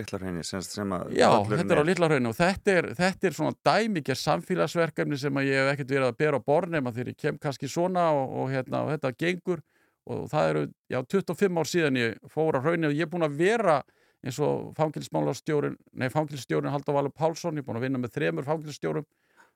að 0.99 1.17
Já, 1.17 1.29
þetta 1.49 1.77
er 1.77 1.81
á 1.81 1.89
Lillarhrauninu 1.89 2.33
og 2.33 2.39
þetta 2.39 2.75
er, 2.75 2.91
þetta 2.99 3.31
er 3.31 3.39
svona 3.39 3.57
dæmikер 3.71 4.21
samfélagsverkefni 4.21 5.21
sem 5.21 5.41
að 5.41 5.49
ég 5.49 5.63
hef 5.63 5.73
ekkert 5.73 5.95
verið 5.97 6.09
að 6.11 6.19
bera 6.21 6.41
á 6.41 6.49
borð 6.53 6.77
nema 6.77 6.93
þegar 6.93 7.13
ég 7.15 7.21
kem 7.25 7.39
kannski 7.41 7.71
svona 7.73 8.11
og, 8.13 8.35
og, 8.43 8.51
hérna, 8.53 8.85
og 8.85 8.93
þetta 8.97 9.15
gengur. 9.25 9.65
Og 10.09 10.25
það 10.31 10.51
eru, 10.51 10.61
já, 10.89 10.99
25 11.05 11.59
ár 11.61 11.69
síðan 11.69 11.99
ég 12.01 12.21
fór 12.33 12.57
á 12.57 12.65
hrauninu 12.65 12.89
og 12.89 12.97
ég 12.97 13.05
er 13.05 13.11
búin 13.13 13.27
að 13.27 13.41
vera 13.41 13.83
eins 14.25 14.39
og 14.43 14.73
fangilsmálastjórin 14.77 15.77
nei, 16.01 16.09
fangilsstjórin 16.11 16.73
Haldur 16.73 16.97
Valur 16.97 17.13
Pálsson 17.15 17.59
ég 17.59 17.63
er 17.63 17.69
búin 17.69 17.79
að 17.79 17.87
vinna 17.87 18.01
með 18.03 18.17
þremur 18.17 18.47
fangilsstjórum 18.49 19.07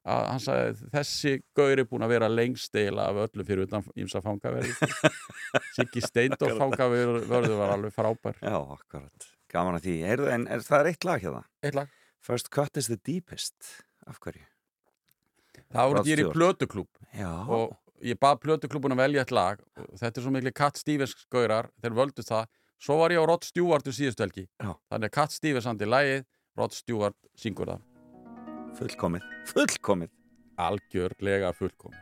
að 0.03 0.25
hann 0.27 0.43
sagði 0.43 0.89
þessi 0.91 1.33
gaur 1.57 1.79
er 1.79 1.87
búin 1.87 2.05
að 2.07 2.15
vera 2.17 2.31
lengst 2.31 2.75
eila 2.75 3.07
af 3.11 3.21
öllu 3.27 3.45
fyrir 3.47 3.69
utan 3.69 3.85
ímsa 3.95 4.23
fangaverði 4.25 4.73
Siggi 5.77 6.03
Steindór 6.03 6.57
fangaverði 6.59 7.59
var 7.59 7.75
alveg 7.77 7.95
frábær. 7.95 8.39
Já, 8.43 8.57
akkurat, 8.59 9.29
gaman 9.53 9.79
að 9.79 9.87
því. 9.87 9.97
Heyrðu, 10.09 10.31
en 10.35 10.49
er, 10.51 10.65
það 10.67 10.81
er 10.81 10.91
eitt 10.91 11.07
lag 11.07 11.23
hérna? 11.23 11.45
Eitt 11.63 11.79
lag. 11.79 11.93
First 12.23 12.51
Cut 12.55 12.81
is 12.81 12.91
the 12.91 12.99
Deepest. 12.99 13.71
Af 14.11 14.19
hverju? 14.23 14.43
Það 15.73 15.93
voru 15.93 16.03
ég 16.03 16.17
er 16.17 16.25
í 16.25 16.27
Stewart. 16.27 16.37
plötuklúb 16.39 17.07
Já, 17.15 17.31
og 17.47 18.03
ég 18.03 18.19
bað 18.21 18.43
plötuklúbun 18.43 18.97
að 18.97 19.05
velja 19.05 19.23
eitt 19.23 19.35
lag. 19.35 19.63
Og 19.87 19.95
þetta 20.01 20.19
er 20.19 20.27
svo 20.27 20.35
miklu 20.35 20.55
Cat 20.57 20.83
Stevens 20.83 21.15
gaurar. 21.33 21.71
Þeir 21.85 21.97
völdu 22.01 22.27
það, 22.27 22.51
svo 22.83 22.99
var 23.01 23.15
ég 23.15 23.23
á 23.23 23.25
Rod 23.31 23.47
Stewart 23.47 23.87
úr 23.87 23.97
síðustu 23.97 24.27
helgi, 24.27 24.49
þannig 24.59 25.09
að 25.13 25.17
Cat 25.21 25.39
Stevens 25.39 25.71
andi 25.71 25.89
lagið, 25.89 26.27
Rod 26.59 26.75
Stewart 26.77 27.19
syngur 27.39 27.75
það 27.77 27.92
fullkomið, 28.79 29.29
fullkomið. 29.53 30.15
Algjörlega 30.63 31.55
fullkom 31.57 31.95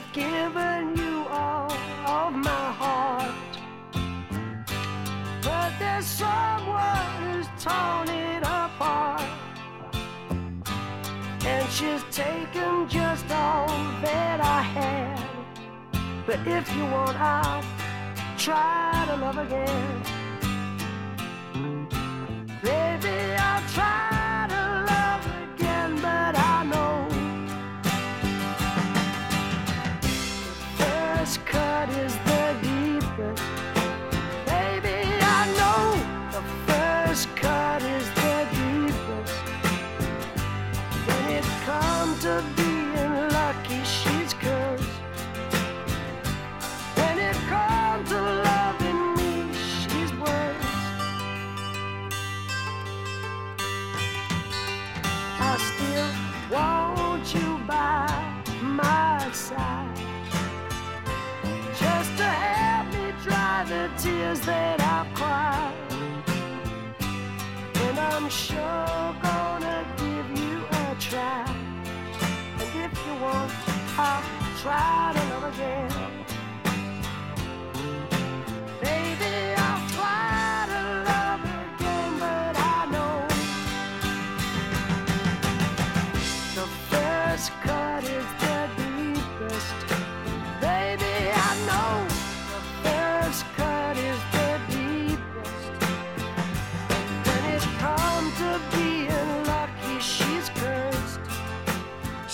I've 0.00 0.12
given 0.14 0.96
you 0.96 1.26
all 1.28 1.70
of 2.06 2.32
my 2.32 2.72
heart. 2.80 3.34
But 5.42 5.72
there's 5.78 6.06
someone 6.06 7.06
who's 7.20 7.46
torn 7.62 8.08
it 8.08 8.42
apart. 8.42 9.28
And 11.44 11.70
she's 11.70 12.02
taken 12.10 12.88
just 12.88 13.30
all 13.30 13.68
that 14.02 14.40
I 14.40 14.62
had. 14.62 15.22
But 16.26 16.46
if 16.46 16.74
you 16.74 16.84
want, 16.84 17.20
I'll 17.20 17.64
try 18.38 19.04
to 19.06 19.16
love 19.16 19.38
again. 19.38 20.09
Try 74.62 74.99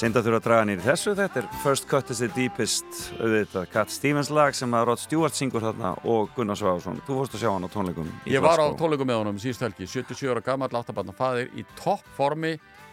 Synd 0.07 0.20
að 0.20 0.26
þurfa 0.28 0.38
að 0.38 0.44
draga 0.44 0.66
nýri 0.68 0.82
þessu, 0.84 1.12
þetta 1.18 1.40
er 1.40 1.46
First 1.64 1.86
Cut 1.90 2.11
is 2.14 2.20
the 2.22 2.26
Deepest, 2.30 2.98
auðvitað 3.16 3.64
Cat 3.72 3.90
Stevens 3.90 4.28
lag 4.30 4.54
sem 4.54 4.74
að 4.78 4.84
Rod 4.86 5.00
Stewart 5.02 5.34
syngur 5.34 5.64
þarna 5.64 5.88
og 6.07 6.28
Gunnar 6.36 6.59
Sváðsson. 6.61 7.00
Þú 7.09 7.16
fórst 7.16 7.32
að 7.34 7.40
sjá 7.42 7.48
hann 7.50 7.66
á 7.66 7.70
tónleikum 7.72 8.12
Ég 8.30 8.44
var 8.44 8.62
á 8.62 8.70
tónleikum 8.78 9.11
með 9.11 9.18
honum 9.18 9.40
síðust 9.42 9.64
helgi, 9.66 9.88
77 9.90 10.30
ára 10.30 10.44
gammal 10.46 10.68
áttabarnar 10.78 11.16
faðir 11.18 11.50
í 11.59 11.64
toppformi, 11.80 12.52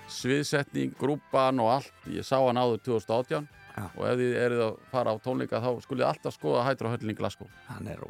sviðsetning, 0.09 0.95
grúpan 0.97 1.61
og 1.61 1.69
allt. 1.75 1.91
Ég 2.09 2.25
sá 2.25 2.39
hann 2.39 2.57
áður 2.57 2.81
2018 2.87 3.45
Já. 3.45 3.85
og 3.91 4.01
ef 4.09 4.17
þið 4.23 4.33
eruð 4.47 4.63
að 4.65 4.79
fara 4.95 5.13
á 5.13 5.15
tónleika 5.27 5.61
þá 5.61 5.69
skulle 5.85 6.07
alltaf 6.09 6.33
skoða 6.39 6.65
hættur 6.65 6.89
á 6.89 6.93
höllinni 6.95 7.13
Glasgow. 7.19 7.51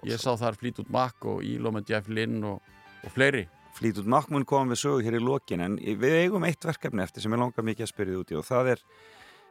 Ég 0.08 0.24
sá 0.24 0.32
þar 0.40 0.56
Fleetwood 0.64 0.96
Mac 0.96 1.28
og 1.28 1.44
Íló 1.44 1.76
með 1.76 1.92
Jeff 1.92 2.08
Lynne 2.08 2.56
og, 2.56 2.80
og 3.04 3.18
fleiri. 3.18 3.50
Flítut 3.74 4.06
Makkmun 4.10 4.46
kom 4.46 4.70
við 4.70 4.82
sögu 4.84 5.04
hér 5.06 5.18
í 5.18 5.24
lokin 5.24 5.64
en 5.66 5.76
við 5.82 6.18
eigum 6.24 6.46
eitt 6.48 6.66
verkefni 6.66 7.04
eftir 7.04 7.24
sem 7.26 7.34
ég 7.34 7.42
langar 7.42 7.66
mikið 7.66 7.88
að 7.88 7.92
spyrja 7.94 8.20
út 8.22 8.34
í 8.34 8.38
og 8.38 8.46
það 8.46 8.70
er 8.76 8.84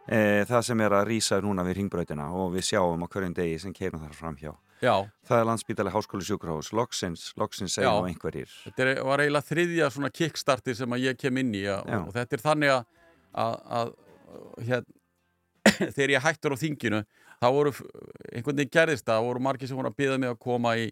e, 0.07 0.19
það 0.51 0.67
sem 0.69 0.83
er 0.87 0.95
að 0.99 1.09
rýsa 1.11 1.41
núna 1.43 1.65
við 1.67 1.81
ringbrautina 1.81 2.29
og 2.39 2.53
við 2.55 2.69
sjáum 2.71 3.03
á 3.03 3.07
hverjum 3.11 3.35
degi 3.37 3.59
sem 3.65 3.75
keirum 3.75 4.03
þar 4.05 4.15
framhjá. 4.19 4.53
Já, 4.83 4.95
Það 5.29 5.39
er 5.39 5.45
landsbítalega 5.47 5.95
háskóli 5.95 6.25
sjúkrahús, 6.27 6.73
loksins, 6.75 7.29
loksins 7.39 7.77
segja 7.77 7.93
á 7.95 8.03
einhverjir. 8.03 8.51
þetta 8.65 8.83
er, 8.83 9.03
var 9.07 9.23
eiginlega 9.23 9.47
þriðja 9.47 9.91
svona 9.95 10.11
kickstarti 10.11 10.75
sem 10.75 10.91
að 10.97 11.05
ég 11.05 11.19
kem 11.21 11.39
inn 11.39 11.53
í 11.55 11.61
Já. 11.63 11.77
og 12.01 12.11
þetta 12.17 12.35
er 12.39 12.43
þannig 12.43 12.73
að, 12.75 12.89
að, 13.45 13.55
að 13.79 13.93
hér, 14.67 14.83
þegar 15.95 16.15
ég 16.17 16.27
hættur 16.27 16.57
á 16.59 16.63
þinginu 16.65 17.03
þá 17.43 17.47
voru 17.55 17.73
einhvern 18.33 18.59
veginn 18.59 18.75
gerðist 18.75 19.07
það, 19.07 19.23
voru 19.29 19.45
margir 19.47 19.71
sem 19.71 19.79
voru 19.79 19.93
að 19.93 19.99
byggja 20.03 20.19
mig 20.19 20.33
að 20.35 20.43
koma 20.43 20.75
í 20.79 20.91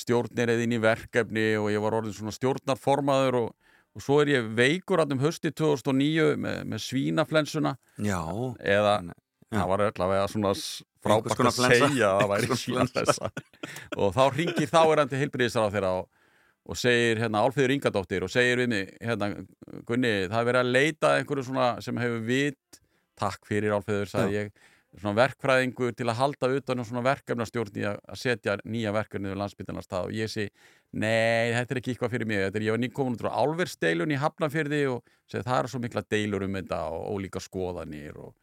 stjórnir 0.00 0.52
eða 0.52 0.66
inn 0.66 0.76
í 0.76 0.82
verkefni 0.82 1.46
og 1.60 1.70
ég 1.72 1.82
var 1.84 1.96
orðin 2.00 2.16
svona 2.16 2.34
stjórnarformaður 2.36 3.38
og, 3.40 3.48
og 3.96 4.04
svo 4.04 4.20
er 4.22 4.32
ég 4.34 4.52
veikur 4.58 5.02
að 5.02 5.16
um 5.16 5.24
hösti 5.24 5.52
2009 5.54 6.36
með, 6.40 6.62
með 6.70 6.84
svínaflensuna. 6.86 7.74
Já, 8.00 8.22
eða 8.60 8.94
Já. 9.50 9.58
það 9.58 9.68
var 9.72 9.84
allavega 9.88 10.30
svona 10.30 10.54
frábært 11.02 11.42
að 11.42 11.58
flensa. 11.58 11.88
segja 11.88 12.12
að 12.14 12.22
það 12.22 12.32
væri 12.34 12.58
svínaflensa. 12.62 13.30
Og 13.98 14.16
þá 14.16 14.22
ringir 14.36 14.70
þáerandi 14.70 15.20
heilbriðisar 15.22 15.66
á 15.66 15.72
þeirra 15.74 15.92
og, 16.00 16.10
og 16.70 16.78
segir 16.78 17.22
hérna 17.22 17.44
Álfeyður 17.44 17.74
Ingadóttir 17.76 18.26
og 18.26 18.32
segir 18.32 18.62
við 18.62 18.72
mig 18.74 18.92
hérna 19.02 19.32
Gunni 19.88 20.12
það 20.30 20.40
er 20.40 20.50
verið 20.50 20.60
að 20.60 20.74
leita 20.76 21.14
einhverju 21.18 21.46
svona 21.48 21.70
sem 21.84 22.02
hefur 22.02 22.26
vit. 22.28 22.82
Takk 23.20 23.42
fyrir 23.48 23.74
Álfeyður 23.76 24.12
sagði 24.12 24.38
ég. 24.38 24.52
svona 24.54 24.69
verkfræðingur 24.98 25.94
til 25.94 26.08
að 26.10 26.18
halda 26.18 26.48
utan 26.58 26.82
um 26.82 26.86
svona 26.86 27.02
verkefnastjórn 27.06 27.78
í 27.78 27.84
að 27.86 27.98
setja 28.18 28.56
nýja 28.64 28.92
verkefni 28.94 29.30
við 29.30 29.38
landsbytarnar 29.38 29.86
stað. 29.86 30.08
Og 30.10 30.16
ég 30.18 30.30
sé 30.30 30.48
nei, 30.90 31.52
þetta 31.54 31.74
er 31.74 31.80
ekki 31.80 31.94
eitthvað 31.94 32.14
fyrir 32.16 32.26
mig. 32.26 32.42
Þetta 32.46 32.58
er, 32.58 32.66
ég 32.66 32.74
var 32.74 32.82
nýkomin 32.82 33.18
út 33.18 33.26
á 33.30 33.38
álversteilun 33.38 34.14
í 34.14 34.18
Hafnafyrði 34.20 34.82
og 34.90 35.12
segi 35.30 35.46
það 35.46 35.58
eru 35.58 35.72
svo 35.72 35.82
mikla 35.84 36.04
deilur 36.10 36.46
um 36.46 36.58
þetta 36.58 36.80
og 36.90 37.06
ólíka 37.14 37.42
skoðanir 37.44 38.18
og, 38.18 38.34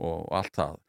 og, 0.00 0.24
allt 0.40 0.56
það. 0.56 0.80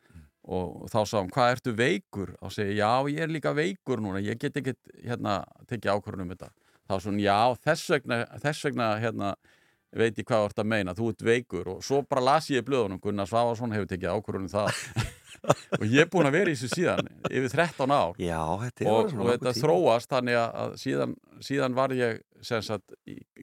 Og 0.52 0.88
þá 0.90 1.00
sá 1.06 1.18
hann, 1.20 1.34
hvað 1.36 1.56
ertu 1.58 1.76
veikur? 1.78 2.36
þá 2.40 2.48
segi 2.56 2.72
ég, 2.72 2.80
já, 2.80 2.92
ég 3.12 3.26
er 3.28 3.36
líka 3.36 3.54
veikur 3.54 4.02
núna. 4.02 4.24
Ég 4.24 4.40
get 4.40 4.58
ekki 4.58 4.78
hérna 5.04 5.42
tekið 5.68 5.98
ákvörðun 5.98 6.26
um 6.26 6.36
þetta. 6.36 6.54
Þá 6.88 6.96
svona, 7.04 7.22
já, 7.24 7.40
þess 7.68 7.92
vegna 7.94 8.24
þess 8.42 8.70
vegna, 8.70 8.88
hérna 9.04 9.36
veit 9.98 10.20
ég 10.20 10.28
hvað 10.28 10.44
þú 10.44 10.50
ert 10.50 10.62
að 10.64 10.70
meina, 10.72 10.96
þú 10.98 11.10
ert 11.12 11.26
veikur. 11.26 11.72
Og 11.74 11.82
svo 11.86 12.02
bara 12.08 12.24
las 12.24 12.50
ég 12.52 12.64
í 12.64 12.68
blöðunum, 12.68 13.02
Gunnar 13.04 13.30
Svavarsson 13.30 13.76
hefur 13.76 13.90
tekið 13.92 14.14
ákvörðun 14.16 14.48
um 14.48 14.54
það. 14.54 14.84
Og 15.80 15.86
ég 15.88 16.04
er 16.04 16.10
búin 16.12 16.30
að 16.30 16.36
vera 16.38 16.52
í 16.52 16.56
þessu 16.56 16.70
síðan 16.76 17.08
yfir 17.32 17.54
13 17.56 17.94
ár. 17.96 18.18
Já, 18.22 18.42
þetta 18.62 18.92
og, 18.92 19.14
og 19.16 19.30
þetta 19.32 19.54
tími. 19.56 19.64
þróast 19.64 20.12
þannig 20.12 20.38
að, 20.38 20.76
síðan, 20.84 21.16
síðan 21.42 21.78
var 21.80 21.96
ég 21.98 22.20
sem 22.46 22.62
sagt, 22.66 22.94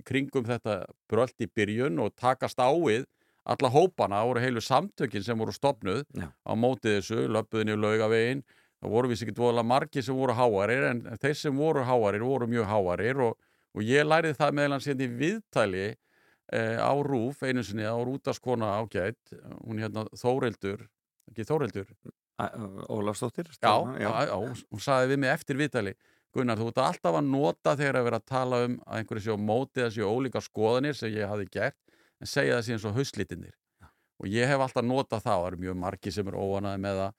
kringum 0.06 0.46
þetta 0.46 0.76
brölt 1.10 1.42
í 1.42 1.48
byrjun 1.50 1.98
og 2.04 2.14
takast 2.14 2.60
á 2.62 2.70
við 2.70 3.08
alla 3.48 3.70
hópana, 3.72 4.20
það 4.20 4.30
voru 4.30 4.44
heilu 4.44 4.62
samtökin 4.62 5.24
sem 5.24 5.40
voru 5.40 5.54
stopnuð 5.56 6.04
Já. 6.12 6.28
á 6.28 6.52
móti 6.54 6.98
þessu, 6.98 7.24
löpuðin 7.32 7.72
í 7.72 7.78
laugavegin 7.80 8.44
það 8.78 8.94
voru 8.94 9.10
við 9.10 9.22
ekki 9.24 9.36
dvoðlega 9.38 9.66
margir 9.66 10.04
sem 10.06 10.18
voru 10.18 10.34
háarir 10.38 10.84
en 10.92 11.00
þeir 11.18 11.38
sem 11.38 11.56
voru 11.56 11.84
háarir 11.86 12.24
voru 12.26 12.48
mjög 12.50 12.68
háarir 12.70 13.22
og, 13.24 13.38
og 13.74 13.86
ég 13.86 14.06
lærið 14.06 14.36
það 14.38 14.58
meðlan 14.58 14.84
síðan 14.84 15.06
í 15.06 15.08
viðtæli 15.22 15.86
á 16.48 16.92
Rúf, 17.04 17.42
einu 17.44 17.64
sinni 17.64 17.84
á 17.84 17.96
Rútaskona 17.96 18.78
ágætt, 18.80 19.34
hún 19.66 19.82
hérna 19.82 20.06
Þórildur 20.16 20.86
ekki 21.28 21.44
Þórildur, 21.44 21.90
Æ, 22.38 22.44
Ólafsdóttir? 22.88 23.50
Já, 23.60 23.74
já. 23.98 24.08
já. 24.08 24.12
já, 24.30 24.64
hún 24.70 24.80
sagði 24.80 25.12
við 25.12 25.20
mig 25.24 25.34
eftir 25.34 25.58
vitali 25.60 25.94
Gunnar, 26.36 26.60
þú 26.60 26.68
ert 26.70 26.80
alltaf 26.84 27.16
að 27.18 27.30
nota 27.32 27.72
þegar 27.76 27.98
að 27.98 28.06
vera 28.08 28.18
að 28.20 28.26
tala 28.28 28.58
um 28.66 28.74
að 28.84 28.98
einhverju 29.00 29.24
séu 29.24 29.36
á 29.36 29.40
móti 29.40 29.80
eða 29.82 29.94
séu 29.94 30.08
ólíka 30.08 30.42
skoðanir 30.44 30.96
sem 30.96 31.14
ég 31.14 31.30
hafi 31.30 31.48
gert 31.52 31.78
en 32.20 32.28
segja 32.28 32.58
það 32.58 32.66
síðan 32.66 32.82
svo 32.84 32.92
hauslitinir 32.98 33.56
og 34.18 34.28
ég 34.28 34.50
hef 34.50 34.60
alltaf 34.60 34.84
notað 34.84 35.24
það, 35.24 35.38
það 35.38 35.46
eru 35.48 35.60
mjög 35.64 35.80
margi 35.84 36.12
sem 36.14 36.28
eru 36.28 36.44
óanaði 36.44 36.82
með 36.84 37.00
það 37.02 37.16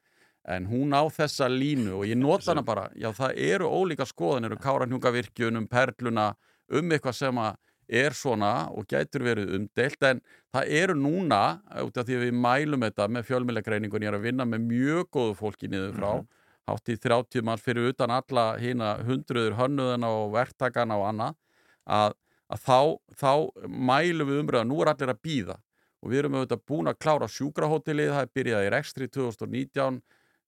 en 0.55 0.67
hún 0.69 0.93
á 0.95 1.03
þessa 1.13 1.49
línu 1.51 1.95
og 1.99 2.05
ég 2.07 2.19
nota 2.19 2.51
hana 2.53 2.63
bara 2.65 2.85
já 2.95 3.09
það 3.17 3.41
eru 3.49 3.69
ólíka 3.69 4.07
skoðanir 4.07 4.55
um 4.55 4.61
káranhjungavirkjun, 4.63 5.59
um 5.59 5.67
perluna 5.67 6.29
um 6.69 6.93
eitthvað 6.93 7.17
sem 7.17 7.41
að 7.41 7.57
er 7.89 8.15
svona 8.15 8.69
og 8.69 8.87
gætur 8.89 9.25
verið 9.25 9.53
umdeilt 9.57 10.03
en 10.05 10.21
það 10.53 10.73
eru 10.81 10.95
núna, 10.97 11.41
út 11.83 11.97
af 11.97 12.07
því 12.07 12.17
að 12.17 12.25
við 12.27 12.35
mælum 12.45 12.85
þetta 12.85 13.07
með 13.09 13.27
fjölmjölegreiningun, 13.29 14.05
ég 14.05 14.11
er 14.11 14.17
að 14.19 14.27
vinna 14.27 14.45
með 14.45 14.67
mjög 14.69 15.09
góðu 15.15 15.37
fólki 15.39 15.69
niður 15.71 15.95
frá 15.97 16.11
hátt 16.69 16.91
í 16.93 16.97
30 17.01 17.45
manns 17.45 17.65
fyrir 17.65 17.89
utan 17.89 18.13
alla 18.13 18.51
hína 18.61 18.97
hundruður 19.07 19.57
hönnuðana 19.57 20.11
og 20.19 20.35
verktakana 20.35 20.99
og 20.99 21.07
annað 21.09 21.39
að, 21.89 22.13
að 22.53 22.63
þá, 22.67 22.79
þá 23.17 23.31
mælum 23.67 24.29
við 24.29 24.43
umröða, 24.43 24.69
nú 24.69 24.79
er 24.83 24.93
allir 24.93 25.13
að 25.15 25.23
býða 25.25 25.57
og 25.99 26.13
við 26.13 26.21
erum 26.21 26.37
auðvitað 26.37 26.63
búin 26.69 26.91
að 26.91 27.01
klára 27.03 27.27
sjúkrahótelið, 27.27 28.13
það 28.13 28.25
er 28.25 28.33
byrjað 28.37 28.65
í 28.67 28.71
rekstri 28.75 29.09
2019 29.11 29.99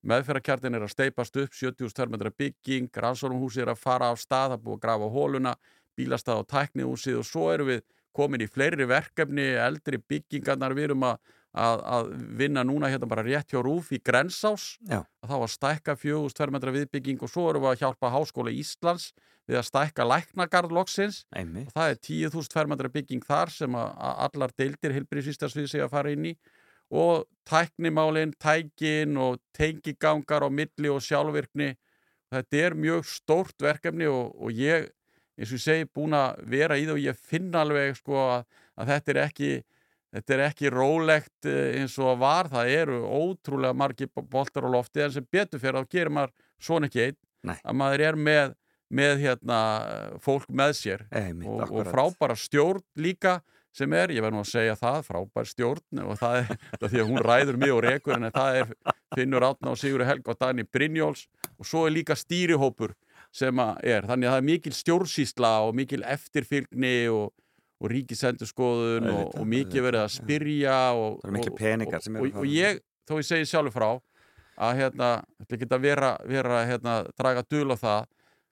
meðferðarkjartin 0.02 0.78
er 0.78 0.86
að 0.86 0.94
steipast 0.96 1.36
upp 1.38 1.54
70 1.54 1.94
törmendra 1.94 2.32
bygging, 2.34 2.90
rannsónumhúsið 3.04 3.68
er 3.68 3.74
að 3.76 3.82
fara 3.84 4.10
af 4.10 4.22
stað, 4.22 4.56
það 4.56 4.64
búið 4.66 4.78
að 4.78 4.84
grafa 4.86 5.10
hóluna 5.14 5.54
bílastað 5.98 6.44
á 6.46 6.50
tæknihúsið 6.56 7.22
og 7.22 7.28
svo 7.28 7.50
erum 7.54 7.72
við 7.72 7.84
komin 8.16 8.44
í 8.44 8.50
fleiri 8.52 8.88
verkefni, 8.90 9.54
eldri 9.60 10.00
byggingarnar. 10.12 10.76
Við 10.76 10.90
erum 10.90 11.06
að, 11.08 11.20
að, 11.56 11.84
að 11.96 12.14
vinna 12.40 12.64
núna 12.68 12.92
hérna 12.92 13.10
bara 13.10 13.26
rétt 13.26 13.54
hjá 13.54 13.62
Rúf 13.64 13.92
í 13.96 14.02
Grensás. 14.04 14.76
Já. 14.88 15.02
að 15.24 15.34
þá 15.34 15.36
að 15.40 15.52
stækka 15.56 15.98
4000 16.04 16.44
fermetra 16.44 16.76
viðbygging 16.76 17.22
og 17.24 17.32
svo 17.32 17.50
erum 17.52 17.68
við 17.68 17.74
að 17.74 17.84
hjálpa 17.86 18.14
Háskóla 18.16 18.56
Íslands 18.56 19.12
við 19.50 19.60
að 19.60 19.68
stækka 19.68 20.08
læknagarð 20.08 20.74
loksins. 20.76 21.22
Einmitt, 21.36 21.70
og 21.70 21.76
það 21.76 21.94
er 21.94 22.02
10.000 22.08 22.56
fermetra 22.56 22.92
bygging 22.94 23.24
þar 23.28 23.54
sem 23.54 23.78
að 23.78 23.94
að 24.08 24.26
allar 24.28 24.56
deildir 24.60 24.98
heilbríðsvístarsvið 24.98 25.70
sig 25.72 25.86
að 25.86 25.94
fara 25.96 26.14
inn 26.14 26.32
í. 26.32 26.36
Og 26.92 27.24
tæknimálin, 27.48 28.34
tækin 28.36 29.16
og 29.20 29.40
tengigangar 29.56 30.44
á 30.44 30.50
milli 30.52 30.92
og 30.92 31.00
sjálfvirkni. 31.04 31.72
Þetta 32.32 32.60
er 32.60 32.76
mjög 32.80 33.08
stórt 33.08 33.64
verkefni 33.64 34.08
og, 34.12 34.36
og 34.36 34.56
ég 34.56 34.90
eins 35.42 35.52
og 35.52 35.58
ég 35.58 35.64
segi 35.66 35.90
búin 35.90 36.14
að 36.18 36.42
vera 36.54 36.78
í 36.80 36.86
það 36.88 36.96
og 37.00 37.04
ég 37.08 37.20
finna 37.34 37.66
alveg 37.66 37.98
sko 38.00 38.18
að, 38.38 38.48
að 38.78 38.92
þetta 38.94 39.14
er 39.16 39.22
ekki 39.26 39.52
þetta 40.12 40.34
er 40.36 40.42
ekki 40.50 40.72
rólegt 40.74 41.48
eh, 41.50 41.80
eins 41.82 41.98
og 42.04 42.18
var, 42.22 42.50
það 42.52 42.72
eru 42.78 43.02
ótrúlega 43.08 43.78
margir 43.80 44.10
bo- 44.14 44.26
boltar 44.28 44.68
á 44.68 44.70
lofti 44.74 45.04
en 45.06 45.14
sem 45.16 45.28
betur 45.32 45.62
fyrir 45.64 45.80
þá 45.82 45.94
gerir 45.96 46.12
maður 46.18 46.34
svona 46.62 46.90
ekki 46.92 47.06
einn. 47.10 47.20
Nei. 47.48 47.56
að 47.66 47.74
maður 47.80 48.02
er 48.06 48.18
með, 48.22 48.52
með 48.94 49.16
hérna, 49.24 49.60
fólk 50.22 50.44
með 50.54 50.76
sér. 50.78 51.06
Einmitt, 51.10 51.48
og, 51.50 51.72
og 51.74 51.88
frábæra 51.90 52.36
stjórn 52.38 52.84
líka 53.02 53.40
sem 53.74 53.94
er, 53.96 54.12
ég 54.12 54.22
verð 54.22 54.36
nú 54.36 54.42
að 54.44 54.50
segja 54.52 54.76
það, 54.76 54.98
frábær 55.08 55.48
stjórn 55.48 56.02
og 56.04 56.18
það 56.20 56.36
er 56.42 56.50
það 56.76 56.84
er 56.86 56.92
því 56.92 57.00
að 57.02 57.10
hún 57.14 57.24
ræður 57.26 57.60
mig 57.64 57.72
og 57.74 57.82
rekur 57.88 58.18
en 58.20 58.28
það 58.36 58.60
er 58.60 58.74
Finnur 59.16 59.46
Átna 59.48 59.72
og 59.74 59.80
Sigurður 59.80 60.10
Helg 60.12 60.28
og 60.30 60.38
Dani 60.44 60.68
Brynjóls 60.68 61.24
og 61.56 61.66
svo 61.72 61.86
er 61.88 61.96
líka 61.96 62.18
stýrihópur 62.20 62.94
sem 63.32 63.62
að 63.64 63.78
er, 63.88 64.08
þannig 64.10 64.28
að 64.28 64.34
það 64.36 64.42
er 64.42 64.48
mikil 64.50 64.74
stjórnsýsla 64.76 65.52
og 65.68 65.76
mikil 65.80 66.02
eftirfylgni 66.04 66.96
og, 67.14 67.32
og 67.82 67.92
ríkisendurskoðun 67.94 69.10
og, 69.12 69.36
og 69.40 69.48
mikið 69.48 69.86
verið 69.88 70.04
að 70.06 70.14
spyrja 70.18 70.78
og, 70.98 71.20
Það 71.22 71.28
eru 71.30 71.36
miklir 71.38 71.54
og- 71.54 71.60
peningar 71.62 72.04
sem 72.04 72.16
eru 72.20 72.26
og, 72.26 72.32
þarna. 72.32 72.42
og 72.44 72.56
ég, 72.56 72.82
þó 73.10 73.14
ég 73.22 73.28
segi 73.30 73.50
sjálfur 73.52 73.76
frá 73.78 73.90
að 74.62 74.76
hérna, 74.82 75.10
þetta 75.42 75.60
geta 75.64 75.80
vera, 75.82 76.10
vera 76.28 76.64
hérna, 76.70 76.96
draga 77.18 77.44
dul 77.50 77.72
á 77.74 77.78
það 77.82 78.02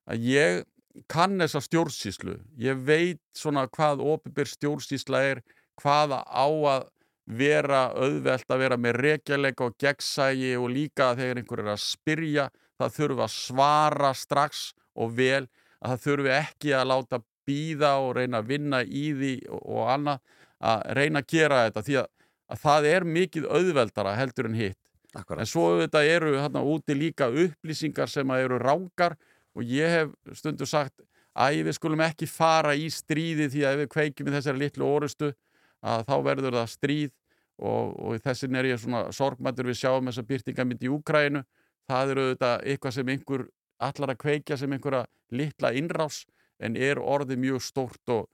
að 0.09 0.23
ég 0.25 0.63
kann 1.07 1.35
þessa 1.39 1.59
stjórnsýslu. 1.61 2.33
Ég 2.59 2.79
veit 2.87 3.19
svona 3.37 3.67
hvað 3.69 4.01
opinbyr 4.01 4.49
stjórnsýsla 4.49 5.19
er 5.35 5.43
hvaða 5.79 6.23
á 6.25 6.47
að 6.49 6.87
vera 7.29 7.83
auðvelt 7.93 8.49
að 8.49 8.63
vera 8.63 8.77
með 8.81 8.97
rekjaleika 9.05 9.67
og 9.67 9.75
gegnsægi 9.79 10.55
og 10.57 10.71
líka 10.73 11.11
þegar 11.19 11.43
einhver 11.43 11.61
er 11.61 11.69
að 11.75 11.83
spyrja 11.83 12.47
það 12.79 12.95
þurfa 12.97 13.25
að 13.25 13.33
svara 13.35 14.13
strax 14.17 14.69
og 14.95 15.15
vel 15.17 15.45
að 15.79 15.93
það 15.93 16.03
þurfi 16.05 16.33
ekki 16.35 16.75
að 16.75 16.89
láta 16.91 17.21
býða 17.49 17.95
og 18.03 18.13
reyna 18.17 18.41
að 18.41 18.51
vinna 18.53 18.83
í 18.83 19.05
því 19.15 19.33
og, 19.49 19.61
og 19.63 19.91
annað 19.95 20.21
að 20.59 20.85
reyna 20.99 21.23
að 21.23 21.33
gera 21.33 21.63
þetta 21.67 21.83
því 21.87 21.97
að, 22.01 22.07
að 22.49 22.63
það 22.63 22.87
er 22.93 23.09
mikið 23.17 23.49
auðveldara 23.49 24.15
heldur 24.19 24.49
en 24.49 24.59
hitt. 24.59 24.79
Akkurat, 25.17 25.41
En 25.41 25.49
svo 25.49 25.69
þetta 25.79 26.03
eru 26.05 26.35
hérna 26.37 26.61
úti 26.61 26.93
líka 26.93 27.29
upplýsingar 27.31 28.11
sem 28.11 28.33
eru 28.35 28.59
rángar 28.61 29.15
og 29.57 29.65
ég 29.65 29.89
hef 29.89 30.37
stundu 30.37 30.67
sagt 30.69 31.01
að 31.33 31.63
við 31.65 31.77
skulum 31.77 32.03
ekki 32.05 32.27
fara 32.29 32.75
í 32.77 32.89
stríði 32.93 33.47
því 33.49 33.63
að 33.63 33.73
ef 33.73 33.81
við 33.83 33.89
kveikjum 33.95 34.29
í 34.29 34.35
þessari 34.35 34.61
litlu 34.63 34.85
orustu 34.85 35.31
að 35.79 36.05
þá 36.09 36.15
verður 36.27 36.59
það 36.59 36.69
stríð. 36.75 37.15
Og, 37.59 37.95
og 37.99 38.21
þessin 38.23 38.55
er 38.55 38.69
ég 38.69 38.77
svona 38.79 39.09
sorgmættur 39.11 39.67
við 39.67 39.81
sjáum 39.81 40.05
þessa 40.07 40.23
byrtingamynd 40.29 40.83
í 40.85 40.91
Úkrænu 40.95 41.41
það 41.89 42.13
eru 42.15 42.25
þetta 42.33 42.51
eitthvað 42.63 42.97
sem 42.97 43.13
einhver 43.15 43.45
allar 43.89 44.13
að 44.13 44.19
kveikja 44.23 44.57
sem 44.59 44.75
einhverja 44.75 45.05
litla 45.35 45.71
innrás 45.77 46.23
en 46.59 46.75
er 46.75 46.99
orðið 46.99 47.39
mjög 47.39 47.61
stórt 47.63 48.11
og, 48.13 48.25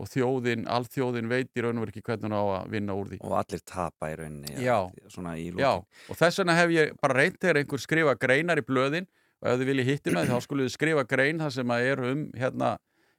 og 0.00 0.08
þjóðin, 0.10 0.64
alþjóðin 0.70 1.28
veit 1.30 1.50
í 1.54 1.64
raun 1.64 1.78
og 1.78 1.84
veru 1.84 1.94
ekki 1.94 2.04
hvernig 2.06 2.30
hún 2.30 2.36
á 2.38 2.42
að 2.60 2.70
vinna 2.72 2.96
úr 2.96 3.10
því. 3.12 3.18
og 3.20 3.36
allir 3.42 3.62
tapa 3.68 4.10
í 4.10 4.16
rauninni 4.20 4.64
Já. 4.64 4.78
svona 5.12 5.36
í 5.38 5.50
Já, 5.60 5.74
og 5.76 6.18
þess 6.18 6.40
vegna 6.40 6.56
hef 6.58 6.72
ég 6.74 6.96
bara 7.02 7.18
reynt 7.20 7.38
þegar 7.42 7.60
einhver 7.60 7.84
skrifa 7.84 8.16
greinar 8.16 8.62
í 8.62 8.66
blöðin 8.66 9.06
og 9.44 9.52
ef 9.52 9.60
þið 9.60 9.70
viljið 9.70 9.92
hitti 9.92 10.16
með 10.16 10.32
þá 10.32 10.40
skulle 10.46 10.66
þið 10.66 10.74
skrifa 10.78 11.06
grein 11.10 11.44
það 11.44 11.54
sem 11.58 11.74
að 11.76 11.90
er 11.92 12.04
um 12.08 12.26
hérna 12.38 12.72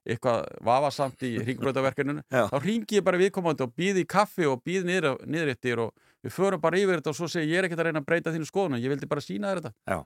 eitthvað 0.05 0.43
vafasamt 0.65 1.23
í 1.25 1.31
hringbrötaverkinu 1.41 2.19
Já. 2.29 2.43
þá 2.51 2.57
ringi 2.61 2.99
ég 2.99 3.05
bara 3.05 3.21
viðkomandi 3.21 3.65
og 3.65 3.71
býði 3.77 4.03
kaffi 4.09 4.45
og 4.49 4.61
býði 4.65 4.89
niður, 4.89 5.15
niður 5.25 5.53
eftir 5.55 5.81
og 5.81 5.93
við 6.25 6.33
förum 6.33 6.61
bara 6.63 6.79
yfir 6.79 6.99
þetta 6.99 7.11
og 7.11 7.17
svo 7.19 7.29
segi 7.29 7.51
ég 7.51 7.61
er 7.61 7.67
ekkert 7.67 7.83
að 7.83 7.89
reyna 7.89 8.01
að 8.01 8.07
breyta 8.09 8.33
þínu 8.33 8.47
skoðunum, 8.49 8.81
ég 8.81 8.93
vildi 8.93 9.09
bara 9.09 9.23
sína 9.23 9.51
þér 9.51 9.61
þetta. 9.61 9.73
Já, 9.91 9.99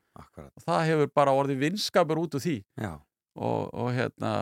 og 0.43 0.65
það 0.65 0.82
hefur 0.89 1.13
bara 1.22 1.36
orðið 1.39 1.63
vinskapur 1.63 2.22
út 2.22 2.36
úr 2.36 2.43
því. 2.43 2.55
Já, 2.80 2.91
og, 3.39 3.74
og 3.74 3.89
hérna 3.95 4.34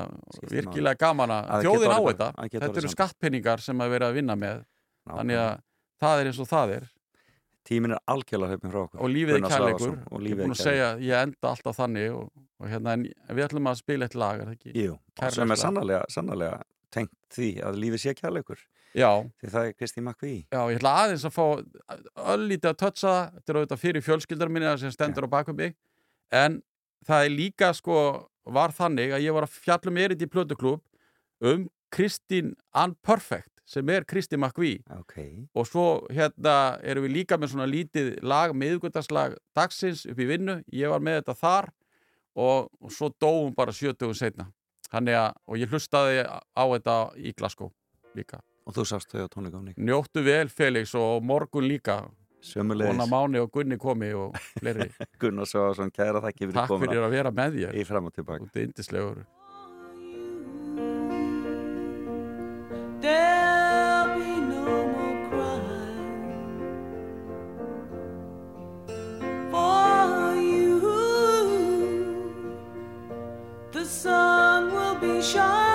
virkilega 0.50 0.98
gaman 1.06 1.34
að 1.38 1.68
þjóðin 1.68 1.94
á 1.94 2.00
þetta. 2.08 2.30
þetta 2.58 2.82
eru 2.82 2.94
skattpenningar 2.94 3.64
sem 3.64 3.84
að 3.84 3.96
vera 3.96 4.12
að 4.12 4.22
vinna 4.22 4.38
með. 4.40 4.64
Þannig 5.08 5.42
að 5.42 5.52
það 6.02 6.22
er 6.22 6.32
eins 6.32 6.40
og 6.44 6.50
það 6.50 6.74
er. 6.78 6.88
Tíminn 7.68 7.98
er 7.98 8.02
algjörlega 8.08 8.56
hlaupin 8.56 8.72
frá 8.72 8.80
okkur. 8.86 9.00
Og 9.04 9.10
lífið 9.12 9.38
er 9.38 9.46
kærleikur. 9.52 9.94
ég 10.24 10.32
er 10.32 10.40
búin 10.40 10.56
að 10.56 10.62
segja, 10.62 10.92
ég 11.04 11.24
enda 11.28 11.50
alltaf 11.52 11.76
þannig 11.76 12.14
og, 12.16 12.30
og 12.64 12.70
hérna, 12.72 12.96
en 12.96 13.36
við 13.36 13.44
ætlum 13.44 13.68
að 13.68 13.82
spila 13.82 14.08
eitt 14.08 14.16
lag, 14.16 14.40
er 14.40 14.48
það 14.48 14.56
ekki? 14.56 14.74
Jú, 14.86 14.94
sem 15.36 15.52
er 15.52 15.60
sannarlega, 15.60 16.06
sannarlega 16.14 16.62
tengt 16.96 17.12
því 17.36 17.50
að 17.68 17.80
lífið 17.84 18.04
sé 18.06 18.14
kærleikur 18.16 18.62
Já, 18.96 19.10
því 19.42 19.52
það 19.54 19.68
er 19.68 19.76
Kristi 19.76 20.02
McVie. 20.04 20.46
Já, 20.54 20.62
ég 20.72 20.80
ætla 20.80 20.94
aðeins 21.04 21.26
að 21.28 21.36
fá 21.36 21.46
öllítið 22.34 22.70
að 22.72 22.80
tötsa 22.82 23.08
það, 23.10 23.36
þetta 23.36 23.52
er 23.54 23.60
auðvitað 23.60 23.84
fyrir 23.84 24.06
fjölskyldar 24.06 24.54
minni 24.54 24.74
sem 24.82 24.94
stendur 24.94 25.28
á 25.28 25.36
bakum 25.36 25.58
mig. 25.60 25.76
En 26.34 26.62
það 27.08 27.28
er 27.28 27.36
líka 27.36 27.72
sko 27.76 28.00
var 28.48 28.74
þannig 28.76 29.14
að 29.16 29.26
ég 29.28 29.36
var 29.36 29.48
að 29.48 29.60
fjallum 29.66 30.00
erindi 30.02 30.28
í 30.28 30.32
plötuklub 30.32 30.84
um 31.44 31.68
Kristín 31.94 32.56
Unperfect 32.76 33.52
sem 33.68 33.90
er 33.92 34.06
Kristi 34.08 34.40
McVie. 34.40 34.80
Ok, 34.96 35.18
og 35.52 35.68
svo 35.68 35.88
hérna 36.08 36.78
erum 36.88 37.04
við 37.08 37.18
líka 37.20 37.38
með 37.40 37.52
svona 37.52 37.68
lítið 37.68 38.14
lag, 38.24 38.54
miðgutaslag 38.56 39.36
dagsins 39.58 40.06
upp 40.08 40.22
í 40.24 40.30
vinnu, 40.30 40.62
ég 40.72 40.92
var 40.92 41.04
með 41.04 41.20
þetta 41.22 41.36
þar 41.42 41.68
og, 42.38 42.70
og 42.80 42.94
svo 42.96 43.12
dóum 43.20 43.52
bara 43.58 43.76
70 43.76 44.16
setna 44.16 44.48
Þannig 44.88 45.18
að, 45.20 45.34
og 45.48 45.60
ég 45.60 45.72
hlustaði 45.74 46.22
á 46.24 46.64
þetta 46.64 46.96
í 47.20 47.34
Glasgow 47.36 47.74
líka. 48.16 48.40
Og 48.68 48.76
þú 48.76 48.84
sást 48.90 49.14
þau 49.14 49.24
á 49.26 49.30
tónleikáni 49.32 49.74
Njóttu 49.80 50.24
vel 50.28 50.50
Felix 50.52 50.92
og 51.00 51.24
morgun 51.24 51.68
líka. 51.72 52.02
Vona 52.04 52.46
Sömulegis, 52.48 53.10
Máni 53.12 53.40
og 53.42 53.50
Gunni 53.52 53.78
komi 53.82 54.12
og 54.16 54.36
fleiri. 54.60 54.90
Gunnar 55.22 55.48
Svavarsson, 55.50 55.90
kæra 55.92 56.22
þakki 56.24 56.46
fyrir 56.46 56.60
Takk 56.62 56.70
komuna. 56.72 56.92
fyrir 56.92 57.08
að 57.08 57.16
vera 57.18 57.32
með 57.36 57.58
þér. 57.62 57.80
Í 57.82 57.84
fram 57.90 58.08
og 58.12 58.14
tilbaka. 58.16 58.46
Þú 58.46 58.62
ert 58.62 58.70
yndislegur. 58.70 59.26
There'll 63.02 64.16
be 64.18 64.32
no 64.52 64.88
more 64.94 65.18
crying 65.30 65.98
for 69.52 70.36
you. 70.36 70.80
The 73.72 73.86
sun 73.86 74.72
will 74.74 74.96
be 74.96 75.22
shining, 75.22 75.67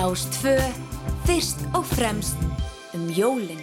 Rástfö, 0.00 0.54
fyrst 1.28 1.58
og 1.76 1.84
fremst 1.84 2.38
um 2.96 3.02
jólin. 3.12 3.58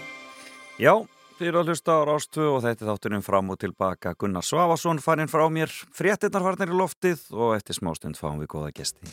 Já, 0.78 0.92
þið 1.40 1.48
eru 1.50 1.62
að 1.64 1.72
hlusta 1.72 1.96
á 1.98 2.02
Rástu 2.06 2.44
og 2.46 2.60
þetta 2.62 2.84
er 2.84 2.92
þátturinn 2.92 3.26
fram 3.26 3.50
og 3.50 3.58
tilbaka 3.64 4.14
Gunnar 4.22 4.46
Svavason 4.46 5.02
farinn 5.02 5.32
frá 5.32 5.48
mér, 5.50 5.74
fréttinnar 5.98 6.46
farnir 6.46 6.76
í 6.76 6.78
loftið 6.78 7.24
og 7.34 7.56
eftir 7.56 7.80
smástund 7.80 8.20
fáum 8.22 8.38
við 8.44 8.52
góða 8.54 8.70
gesti. 8.78 9.10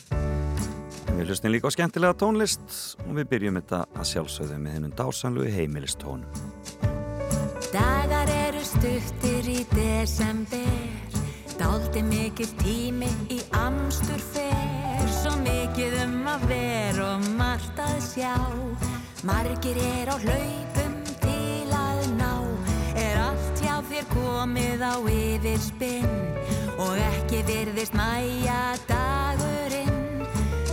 Við 1.15 1.23
hlustum 1.31 1.55
líka 1.55 1.73
á 1.73 1.73
skemmtilega 1.73 2.19
tónlist 2.21 2.77
og 3.07 3.17
við 3.17 3.31
byrjum 3.33 3.57
þetta 3.57 3.81
að 3.95 4.09
sjálfsögðu 4.11 4.61
með 4.61 4.77
hennum 4.77 4.95
dásanlu 5.01 5.49
heimilistónum. 5.49 6.29
Dagar 7.73 8.29
eru 8.37 8.61
stuttir 8.69 9.49
í 9.49 9.63
desember 9.73 10.69
Dáldi 11.57 12.05
mikil 12.05 12.53
tími 12.61 13.09
í 13.33 13.41
amstur 13.65 14.21
fer 14.29 14.74
Svo 15.05 15.35
mikið 15.37 15.93
um 16.05 16.25
að 16.29 16.43
vera 16.49 17.05
og 17.15 17.25
margt 17.37 17.79
að 17.81 17.97
sjá. 18.01 18.33
Margir 19.25 19.77
er 19.81 20.09
á 20.09 20.17
hlaupum 20.21 20.95
til 21.21 21.73
að 21.73 22.01
ná. 22.17 22.31
Er 22.97 23.19
allt 23.21 23.61
hjá 23.61 23.75
þér 23.89 24.07
komið 24.13 24.85
á 24.85 24.95
yfirspinn? 25.01 26.09
Og 26.81 26.97
ekki 26.97 27.43
virðist 27.47 27.93
næja 27.97 28.75
dagurinn. 28.89 30.25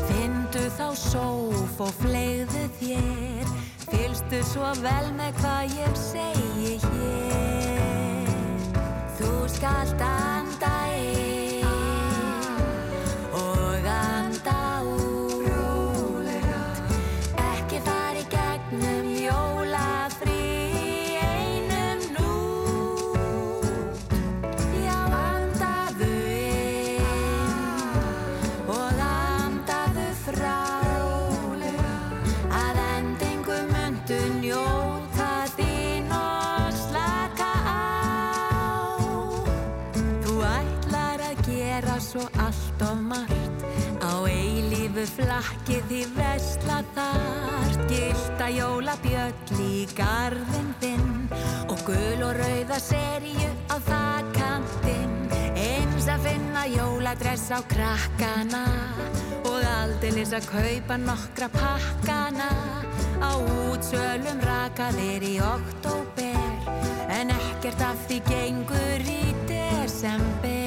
Findu 0.08 0.64
þá 0.78 0.88
sóf 0.96 1.80
og 1.84 1.92
flegðu 2.00 2.64
þér. 2.80 3.52
Fylstu 3.88 4.40
svo 4.48 4.72
vel 4.80 5.12
með 5.18 5.36
hvað 5.42 5.76
ég 5.80 5.98
segi 6.00 6.78
hér. 6.86 8.32
Þú 9.18 9.34
skalt 9.52 10.08
anda 10.08 10.81
flakki 45.42 45.78
því 45.88 46.00
vesla 46.14 46.78
þar 46.94 47.72
gilda 47.90 48.48
jólabjöll 48.52 49.62
í 49.64 49.86
garðin 49.96 50.70
þinn 50.82 51.08
og 51.72 51.82
gul 51.86 52.22
og 52.28 52.36
rauða 52.38 52.78
seríu 52.82 53.50
á 53.66 53.76
þakkantinn 53.88 55.16
eins 55.58 56.06
að 56.06 56.28
finna 56.28 56.62
jóladress 56.70 57.50
á 57.50 57.58
krakkana 57.72 58.62
og 59.42 59.66
aldeilis 59.66 60.34
að 60.36 60.48
kaupa 60.52 60.98
nokkra 61.00 61.50
pakkana. 61.56 62.50
Á 63.22 63.38
útsölum 63.38 64.40
rakaðir 64.42 65.22
í 65.26 65.36
oktober 65.42 66.70
en 67.10 67.34
ekkert 67.34 67.86
af 67.86 67.98
því 68.08 68.22
gengur 68.30 69.06
í 69.10 69.22
desember 69.50 70.61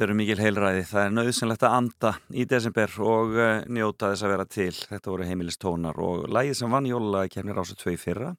þetta 0.00 0.14
eru 0.14 0.16
mikil 0.16 0.40
heilræði. 0.40 0.84
Það 0.88 1.02
er 1.02 1.10
nöðsynlegt 1.12 1.64
að 1.66 1.74
anda 1.76 2.10
í 2.32 2.44
desember 2.48 2.92
og 3.04 3.34
uh, 3.36 3.48
njóta 3.68 4.08
þess 4.08 4.24
að 4.24 4.30
vera 4.32 4.44
til. 4.48 4.72
Þetta 4.88 5.10
voru 5.12 5.24
heimilistónar 5.28 5.98
og 6.00 6.22
lægið 6.32 6.54
sem 6.56 6.72
vann 6.72 6.86
jólalega 6.88 7.28
kemur 7.34 7.58
ása 7.60 7.74
tvei 7.76 7.98
fyrra. 8.00 8.30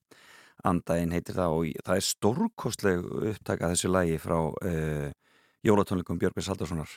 Andaðinn 0.66 1.12
heitir 1.14 1.38
það 1.38 1.58
og 1.60 1.84
það 1.86 2.00
er 2.00 2.08
stórkostleg 2.08 3.06
upptaka 3.30 3.70
þessu 3.76 3.92
lægi 3.94 4.16
frá 4.24 4.40
uh, 4.42 5.12
jólatónleikum 5.62 6.18
Björgvins 6.24 6.50
Haldarssonar. 6.50 6.96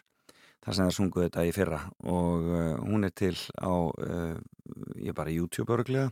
Það 0.64 0.78
sem 0.78 0.88
það 0.88 0.96
sunguð 0.96 1.26
þetta 1.26 1.44
í 1.44 1.52
fyrra 1.52 1.80
og 2.14 2.48
uh, 2.48 2.70
hún 2.86 3.04
er 3.04 3.12
til 3.12 3.34
á, 3.60 3.68
uh, 3.68 4.38
ég 4.96 5.10
er 5.12 5.18
bara 5.18 5.34
YouTube 5.34 5.76
örglega 5.76 6.08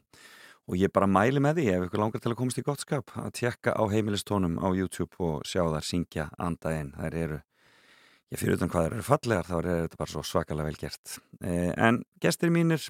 og 0.69 0.77
ég 0.77 0.93
bara 0.93 1.09
mæli 1.09 1.41
með 1.41 1.63
því 1.63 1.65
ef 1.73 1.87
ykkur 1.87 2.05
langar 2.05 2.21
til 2.21 2.35
að 2.35 2.37
komast 2.43 2.61
í 2.61 2.67
gott 2.67 2.85
skap 2.85 3.17
að 3.17 3.33
tjekka 3.41 3.73
á 3.73 3.83
heimilistónum 3.89 4.61
á 4.61 4.69
YouTube 4.77 5.17
og 5.25 5.41
sjá 5.49 5.65
þar 5.65 5.89
syngja 5.89 6.29
andaðinn. 6.37 6.93
Þær 7.01 7.19
eru 7.23 7.41
ég 8.33 8.41
fyrir 8.41 8.57
utan 8.57 8.71
hvað 8.73 8.87
þær 8.87 8.97
eru 8.97 9.07
fallegar 9.07 9.49
þá 9.49 9.55
er 9.59 9.69
þetta 9.69 10.01
bara 10.01 10.13
svo 10.13 10.25
svakalega 10.27 10.69
vel 10.71 10.81
gert. 10.81 11.19
Eh, 11.45 11.71
en 11.77 12.01
gestir 12.23 12.53
mínir 12.55 12.87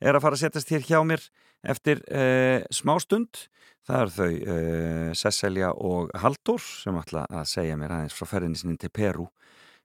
er 0.00 0.14
að 0.14 0.24
fara 0.24 0.38
að 0.38 0.44
setjast 0.44 0.72
hér 0.74 0.86
hjá 0.86 1.00
mér 1.06 1.26
eftir 1.74 2.02
eh, 2.08 2.62
smá 2.74 2.94
stund. 3.02 3.46
Það 3.84 4.00
eru 4.00 4.14
þau 4.14 4.30
eh, 4.54 5.10
Cecilia 5.18 5.74
og 5.74 6.14
Haldur 6.22 6.62
sem 6.62 6.96
ætla 7.00 7.26
að 7.28 7.50
segja 7.50 7.76
mér 7.80 7.98
aðeins 7.98 8.16
frá 8.16 8.30
ferðinni 8.30 8.60
sinni 8.60 8.80
til 8.80 8.92
Peru 8.94 9.28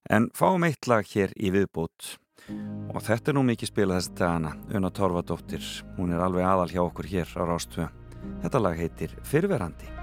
en 0.10 0.30
fáum 0.38 0.64
eitt 0.64 0.88
lag 0.88 1.08
hér 1.10 1.34
í 1.36 1.52
viðbót. 1.52 2.16
Og 2.94 3.02
þetta 3.04 3.34
er 3.34 3.36
nú 3.36 3.44
mikið 3.46 3.70
spilað 3.74 4.00
þessi 4.00 4.16
dagana. 4.18 4.54
Una 4.78 4.90
Torfadóttir, 4.96 5.66
hún 6.00 6.16
er 6.16 6.24
alveg 6.24 6.48
aðal 6.48 6.72
hjá 6.72 6.82
okkur 6.86 7.12
hér 7.12 7.36
á 7.36 7.44
Rástvö 7.44 7.90
þetta 8.44 8.62
lag 8.64 8.80
heitir 8.80 9.16
Fyrverandi 9.28 9.99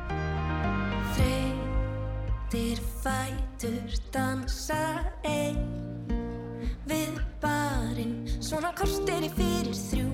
fætur 3.56 3.88
dansa 4.12 5.04
ein 5.24 5.56
við 6.86 7.20
barinn 7.40 8.26
svona 8.40 8.72
kortir 8.76 9.24
í 9.24 9.30
fyrir 9.32 9.72
þrjú. 9.72 10.08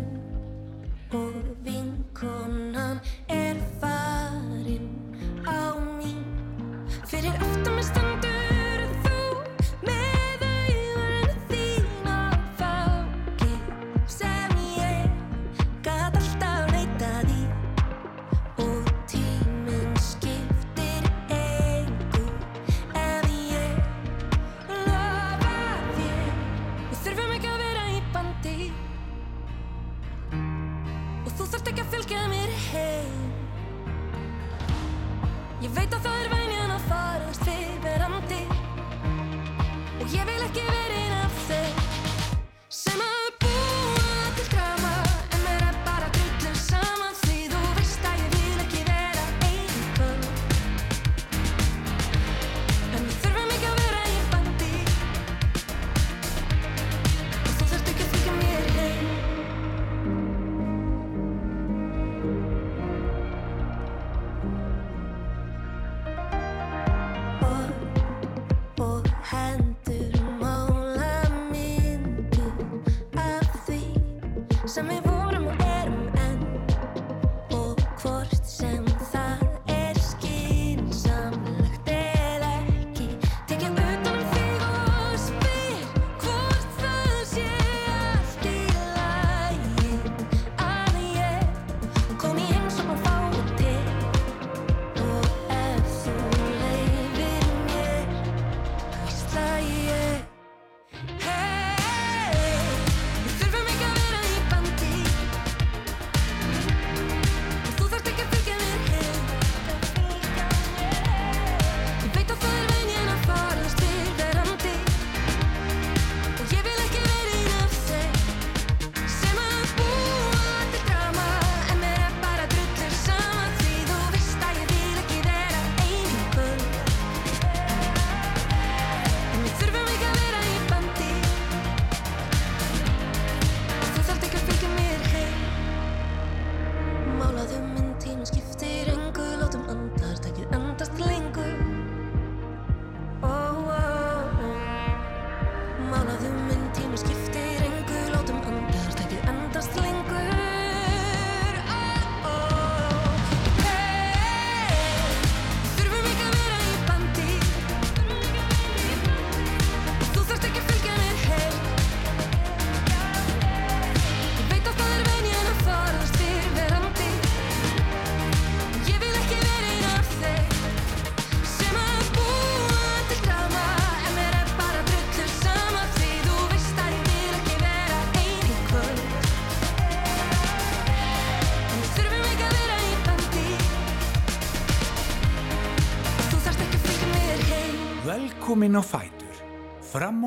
Og 1.13 1.35
vinkonan 1.65 3.01
er 3.29 3.59
farin 3.81 4.89
á 5.47 5.75
ný 5.99 6.15
fyrir 7.11 7.35
aftan 7.35 7.62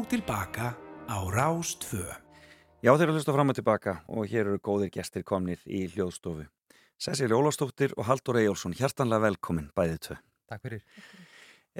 og 0.05 0.09
tilbaka 0.11 0.67
á 1.09 1.17
Rástfö. 1.33 2.05
Já, 2.83 2.91
þeir 2.93 3.07
eru 3.07 3.13
að 3.13 3.17
hlusta 3.17 3.33
fram 3.33 3.49
og 3.49 3.55
tilbaka 3.57 3.93
og 4.05 4.27
hér 4.29 4.51
eru 4.51 4.59
góðir 4.61 4.91
gestir 4.93 5.23
komnir 5.25 5.63
í 5.65 5.87
hljóðstofu. 5.89 6.45
Cecilia 7.01 7.37
Ólafsdóttir 7.39 7.95
og 7.97 8.05
Haldur 8.05 8.37
Eyjólfsson, 8.37 8.75
hjartanlega 8.77 9.23
velkomin 9.23 9.71
bæðið 9.73 10.01
tvö. 10.05 10.17
Takk 10.51 10.61
fyrir. 10.61 10.83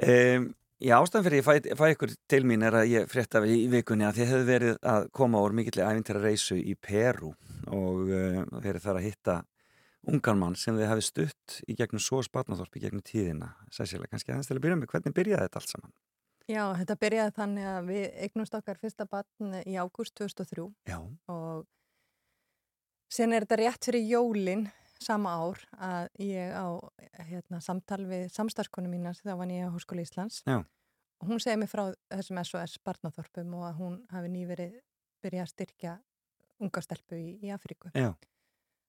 Um, 0.08 0.48
já, 0.82 0.96
ástæðan 0.98 1.26
fyrir 1.28 1.38
ég 1.38 1.46
fæ, 1.46 1.68
fæ 1.78 1.84
ykkur 1.92 2.16
til 2.26 2.42
mín 2.50 2.66
er 2.66 2.78
að 2.80 2.90
ég 2.96 3.06
frétta 3.12 3.44
í 3.46 3.60
vikunni 3.76 4.08
að 4.08 4.18
þið 4.18 4.32
hefðu 4.32 4.50
verið 4.50 4.82
að 4.96 5.06
koma 5.20 5.44
úr 5.46 5.54
mikilli 5.60 5.86
æfintæra 5.86 6.24
reysu 6.24 6.58
í 6.58 6.74
Peru 6.74 7.30
og 7.70 8.10
uh, 8.10 8.42
þeir 8.56 8.72
eru 8.72 8.84
þar 8.88 9.00
að 9.04 9.06
hitta 9.06 9.38
ungan 10.10 10.42
mann 10.42 10.58
sem 10.58 10.74
þið 10.74 10.90
hefði 10.90 11.06
stutt 11.12 11.60
í 11.70 11.78
gegnum 11.78 12.02
svo 12.02 12.24
spatnaþorp 12.26 12.74
í 12.74 12.84
gegnum 12.88 13.06
tíðina. 13.06 13.54
Cecilia, 13.70 14.10
kannski 14.10 14.34
aðeins 14.34 14.50
til 14.50 14.58
að 14.58 14.66
byrja 14.66 14.82
með, 14.82 14.94
hvernig 14.96 15.18
byrjaði 15.20 15.46
þetta 15.46 15.62
allt 15.62 15.76
saman? 15.76 15.96
Já, 16.46 16.62
þetta 16.78 16.98
byrjaði 17.02 17.34
þannig 17.34 17.68
að 17.70 17.88
við 17.90 18.04
eignumst 18.26 18.54
okkar 18.54 18.78
fyrsta 18.78 19.06
batn 19.10 19.56
í 19.66 19.74
ágúst 19.74 20.14
2003 20.18 20.66
Já. 20.86 20.98
og 21.32 21.64
sen 23.10 23.34
er 23.34 23.46
þetta 23.46 23.58
rétt 23.62 23.88
fyrir 23.88 24.06
jólin 24.06 24.66
sama 25.02 25.34
ár 25.34 25.60
að 25.82 26.08
ég 26.22 26.54
á 26.54 26.66
hérna, 27.26 27.60
samtal 27.60 28.04
við 28.08 28.28
samstarfskonu 28.34 28.90
mína 28.90 29.12
þá 29.18 29.34
var 29.34 29.50
ég 29.52 29.66
á 29.66 29.74
Háskóla 29.74 30.04
Íslands 30.06 30.42
Já. 30.46 30.62
og 30.62 31.28
hún 31.28 31.42
segir 31.42 31.58
mig 31.60 31.70
frá 31.72 31.90
þessum 32.14 32.40
SOS 32.44 32.78
barnaþorpum 32.86 33.56
og 33.58 33.66
að 33.68 33.80
hún 33.82 33.98
hafi 34.14 34.30
nýverið 34.32 34.78
byrjað 35.24 35.46
að 35.46 35.52
styrkja 35.52 35.96
unga 36.62 36.80
stelpu 36.80 37.18
í, 37.18 37.28
í 37.44 37.50
Afríku. 37.52 37.90
Já. 37.92 38.14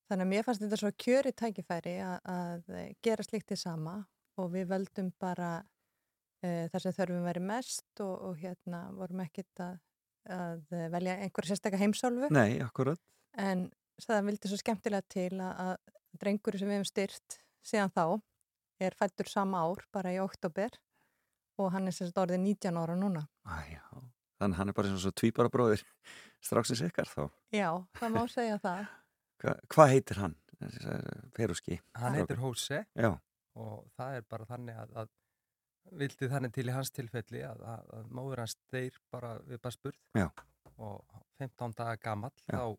Þannig 0.08 0.24
að 0.24 0.32
mér 0.32 0.45
fannst 0.45 0.64
þetta 0.64 0.80
svo 0.80 0.91
kjöri 0.95 1.34
tækifæri 1.36 1.97
að, 2.05 2.20
að 2.32 2.93
gera 3.03 3.26
sliktið 3.26 3.60
sama 3.60 3.97
og 4.39 4.53
við 4.53 4.70
völdum 4.70 5.10
bara 5.20 5.66
uh, 6.48 6.64
þar 6.72 6.86
sem 6.86 6.95
þörfum 6.98 7.28
verið 7.28 7.45
mest 7.52 8.04
og, 8.06 8.16
og 8.30 8.39
hérna 8.41 8.86
vorum 8.95 9.22
ekkit 9.26 9.64
að, 9.66 9.78
að 10.38 10.74
velja 10.95 11.18
einhverja 11.26 11.54
sérstakka 11.54 11.82
heimsálfu 11.82 12.32
Nei, 12.34 12.58
akkurat. 12.64 13.02
en 13.38 13.68
það 14.04 14.26
vildi 14.32 14.52
svo 14.52 14.60
skemmtilega 14.62 15.08
til 15.12 15.32
að, 15.41 15.62
að 15.68 16.20
drengur 16.22 16.58
sem 16.58 16.70
við 16.72 16.80
hefum 16.80 16.89
styrt 16.91 17.39
síðan 17.68 17.93
þá 17.93 18.04
er 18.88 18.95
fættur 18.98 19.30
sama 19.30 19.64
ár, 19.66 19.82
bara 19.93 20.14
í 20.14 20.20
oktober 20.22 20.76
og 21.58 21.72
hann 21.74 21.89
er 21.89 21.95
sérst 21.95 22.18
orðið 22.22 22.43
19 22.43 22.78
ára 22.78 22.95
núna. 22.98 23.24
Æ, 23.50 23.78
já. 23.78 23.86
Þannig 24.38 24.54
að 24.54 24.60
hann 24.60 24.70
er 24.70 24.76
bara 24.78 24.89
svona 24.91 25.02
svo 25.02 25.12
tvíbara 25.18 25.50
bróðir 25.50 25.82
straxins 26.45 26.84
ykkar 26.86 27.10
þá. 27.10 27.24
Já, 27.56 27.70
það 27.98 28.12
má 28.14 28.20
segja 28.30 28.60
það. 28.62 28.84
Hva, 29.41 29.56
hvað 29.74 29.93
heitir 29.95 30.22
hann? 30.22 30.36
Peruski. 31.38 31.80
Hann 31.98 32.18
heitir 32.18 32.39
Jose 32.41 32.84
Já. 32.98 33.12
og 33.58 33.88
það 33.98 34.20
er 34.20 34.28
bara 34.30 34.48
þannig 34.50 34.78
að, 34.82 34.93
að 35.04 35.10
vildi 35.91 36.29
þannig 36.31 36.53
til 36.55 36.67
í 36.67 36.75
hans 36.75 36.91
tilfelli 36.91 37.43
að, 37.47 37.61
að, 37.63 37.88
að 37.99 38.11
móður 38.19 38.43
hans 38.43 38.57
deyr 38.73 38.97
bara 39.13 39.38
við 39.47 39.61
bara 39.63 39.75
spurð 39.77 39.99
Já. 40.17 40.27
og 40.77 41.17
15 41.39 41.77
daga 41.77 41.95
gamall 42.01 42.35
Já. 42.47 42.57
þá 42.57 42.77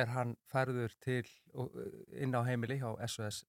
er 0.00 0.12
hann 0.12 0.36
færður 0.50 0.92
til 1.00 1.24
inn 2.20 2.36
á 2.36 2.44
heimili 2.44 2.76
hjá 2.80 2.90
SOS 3.08 3.44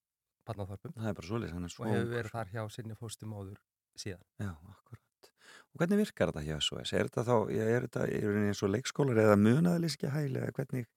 Barnaþorpum 0.47 0.95
Það 0.95 1.09
er 1.11 1.17
bara 1.19 1.27
svoleiðis, 1.27 1.53
hann 1.55 1.67
er 1.67 1.73
svo 1.73 1.85
og 1.85 1.93
hefur 1.93 2.11
verið 2.15 2.35
þar 2.35 2.51
hjá 2.55 2.61
sinni 2.73 2.97
fóstumóður 2.97 3.59
síðan. 3.99 4.23
Já, 4.41 4.51
akkurat. 4.71 5.29
Og 5.71 5.81
hvernig 5.81 6.01
virkar 6.01 6.31
þetta 6.31 6.43
hjá 6.47 6.55
SOS? 6.65 6.93
Er 6.97 7.09
þetta 7.09 7.25
þá, 7.27 7.35
er 7.51 7.85
þetta 7.85 8.07
er 8.07 8.25
þetta 8.25 8.47
eins 8.47 8.63
og 8.65 8.71
leikskólar 8.73 9.21
eða 9.25 9.37
munaðlískja 9.39 10.11
hæli 10.15 10.41
eða 10.41 10.55
hvernig, 10.57 10.87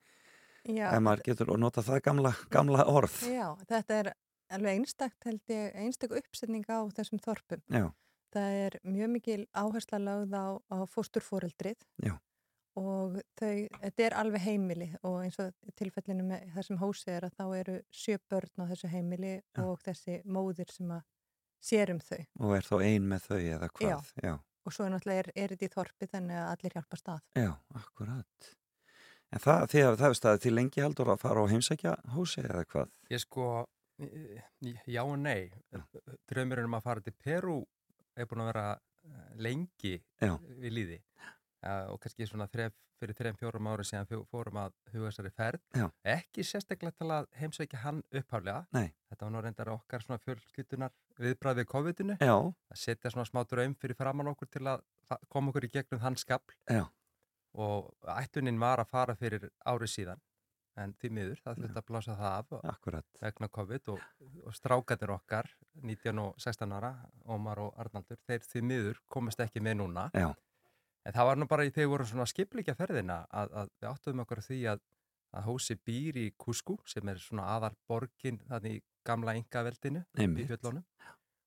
Já, 0.65 0.87
ef 0.89 1.03
maður 1.05 1.25
getur 1.29 1.53
að 1.53 1.61
nota 1.67 1.85
það 1.85 2.01
gamla, 2.09 2.33
gamla 2.55 2.87
orð? 2.91 3.19
Já, 3.29 3.47
þetta 3.69 3.99
er 4.01 4.13
alveg 4.53 4.79
einstakt 4.81 5.25
held 5.25 5.41
ég, 5.53 5.75
einstak 5.75 6.13
uppsetning 6.19 6.65
á 6.69 6.79
þessum 6.97 7.21
þorpum. 7.25 7.63
Já, 7.71 7.91
Það 8.35 8.55
er 8.67 8.75
mjög 8.83 9.11
mikil 9.15 9.43
áhersla 9.55 9.99
lögð 10.03 10.33
á, 10.35 10.47
á 10.67 10.77
fósturfóreldrið 10.91 11.85
Já. 12.03 12.17
og 12.75 13.21
þau, 13.39 13.69
þetta 13.79 14.03
er 14.09 14.17
alveg 14.19 14.43
heimili 14.43 14.89
og 15.07 15.21
eins 15.23 15.39
og 15.39 15.53
tilfellinu 15.79 16.25
með 16.27 16.49
þessum 16.57 16.81
hósi 16.81 17.13
er 17.15 17.29
að 17.29 17.37
þá 17.39 17.45
eru 17.61 17.77
sjö 17.95 18.17
börn 18.27 18.51
á 18.59 18.65
þessu 18.73 18.91
heimili 18.91 19.37
Já. 19.39 19.63
og 19.63 19.79
þessi 19.87 20.17
móðir 20.27 20.73
sem 20.75 20.91
að 20.97 21.05
sér 21.63 21.95
um 21.95 22.01
þau 22.03 22.19
og 22.41 22.57
er 22.57 22.67
þá 22.67 22.75
ein 22.89 23.07
með 23.13 23.29
þau 23.29 23.39
eða 23.39 23.69
hvað? 23.79 24.11
Já, 24.27 24.35
og 24.67 24.75
svo 24.75 24.89
er 24.89 24.93
náttúrulega 24.97 25.23
er, 25.23 25.31
er 25.45 25.55
þetta 25.55 25.69
í 25.71 25.73
þorpi 25.77 26.11
þannig 26.17 26.41
að 26.43 26.51
allir 26.57 26.75
hjálpa 26.81 26.99
stað. 27.05 27.23
já, 27.39 27.53
akkurat. 27.79 28.51
En 29.31 29.41
það, 29.47 29.65
því 29.71 29.81
að 29.87 29.97
það 30.03 30.09
er 30.11 30.19
staðið 30.19 30.43
til 30.43 30.55
lengi 30.59 30.83
heldur 30.83 31.15
að 31.15 31.23
fara 31.23 31.47
á 31.47 31.51
heimsækja 31.55 31.95
hósi 32.19 32.43
eða 32.43 32.67
hvað? 32.75 32.91
Ég 33.15 33.23
sko, 33.23 33.47
já 34.91 35.03
og 35.05 35.19
nei, 35.23 35.53
draumurinn 36.31 36.69
um 36.69 36.79
að 36.79 36.87
fara 36.89 37.05
til 37.05 37.15
Perú 37.15 37.61
er 38.17 38.29
búin 38.31 38.43
að 38.45 38.51
vera 38.53 38.65
eh, 38.75 39.29
lengi 39.47 39.95
Já. 40.23 40.35
við 40.63 40.75
líði 40.79 40.99
uh, 41.65 41.93
og 41.93 42.01
kannski 42.03 42.27
svona 42.29 42.47
þref, 42.51 42.75
fyrir 43.01 43.19
þrejum 43.19 43.39
fjórum 43.41 43.69
ári 43.73 43.87
síðan 43.89 44.27
fórum 44.31 44.61
að 44.63 44.75
huga 44.93 45.11
þessari 45.11 45.33
ferð. 45.35 45.63
Já. 45.75 45.87
ekki 46.15 46.45
sérstaklega 46.47 46.95
til 46.99 47.11
að 47.11 47.31
heimsveikja 47.41 47.83
hann 47.85 48.03
upphaflega. 48.11 48.65
Nei. 48.77 48.93
þetta 49.11 49.27
var 49.27 49.35
nú 49.35 49.45
reyndar 49.45 49.73
okkar 49.75 50.05
svona 50.05 50.23
fjölskyldunar 50.23 50.95
viðbræð 51.21 51.63
við 51.63 51.71
COVID-inu. 51.73 52.19
Já, 52.21 52.35
að 52.35 52.83
setja 52.85 53.15
svona 53.15 53.29
smá 53.29 53.43
draum 53.51 53.75
fyrir 53.79 53.99
framann 53.99 54.31
okkur 54.35 54.51
til 54.51 54.67
að 54.71 54.85
koma 55.29 55.53
okkur 55.53 55.69
í 55.69 55.73
gegnum 55.75 56.03
þann 56.03 56.21
skapl 56.21 56.55
já, 56.71 56.85
og 57.55 57.91
ætlunin 58.15 58.63
var 58.63 58.83
að 58.83 58.95
fara 58.95 59.19
fyrir 59.19 59.51
ári 59.69 59.91
síðan 59.91 60.23
en 60.81 60.95
því 60.99 61.11
miður, 61.15 61.41
það 61.45 61.61
þurfti 61.61 61.81
að 61.81 61.87
blása 61.91 62.17
það 62.19 62.33
af 62.39 62.71
akkurat. 62.73 63.07
vegna 63.21 63.49
COVID 63.59 63.91
og, 63.95 64.07
og 64.43 64.57
strákanir 64.57 65.13
okkar 65.15 65.51
19 65.83 66.23
og 66.23 66.41
16 66.43 66.75
ára, 66.75 66.93
Ómar 67.31 67.61
og 67.63 67.79
Arnaldur, 67.81 68.19
þeir 68.27 68.47
því 68.49 68.65
miður 68.71 69.01
komast 69.11 69.43
ekki 69.45 69.63
með 69.63 69.79
núna 69.83 70.09
Já, 70.15 70.31
en 71.05 71.17
það 71.17 71.31
var 71.31 71.41
nú 71.41 71.49
bara 71.51 71.67
í 71.67 71.73
þegar 71.75 71.93
voru 71.93 72.09
svona 72.11 72.27
skipleikja 72.31 72.77
ferðina 72.79 73.23
að, 73.31 73.55
að 73.63 73.73
við 73.79 73.91
áttuðum 73.93 74.25
okkur 74.25 74.43
því 74.49 74.61
að, 74.73 74.83
að 75.35 75.47
hósi 75.51 75.79
býr 75.87 76.21
í 76.25 76.27
Kusku 76.39 76.79
sem 76.91 77.13
er 77.13 77.23
svona 77.23 77.47
aðal 77.55 77.75
borgin 77.89 78.41
þannig 78.49 78.81
í 78.81 78.83
gamla 79.05 79.37
yngaveldinu 79.39 80.03
í 80.03 80.25
Einmitt. 80.25 80.51
fjöllunum 80.51 80.85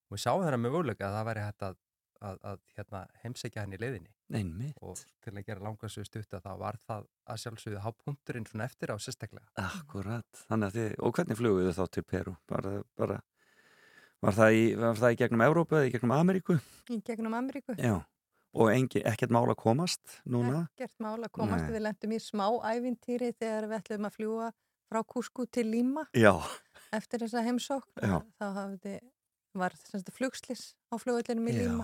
og 0.07 0.15
við 0.15 0.23
sáum 0.23 0.43
þeirra 0.45 0.61
með 0.61 0.75
möguleika 0.77 1.09
að 1.09 1.17
það 1.17 1.29
væri 1.31 1.45
hægt 1.47 1.67
að, 1.67 1.79
að, 2.21 2.39
að 2.51 2.59
hérna, 2.77 3.01
heimsækja 3.23 3.63
henni 3.63 3.77
í 3.77 3.81
leiðinni 3.81 4.11
einmitt. 4.39 4.77
og 4.81 4.99
til 5.23 5.33
að 5.33 5.45
gera 5.47 5.63
langarsögu 5.63 6.07
stutta 6.07 6.41
þá 6.43 6.51
var 6.59 6.77
það 6.87 7.07
að 7.27 7.41
sjálfsögðu 7.43 7.83
hápunkturinn 7.85 8.47
svona 8.49 8.67
eftir 8.67 8.93
á 8.93 8.95
sérstaklega 8.99 9.47
Akkurat. 9.63 10.43
Þannig 10.49 10.67
að 10.67 10.77
þið, 10.77 10.93
og 10.99 11.17
hvernig 11.17 11.39
fluguðu 11.39 11.73
þá 11.77 11.83
til 11.95 12.03
Peru? 12.03 12.35
Bara, 12.49 12.75
bara, 12.99 13.17
var, 14.25 14.37
það 14.37 14.59
í, 14.59 14.67
var 14.83 15.01
það 15.01 15.15
í 15.15 15.19
gegnum 15.23 15.47
Evrópu 15.47 15.79
eða 15.79 15.89
í 15.89 15.95
gegnum 15.95 16.15
Ameríku? 16.17 16.59
Í 16.91 17.01
gegnum 17.07 17.37
Ameríku. 17.37 17.77
Já. 17.79 17.97
Og 18.57 18.71
engi, 18.73 19.03
ekkert 19.05 19.33
mál 19.35 19.45
að 19.51 19.59
komast 19.59 20.21
núna? 20.25 20.63
Ekkert 20.73 20.95
mál 21.03 21.19
að 21.19 21.33
komast, 21.35 21.67
Nei. 21.67 21.75
við 21.75 21.83
lendum 21.85 22.15
í 22.15 22.21
smá 22.23 22.47
ævintýri 22.71 23.33
þegar 23.35 23.67
við 23.67 23.77
ætlum 23.81 24.07
að 24.07 24.15
fljúa 24.15 24.47
frá 24.87 25.03
Kusku 25.03 25.45
til 25.51 25.67
Lima 25.67 26.07
Já. 26.15 26.33
eftir 26.95 27.21
þessa 27.25 27.43
heimsókn. 27.45 28.07
Þá 28.39 28.47
hafði, 28.55 28.95
var 29.57 29.75
þess 29.77 29.99
að 29.99 30.13
flugslis 30.15 30.63
á 30.89 30.95
flugullinum 31.01 31.51
í 31.51 31.57
já. 31.59 31.75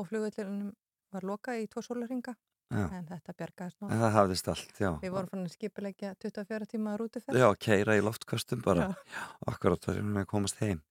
Og 0.00 0.08
flugullinum 0.08 0.70
var 1.10 1.26
lokað 1.26 1.64
í 1.64 1.68
tvo 1.70 1.82
sólarringa 1.84 2.34
Já. 2.70 2.84
en 2.94 3.06
þetta 3.08 3.34
bjargaðist 3.34 3.80
nú. 3.80 3.88
En 3.90 3.98
það 3.98 4.12
hafðist 4.14 4.48
allt, 4.52 4.72
já. 4.78 4.90
Við 5.02 5.14
vorum 5.14 5.30
fann 5.32 5.42
að 5.42 5.54
skipulegja 5.56 6.12
24 6.22 6.68
tíma 6.70 6.92
rútuferð. 7.00 7.38
Já, 7.42 7.48
keira 7.66 7.96
í 7.98 8.02
loftkastum 8.06 8.62
bara. 8.62 8.92
Já. 9.10 9.24
Akkurat, 9.50 9.88
er 9.90 9.98
hún 9.98 10.20
að 10.20 10.28
komast 10.30 10.60
heim. 10.62 10.82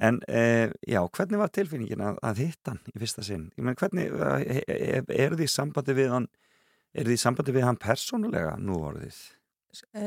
En 0.00 0.22
eh, 0.24 0.72
já, 0.88 1.02
hvernig 1.04 1.42
var 1.42 1.52
tilfinningin 1.52 2.04
að, 2.08 2.20
að 2.30 2.40
hitta 2.46 2.72
hann 2.72 2.94
í 2.94 3.02
fyrsta 3.02 3.24
sinn? 3.26 3.50
Ég 3.58 3.66
menn, 3.66 3.76
hvernig, 3.76 4.08
eh, 4.08 5.02
er 5.04 5.36
því 5.36 5.50
sambandi 5.52 5.96
við 5.98 6.14
hann, 6.16 6.30
er 6.96 7.10
því 7.10 7.18
sambandi 7.20 7.56
við 7.58 7.68
hann 7.68 7.80
persónulega 7.82 8.56
nú 8.62 8.80
orðið? 8.88 9.20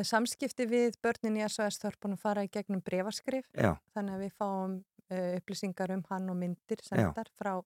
Samskipti 0.08 0.66
við 0.66 0.98
börnin 1.06 1.38
í 1.38 1.44
SOS-þörpunum 1.46 2.18
fara 2.20 2.42
í 2.48 2.50
gegnum 2.52 2.82
brefaskrif 2.82 3.46
Já, 3.54 3.76
þannig 3.94 4.16
að 4.18 4.24
við 4.26 4.32
fáum 4.42 4.74
uh, 5.14 5.36
upplýsingar 5.38 5.94
um 5.94 6.02
hann 6.10 6.32
og 6.34 6.40
myndir 6.40 6.82
sendar 6.82 7.30
frá, 7.38 7.60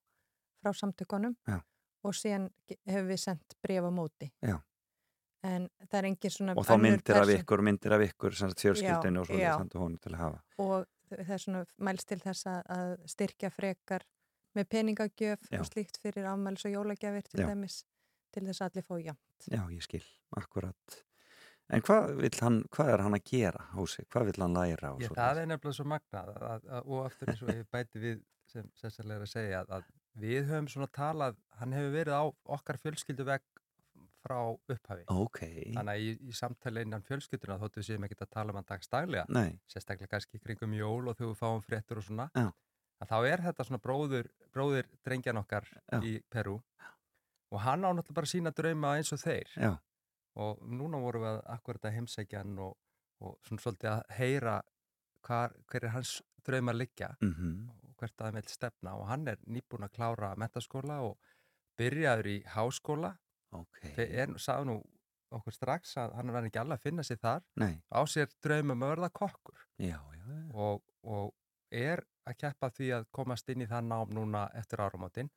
frá 0.66 0.74
samtökunum 0.74 1.36
Já. 1.48 1.60
og 2.04 2.18
síðan 2.18 2.50
hefur 2.90 3.08
við 3.12 3.22
sendt 3.22 3.56
bref 3.62 3.86
á 3.86 3.92
móti. 3.94 4.32
Já. 4.42 4.58
En 5.46 5.70
það 5.86 6.00
er 6.00 6.10
engin 6.10 6.34
svona 6.34 6.58
og 6.58 6.66
þá 6.66 6.76
myndir 6.82 7.22
af 7.22 7.32
ykkur, 7.36 7.62
myndir 7.62 7.94
af 7.94 8.04
ykkur, 8.08 8.34
sem 8.34 8.50
sagt 8.50 8.66
fjölskyldinu 8.66 9.22
og 9.22 9.30
svo 9.30 9.38
já. 9.38 9.54
sendu 9.60 9.80
honum 9.84 10.02
til 10.02 10.16
að 10.16 10.22
hafa. 10.24 10.44
og 10.58 10.88
það 11.12 11.34
er 11.36 11.42
svona 11.44 11.66
mælst 11.78 12.08
til 12.10 12.20
þess 12.24 12.48
að, 12.50 12.62
að 12.76 12.94
styrkja 13.14 13.52
frekar 13.54 14.06
með 14.56 14.70
peningagjöf 14.72 15.50
Já. 15.52 15.60
og 15.60 15.68
slíkt 15.70 16.00
fyrir 16.02 16.30
afmælis 16.32 16.66
og 16.66 16.78
jólagjafir 16.78 17.28
til 17.30 17.44
Já. 17.44 17.50
dæmis 17.52 17.84
til 18.34 18.46
þess 18.48 18.62
að 18.64 18.72
allir 18.72 18.88
fá 18.88 18.96
jafnt. 19.04 19.50
Já, 19.52 19.62
ég 19.72 19.84
skil, 19.84 20.06
akkurat. 20.40 21.02
En 21.74 21.82
hvað, 21.82 22.12
vill 22.22 22.40
hann, 22.46 22.58
hvað 22.74 22.92
er 22.94 23.02
hann 23.02 23.18
að 23.18 23.24
gera, 23.26 23.64
Hósi? 23.74 24.06
Hvað 24.14 24.30
vill 24.30 24.42
hann 24.44 24.54
læra? 24.54 24.92
og 24.94 25.02
Ég, 25.02 25.14
það 25.18 25.42
er 25.42 25.48
nefnilega 25.50 25.78
svo 25.80 25.86
magnað 25.90 26.32
að, 26.36 26.44
að, 26.50 26.68
að, 26.78 26.90
og 26.94 27.06
aftur 27.08 27.32
eins 27.32 27.42
og 27.42 27.52
ég 27.52 27.70
bæti 27.74 28.02
við 28.04 28.20
sem 28.52 28.68
sérstæðlega 28.78 29.18
er 29.18 29.26
að 29.26 29.32
segja 29.32 29.62
að, 29.64 29.72
að 29.80 29.88
við 30.20 30.50
höfum 30.50 30.70
svona 30.72 30.90
talað, 30.96 31.38
hann 31.60 31.76
hefur 31.76 31.94
verið 31.96 32.18
á 32.18 32.24
okkar 32.58 32.80
fjölskyldu 32.82 33.28
veg 33.28 33.46
frá 34.26 34.40
upphafi. 34.50 35.06
Ok, 35.14 35.42
Þannig 35.76 35.92
að 35.92 36.04
í, 36.04 36.12
í 36.26 36.36
samtali 36.36 36.82
innan 36.86 37.04
fjölskylduna 37.06 37.60
þóttu 37.62 37.82
við 37.82 37.90
séum 37.92 38.08
ekki 38.08 38.18
að 38.24 38.32
tala 38.34 38.54
um 38.54 38.60
hann 38.60 38.70
dagstaglega, 38.72 39.26
nei, 39.30 39.60
sérstaklega 39.70 40.16
kannski 40.16 40.42
kringum 40.42 40.74
jól 40.74 41.04
og 41.12 41.18
þegar 41.18 41.34
við 41.34 41.42
fáum 41.44 41.62
fréttur 41.66 42.02
og 42.02 42.08
svona. 42.08 42.30
Já. 42.34 42.50
Að 43.04 43.12
þá 43.12 43.18
er 43.28 43.44
þetta 43.44 43.66
svona 43.68 43.82
bróður, 43.84 44.30
bróðir 44.56 44.88
drengjan 45.04 45.42
okkar 45.42 45.68
Já. 45.68 46.00
í 46.00 46.16
Perú 46.32 46.62
og 47.52 47.62
hann 47.64 47.86
á 47.86 47.90
náttúrulega 47.92 48.20
bara 48.20 48.30
sína 48.30 48.54
drauma 48.56 48.96
eins 49.00 49.12
og 49.16 49.22
þeir 49.22 49.52
já, 49.56 49.72
og 50.42 50.64
núna 50.68 51.00
vorum 51.04 51.26
við 51.26 51.32
að 51.32 51.42
akkurat 51.56 51.88
að 51.88 51.98
heimsækja 52.00 52.42
hann 52.44 52.56
og, 52.66 52.78
og 53.24 53.36
svona 53.48 53.64
svolítið 53.64 53.92
að 53.92 54.16
heyra 54.20 54.56
hvar, 55.26 55.56
hver 55.70 55.88
er 55.88 55.94
hans 55.96 56.16
drauma 56.46 56.76
liggja 56.76 57.14
mhm, 57.22 57.54
og 57.70 57.85
hvert 58.06 58.22
að 58.22 58.30
hann 58.30 58.40
vil 58.40 58.52
stefna 58.54 58.96
og 59.00 59.08
hann 59.10 59.28
er 59.32 59.40
nýbúin 59.50 59.88
að 59.88 59.96
klára 59.98 60.34
mentaskóla 60.40 61.02
og 61.06 61.18
byrjaður 61.80 62.32
í 62.32 62.38
háskóla. 62.56 63.16
Ok, 63.56 63.80
þeir 63.96 64.20
er, 64.24 64.36
sagði 64.42 64.70
nú 64.72 64.78
okkur 65.36 65.56
strax 65.56 65.96
að 66.00 66.14
hann 66.20 66.32
var 66.34 66.48
ekki 66.48 66.62
alveg 66.62 66.80
að 66.80 66.86
finna 66.88 67.06
sig 67.06 67.20
þar. 67.22 67.44
Nei, 67.60 67.74
á 67.92 68.00
sér 68.08 68.30
drauma 68.44 68.76
með 68.78 68.94
verða 68.94 69.10
kokkur. 69.16 69.66
Já, 69.82 69.98
já, 70.00 70.26
já, 70.26 70.44
og, 70.54 70.84
og 71.04 71.34
er 71.76 72.04
að 72.26 72.38
keppa 72.42 72.72
því 72.74 72.92
að 73.00 73.08
komast 73.16 73.50
inn 73.52 73.66
í 73.66 73.70
það 73.70 73.90
nám 73.90 74.14
núna 74.16 74.46
eftir 74.58 74.84
áramótin. 74.84 75.32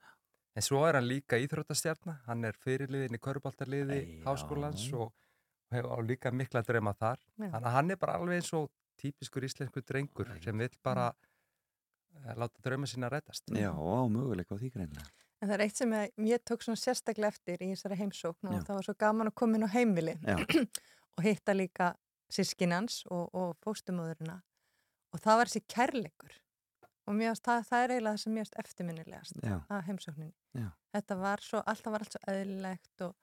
En 0.56 0.64
svo 0.64 0.82
er 0.88 0.98
hann 0.98 1.06
líka 1.06 1.38
íþróttastjarnar 1.38 2.22
hann 2.26 2.46
er 2.48 2.56
fyrirliðin 2.58 3.14
í 3.14 3.22
köruboltarliði 3.22 3.98
Já. 4.00 4.22
háskólans 4.26 4.88
og, 4.96 5.12
og 5.12 5.76
hefur 5.76 5.92
á 5.94 5.98
líka 6.02 6.32
mikla 6.34 6.64
drauma 6.66 6.94
þar. 6.98 7.20
Já. 7.36 7.50
þannig 7.52 7.68
að 7.70 7.76
hann 7.76 7.94
er 7.94 8.00
bara 8.00 8.18
alveg 8.18 8.40
eins 8.40 8.52
og 8.58 8.70
típiskur 8.98 9.46
íslensku 9.46 9.84
drengur 9.86 10.32
sem 10.42 10.58
vil 10.58 10.72
bara 10.82 11.12
eh, 12.28 12.36
láta 12.38 12.64
drauma 12.64 12.88
sína 12.90 13.10
rætast 13.12 13.50
já, 13.54 13.70
á 13.72 14.00
möguleika 14.08 14.54
á 14.54 14.60
því 14.60 14.70
greinlega. 14.76 15.08
En 15.38 15.48
það 15.48 15.54
er 15.54 15.64
eitt 15.68 15.78
sem 15.78 15.92
ég, 16.26 16.42
tók 16.42 16.64
svona 16.66 16.80
sérstaklega 16.80 17.30
eftir 17.30 17.62
í 17.62 17.70
þessari 17.70 17.98
heimsókn 18.00 18.48
Já. 18.50 18.56
og 18.56 18.66
það 18.66 18.78
var 18.80 18.86
svo 18.88 18.94
gaman 18.98 19.30
að 19.30 19.36
koma 19.38 19.58
inn 19.58 19.66
á 19.68 19.70
heimili 19.70 20.16
Já. 20.26 20.34
og 21.16 21.22
hitta 21.22 21.54
líka 21.54 21.92
sískinans 22.32 23.04
og, 23.06 23.30
og 23.32 23.54
fóstumóðurina 23.62 24.40
og 25.14 25.22
það 25.22 25.40
var 25.40 25.50
þessi 25.52 25.62
kærleikur 25.70 26.34
og 27.08 27.16
varst, 27.22 27.44
það, 27.46 27.62
það 27.70 27.84
er 27.84 27.94
eiginlega 27.94 28.16
það 28.16 28.22
sem 28.24 28.36
varst 28.36 28.58
eftirminnilegast 28.62 29.38
Já. 29.40 29.54
af 29.72 29.86
heimsókninni. 29.86 30.34
Já. 30.58 30.68
Þetta 30.96 31.16
var 31.22 31.44
svo, 31.44 31.62
alltaf 31.72 31.94
var 31.94 32.04
allt 32.04 32.16
svo 32.16 32.22
eðlilegt 32.34 33.04
og 33.06 33.14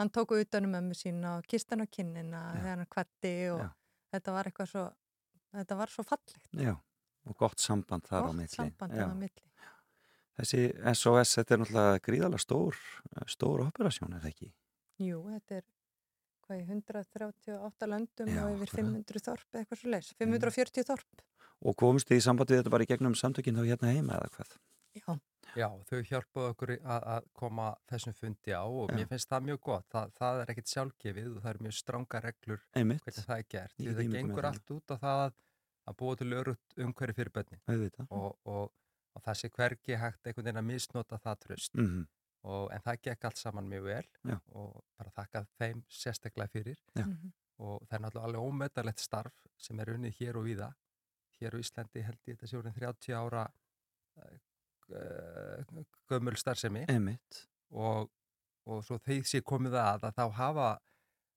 hann 0.00 0.12
tók 0.12 0.34
utanum 0.36 0.76
ömmu 0.80 0.96
sína 0.96 1.38
og 1.38 1.48
kist 1.48 1.70
hann 1.72 1.84
á 1.84 1.88
kinnina 1.88 2.42
Já. 2.50 2.58
þegar 2.58 2.82
hann 2.82 2.90
kvatti 2.96 3.34
og 3.54 3.62
Já. 3.62 3.70
þetta 4.16 4.34
var 4.36 4.50
eitthvað 4.50 4.72
svo, 4.74 4.84
þetta 5.56 5.78
var 5.80 5.94
svo 5.94 6.04
fallegt. 6.10 6.50
Já, 6.58 6.74
og 7.30 7.38
gott 7.40 7.62
samband 7.62 8.06
þar 8.08 8.20
á 8.20 8.26
Gott 8.26 8.38
milli. 8.40 8.54
samband 8.56 8.96
Já. 8.98 9.06
á 9.06 9.14
milli. 9.14 9.46
Þessi 10.40 10.60
SOS, 10.96 11.34
þetta 11.36 11.54
er 11.56 11.60
náttúrulega 11.60 12.00
gríðalega 12.06 12.40
stór, 12.40 12.76
stór 13.28 13.64
operasjón, 13.66 14.14
er 14.16 14.22
það 14.24 14.30
ekki? 14.32 14.48
Jú, 15.04 15.18
þetta 15.34 15.58
er 15.60 15.64
hvað, 16.46 16.60
í 16.60 16.64
138 16.70 17.90
löndum 17.90 18.30
Já, 18.32 18.44
og 18.46 18.54
yfir 18.54 18.70
akkurat. 18.70 18.78
500 18.80 19.24
þorp 19.26 19.50
eða 19.52 19.62
eitthvað 19.64 19.82
svo 19.82 19.90
leys. 19.94 20.12
540 20.22 20.88
þorp. 20.90 21.24
Og 21.60 21.76
komust 21.76 22.08
þið 22.08 22.22
í 22.22 22.24
sambandi 22.24 22.54
við 22.56 22.62
þetta 22.62 22.72
bara 22.72 22.86
í 22.86 22.88
gegnum 22.94 23.16
samtökinn 23.20 23.58
þá 23.60 23.66
hérna 23.68 23.92
heima 23.92 24.16
eða 24.16 24.30
hvað? 24.38 24.54
Já, 24.96 25.18
Já, 25.58 25.66
þau 25.90 25.98
hjálpaðu 26.06 26.48
okkur 26.54 26.70
að, 26.78 27.04
að 27.10 27.24
koma 27.34 27.68
þessum 27.90 28.14
fundi 28.14 28.52
á 28.54 28.62
og 28.64 28.88
Já. 28.88 28.94
mér 28.96 29.08
finnst 29.10 29.28
það 29.32 29.46
mjög 29.48 29.60
gott 29.66 29.86
það, 29.90 30.12
það 30.20 30.40
er 30.44 30.52
ekkit 30.54 30.70
sjálfgefið 30.72 31.30
og 31.32 31.40
það 31.42 31.50
eru 31.50 31.64
mjög 31.66 31.74
stranga 31.74 32.20
reglur 32.22 32.60
Einmitt, 32.78 33.02
hvernig 33.04 33.26
það 33.26 33.40
er 33.42 33.48
gert 33.50 33.82
Ég 33.82 33.96
það 33.98 34.12
gengur 34.14 34.46
það. 34.46 34.48
allt 34.52 34.70
út 34.76 34.94
á 34.94 34.96
það 35.02 35.22
að, 35.24 35.34
að 35.90 35.96
búa 36.00 36.16
til 36.20 36.30
örugt 36.38 36.76
umhverfi 36.78 37.16
fyrir 37.18 37.32
auðvitað. 37.68 38.06
og, 38.10 38.38
og, 38.44 38.72
og 39.16 39.22
það 39.26 39.38
sé 39.40 39.50
hvergi 39.56 39.96
hægt 39.98 40.26
einhvern 40.26 40.44
veginn 40.46 40.62
að 40.62 40.68
misnota 40.72 41.18
það 41.18 41.38
tröst 41.44 41.74
Mhm. 41.74 42.06
og, 42.44 42.70
en 42.72 42.80
það 42.86 43.00
gekk 43.08 43.24
allt 43.28 43.36
saman 43.42 43.68
mjög 43.68 43.82
vel 43.84 44.06
Já. 44.30 44.38
og 44.52 44.84
bara 44.98 45.10
þakka 45.18 45.46
þeim 45.60 45.82
sérstaklega 45.90 46.48
fyrir 46.50 46.78
Já. 46.96 47.04
Mhm. 47.06 47.32
og 47.58 47.82
það 47.88 47.96
er 47.98 48.04
náttúrulega 48.06 48.28
alveg 48.30 48.46
ómetalegt 48.48 48.98
starf 49.02 49.42
sem 49.58 49.80
er 49.80 49.90
unnið 49.96 50.14
hér 50.20 50.36
og 50.40 50.44
víða 50.46 50.70
hér 51.40 51.56
á 51.56 51.58
Íslandi 51.60 52.02
held 52.06 52.18
ég 52.26 52.36
þetta 52.38 52.46
sé 52.48 52.56
orðin 52.60 52.74
30 52.78 53.12
ára 53.16 53.46
uh, 54.90 55.84
gömul 56.10 56.36
starfsemi 56.36 56.84
Einmitt. 56.88 57.46
og, 57.70 58.10
og 58.66 58.82
svo 58.84 58.98
þeir 58.98 59.22
sé 59.28 59.40
komið 59.46 59.76
að 59.80 60.08
að 60.08 60.16
þá 60.18 60.24
hafa 60.38 60.68
eh, 60.72 60.89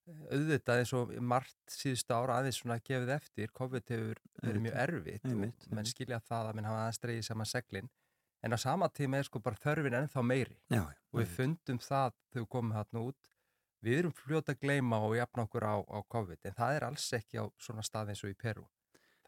auðvitað 0.06 0.80
eins 0.82 0.92
og 0.98 1.12
margt 1.24 1.72
síðustu 1.72 2.12
ára 2.16 2.38
aðeins 2.40 2.58
svona 2.60 2.76
gefið 2.84 3.12
eftir, 3.16 3.52
COVID 3.56 3.92
hefur 3.94 4.18
verið 4.42 4.62
mjög 4.66 4.74
erfitt 4.84 5.24
og 5.30 5.38
menn 5.78 5.88
skilja 5.88 6.18
það 6.20 6.48
að 6.50 6.54
menn 6.58 6.68
hafa 6.68 6.80
aðeins 6.82 7.00
dreigið 7.04 7.24
saman 7.30 7.46
seglin. 7.48 7.88
En 8.44 8.52
á 8.52 8.58
sama 8.60 8.88
tíma 8.92 9.16
er 9.18 9.24
sko 9.24 9.40
bara 9.40 9.56
þörfin 9.56 9.96
ennþá 9.96 10.22
meiri. 10.22 10.58
Já, 10.68 10.82
og 10.84 11.20
við 11.20 11.30
fundum 11.38 11.78
það 11.80 12.12
þegar 12.32 12.42
við 12.44 12.48
komum 12.52 12.74
þarna 12.76 13.04
út. 13.08 13.30
Við 13.84 13.98
erum 13.98 14.12
fljóta 14.16 14.52
að 14.52 14.60
gleyma 14.60 14.98
og 15.04 15.16
jafna 15.16 15.42
okkur 15.48 15.64
á, 15.64 15.76
á 15.80 15.98
COVID 16.08 16.38
en 16.48 16.54
það 16.56 16.76
er 16.76 16.84
alls 16.90 17.06
ekki 17.16 17.40
á 17.40 17.44
svona 17.60 17.82
stað 17.84 18.12
eins 18.12 18.22
og 18.24 18.30
í 18.32 18.36
Peru 18.36 18.66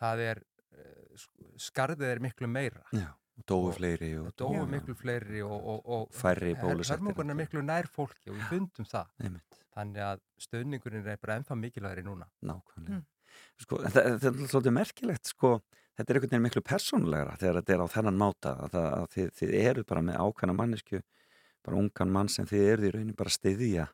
það 0.00 0.20
er, 0.30 0.42
eh, 0.76 1.16
sk- 1.16 1.56
skarðið 1.70 2.10
er 2.12 2.20
miklu 2.20 2.48
meira. 2.48 2.82
Já, 2.92 3.08
og 3.36 3.44
dóu 3.50 3.72
fleiri 3.76 4.12
og 4.20 4.30
dóu 4.40 4.64
miklu 4.70 4.94
fleiri 4.96 5.42
og, 5.44 5.56
og, 5.56 5.80
og 5.84 6.14
Færri 6.16 6.54
bólusettir. 6.56 7.02
hörmungun 7.02 7.32
er 7.34 7.38
miklu 7.42 7.62
nær 7.64 7.88
fólki 7.92 8.30
og 8.32 8.38
við 8.38 8.46
fundum 8.52 8.88
það 8.88 9.10
Einmitt. 9.20 9.58
þannig 9.76 10.06
að 10.06 10.22
stöðningurinn 10.46 11.10
er 11.12 11.20
bara 11.20 11.36
ennþá 11.40 11.58
mikilvægri 11.60 12.06
núna 12.06 12.28
Nákvæmlega. 12.40 13.02
Sko, 13.60 13.82
þetta, 13.84 14.04
er 14.30 14.48
svolítið 14.48 14.72
merkilegt, 14.72 15.28
sko, 15.34 15.50
þetta 15.98 16.12
er 16.12 16.18
einhvern 16.18 16.32
veginn 16.32 16.46
miklu 16.46 16.62
persónulegra 16.64 17.36
þegar 17.40 17.60
þetta 17.60 17.74
er 17.76 17.84
á 17.84 17.88
þennan 17.96 18.20
máta 18.22 18.54
að, 18.56 18.72
það, 18.72 18.88
að 18.96 19.06
þið, 19.16 19.30
þið 19.40 19.54
eru 19.60 19.84
bara 19.92 20.04
með 20.08 20.20
ákvæmna 20.24 20.56
mannesku, 20.56 21.02
bara 21.66 21.80
ungan 21.82 22.12
mann 22.16 22.32
sem 22.32 22.48
þið 22.48 22.66
eru 22.72 22.88
í 22.88 22.94
raunin 22.94 23.18
bara 23.18 23.32
að 23.32 23.36
styðja 23.36 23.86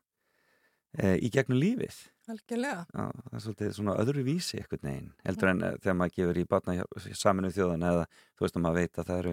e, 0.98 1.16
í 1.18 1.30
gegnum 1.34 1.58
lífið. 1.58 1.98
Algjörlega. 2.30 2.84
Já, 2.94 3.06
það 3.10 3.34
er 3.34 3.42
svolítið 3.42 3.72
svona 3.74 3.94
öðru 3.98 4.22
vísi 4.28 4.60
einhvern 4.60 4.86
veginn, 4.86 5.08
heldur 5.26 5.48
en 5.50 5.62
eh, 5.66 5.72
þegar 5.82 5.96
maður 5.98 6.14
gefur 6.18 6.38
í 6.38 6.44
batna 6.52 6.74
saminu 7.18 7.50
þjóðan 7.50 7.86
eða 7.88 8.04
þú 8.38 8.44
veist 8.46 8.56
að 8.58 8.62
maður 8.66 8.78
veit 8.78 8.98
að 9.02 9.08
það 9.10 9.18
eru 9.24 9.32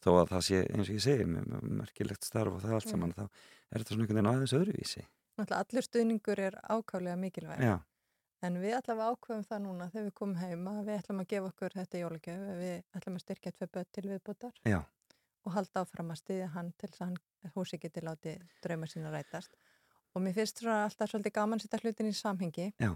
þó 0.00 0.10
að 0.16 0.30
það 0.30 0.44
sé 0.46 0.60
eins 0.64 0.88
og 0.88 0.94
ég 0.96 1.04
segi 1.04 1.26
merkilegt 1.28 2.24
starf 2.24 2.54
og 2.56 2.62
það 2.64 2.76
allt 2.78 2.86
Mm. 2.86 2.94
saman 2.94 3.12
þá 3.12 3.22
er 3.28 3.82
þetta 3.82 3.92
svona 3.92 4.06
einhvern 4.06 4.16
veginn 4.20 4.30
aðeins 4.32 4.54
öðruvísi. 4.56 5.02
Náttúrulega 5.36 5.60
allur 5.66 5.84
stuðningur 5.86 6.38
er 6.46 6.54
ákálega 6.72 7.16
mikilvæg. 7.20 7.60
Já. 7.60 7.76
En 8.42 8.56
við 8.56 8.72
allavega 8.78 9.12
ákveðum 9.12 9.44
það 9.50 9.60
núna 9.66 9.90
þegar 9.92 10.06
við 10.08 10.14
komum 10.16 10.36
heim 10.40 10.64
að 10.72 10.78
við 10.88 10.96
ætlum 10.96 11.20
að 11.20 11.28
gefa 11.28 11.50
okkur 11.52 11.74
þetta 11.76 12.00
jólagjöf, 12.00 12.46
við 12.56 12.76
ætlum 12.96 13.18
að 13.18 13.24
styrkja 13.26 13.52
tvei 13.52 13.68
börn 13.68 13.90
til 13.92 14.04
viðbútar 14.08 14.54
og 15.44 15.52
halda 15.52 15.82
áfram 15.84 16.10
að 16.12 16.18
styðja 16.22 16.48
hann 16.54 16.72
til 16.80 16.88
þess 16.88 17.00
að 17.00 17.06
hann 17.10 17.52
húsi 17.54 17.78
geti 17.80 18.00
látið 18.00 18.42
drauma 18.64 18.86
sína 18.88 19.12
rætast. 19.12 19.52
Og 20.14 20.24
mér 20.24 20.34
finnst 20.34 20.58
svona 20.62 20.84
alltaf 20.88 21.12
svolítið 21.12 21.36
gaman 21.36 21.60
að 21.60 21.66
setja 21.66 21.80
hlutin 21.84 22.10
í 22.10 22.14
samhengi 22.18 22.66
Já. 22.82 22.90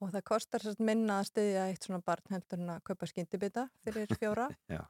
og 0.00 0.12
það 0.14 0.24
kostar 0.30 0.66
minna 0.78 1.20
að 1.20 1.30
styðja 1.32 1.64
eitt 1.70 1.86
svona 1.86 2.02
barn 2.06 2.34
heldur 2.34 2.60
en 2.62 2.74
að 2.76 2.82
kaupa 2.86 3.08
skyndibita 3.10 3.66
fyrir 3.84 4.10
fjóra 4.20 4.48
Já, 4.70 4.82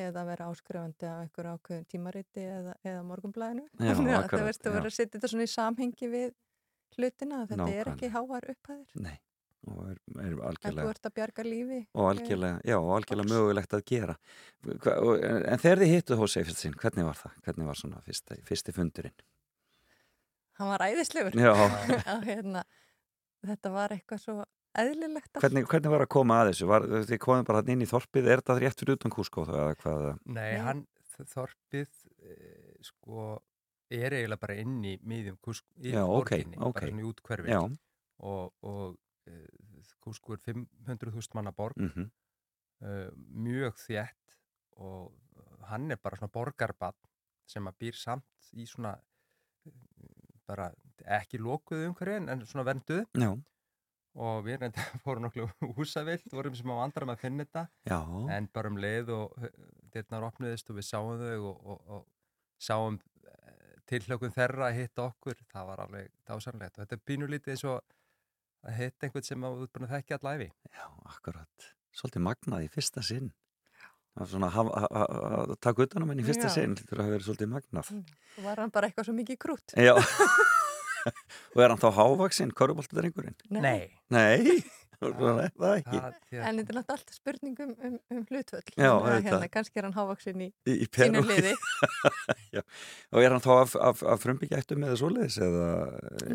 eða 0.00 0.24
vera 0.30 0.50
áskrifandi 0.50 1.08
af 1.10 1.24
einhverju 1.26 1.56
ákveðum 1.58 1.88
tímariti 1.92 2.46
eða, 2.46 2.76
eða 2.84 3.02
akkurat, 4.22 4.30
Það 4.30 4.46
verður 4.48 4.70
að 4.70 4.78
vera 4.78 4.92
að 4.92 4.96
setja 4.96 5.16
þetta 5.18 5.32
svona 5.34 5.48
í 5.48 5.52
samhengi 5.54 6.12
við 6.14 6.30
hlutina, 6.96 7.42
þetta 7.44 7.58
er 7.58 7.60
Nákvæmlega. 7.60 7.92
ekki 7.94 8.08
háar 8.14 8.46
upphæðir. 8.54 9.02
Nei, 9.04 9.18
og 9.68 9.82
er, 9.90 9.98
er 10.24 10.38
algjörlega 10.48 10.94
og 11.92 12.08
algjörlega, 12.08 12.62
já, 12.64 12.76
og 12.78 12.94
algjörlega 12.96 13.34
mögulegt 13.34 13.76
að 13.76 13.84
gera 13.92 14.16
Hva, 14.64 14.96
og, 15.04 15.20
en, 15.20 15.60
þegar 15.60 15.82
þið 15.84 15.92
hittu 15.94 16.18
Hosei 16.20 16.46
fyrst 16.48 16.64
sinn, 16.64 16.76
hvernig 16.80 17.06
var 17.06 17.20
það? 17.20 17.36
Hvernig 17.44 17.68
var 17.68 17.78
svona 17.78 18.00
fyrsta, 18.06 18.38
fyrsti 18.48 18.74
fundurinn? 18.76 19.20
Hann 20.60 20.68
var 20.74 20.84
æðislegur. 20.84 21.36
Hérna, 22.28 22.62
þetta 23.48 23.72
var 23.74 23.94
eitthvað 23.96 24.20
svo 24.22 24.38
eðlilegt. 24.78 25.32
Hvernig, 25.42 25.64
hvernig 25.70 25.90
var 25.96 26.04
að 26.04 26.10
koma 26.12 26.40
að 26.44 26.52
þessu? 26.52 26.66
Var, 26.70 26.84
þið 27.08 27.20
komum 27.24 27.46
bara 27.48 27.62
inn 27.72 27.82
í 27.82 27.88
þorpið, 27.90 28.28
er 28.30 28.42
þetta 28.42 28.58
rétt 28.60 28.82
fyrir 28.84 28.98
utan 29.00 29.14
Kúskó 29.14 29.46
þá 29.48 29.54
eða 29.64 29.78
hvað? 29.82 30.04
Nei, 30.36 30.50
hann, 30.62 30.82
þorpið 31.32 31.88
eh, 32.22 32.74
sko 32.86 33.24
er 33.90 34.14
eiginlega 34.20 34.40
bara 34.44 34.58
inn 34.62 34.76
í 34.86 34.94
miðjum 35.02 35.40
Kúsk, 35.42 35.64
í 35.82 35.90
Já, 35.96 36.04
ok, 36.06 36.30
borginni, 36.30 36.60
ok. 36.62 36.76
bara 36.76 36.90
svona 36.92 37.02
í 37.02 37.08
útkverfi 37.10 37.50
Já. 37.56 37.60
og, 38.30 38.52
og 38.62 38.84
uh, 38.94 39.88
Kúsku 40.04 40.36
er 40.36 40.44
500.000 40.46 41.34
manna 41.36 41.50
borg 41.56 41.74
Mhm. 41.82 42.06
uh, 42.86 43.08
mjög 43.34 43.74
þétt 43.82 44.38
og 44.80 45.10
hann 45.72 45.90
er 45.92 45.98
bara 46.00 46.16
svona 46.20 46.32
borgarbann 46.32 46.94
sem 47.50 47.66
að 47.68 47.80
býr 47.82 47.98
samt 47.98 48.52
í 48.54 48.64
svona 48.70 48.94
eh, 48.94 49.09
bara 50.50 50.68
ekki 51.20 51.40
lokuðu 51.40 51.88
umhverfi 51.92 52.18
en- 52.20 52.44
svona 52.50 52.66
vernduð 52.68 53.04
Já. 53.22 53.30
og 54.20 54.42
við 54.48 54.66
fórum 55.04 55.24
nokkuð 55.28 55.54
húsavilt, 55.78 56.26
vorum 56.34 56.56
sem 56.58 56.72
á 56.74 56.76
vandram 56.82 57.12
að 57.14 57.22
finna 57.24 57.46
þetta. 57.46 57.64
Já. 57.88 58.00
en 58.36 58.50
bara 58.52 58.72
um 58.74 58.80
leið 58.82 59.14
og 59.16 59.38
dyrnar 59.94 60.26
opnuðist 60.28 60.70
og 60.70 60.80
við 60.80 60.88
sáum 60.90 61.14
þau 61.22 61.38
og, 61.52 61.64
og, 61.74 61.80
og 61.96 62.06
sáum 62.60 62.98
tilhlökun 63.90 64.30
þeirra 64.34 64.68
að 64.70 64.76
hitta 64.82 65.06
okkur 65.08 65.38
það 65.50 65.64
var 65.72 65.80
alveg 65.86 66.10
dásanlegt 66.28 66.76
og 66.78 66.84
þetta 66.84 66.94
er 66.98 67.06
pínulítið 67.10 67.54
eins 67.56 67.64
og 67.66 67.80
að 68.70 68.76
hitta 68.76 69.06
einhvern 69.08 69.26
sem 69.26 69.46
að 69.48 69.62
út 69.64 69.72
búin 69.74 69.86
að 69.88 69.94
þekkja 69.96 70.18
allæfi 70.20 70.46
Já, 70.76 70.84
akkurat. 71.10 71.66
Svolítið 71.96 72.22
magnað 72.28 72.66
í 72.66 72.70
fyrsta 72.70 73.02
sinn 73.02 73.32
svona 74.30 74.48
að 74.50 74.54
hafa- 74.58 74.80
að- 74.80 74.92
að 74.94 75.52
að 75.54 75.60
taka 75.60 75.82
utanum 75.86 76.08
henni 76.12 76.22
í 76.24 76.26
fyrsta 76.26 76.50
sinn 76.52 76.74
þetta 76.76 76.96
hafa 77.02 77.12
verið 77.14 77.26
svolítið 77.28 77.50
magnað 77.54 77.92
Og 78.38 78.44
var 78.44 78.56
hann 78.62 78.70
bara 78.74 78.88
eitthvað 78.90 79.04
svo 79.10 79.14
mikið 79.16 79.38
krút. 79.38 79.74
Já 79.76 79.94
Og 81.56 81.62
er 81.64 81.70
hann 81.72 81.80
þá 81.80 81.88
hávaksinn, 81.96 82.50
köruboltadrengurinn? 82.52 83.34
Nei. 83.50 83.88
Nei, 84.12 84.60
það 85.00 85.38
er 85.44 85.52
það 85.56 85.74
ekki 85.80 86.00
En 86.00 86.04
þetta 86.20 86.44
er 86.44 86.54
náttúrulega 86.58 86.94
alltaf 86.94 87.14
spurning 87.16 87.60
um, 87.64 87.70
um, 87.88 87.94
um 88.14 88.24
hlutvöld. 88.28 88.72
Hérna, 88.76 89.48
kannski 89.52 89.80
er 89.80 89.86
hann 89.88 89.96
hávaksinn 89.96 90.42
í, 90.44 90.48
í, 90.68 90.74
í 90.84 90.88
sínu 90.88 91.22
Perú. 91.22 91.22
liði. 91.30 91.54
Já. 92.56 92.62
Og 93.14 93.22
er 93.24 93.30
hann 93.34 93.42
þá 93.44 93.50
af, 93.62 93.74
af, 93.90 94.02
af 94.14 94.20
frumbyggættum 94.24 94.84
eða 94.88 94.98
svoleiðis? 95.00 95.38
Eða, 95.46 95.66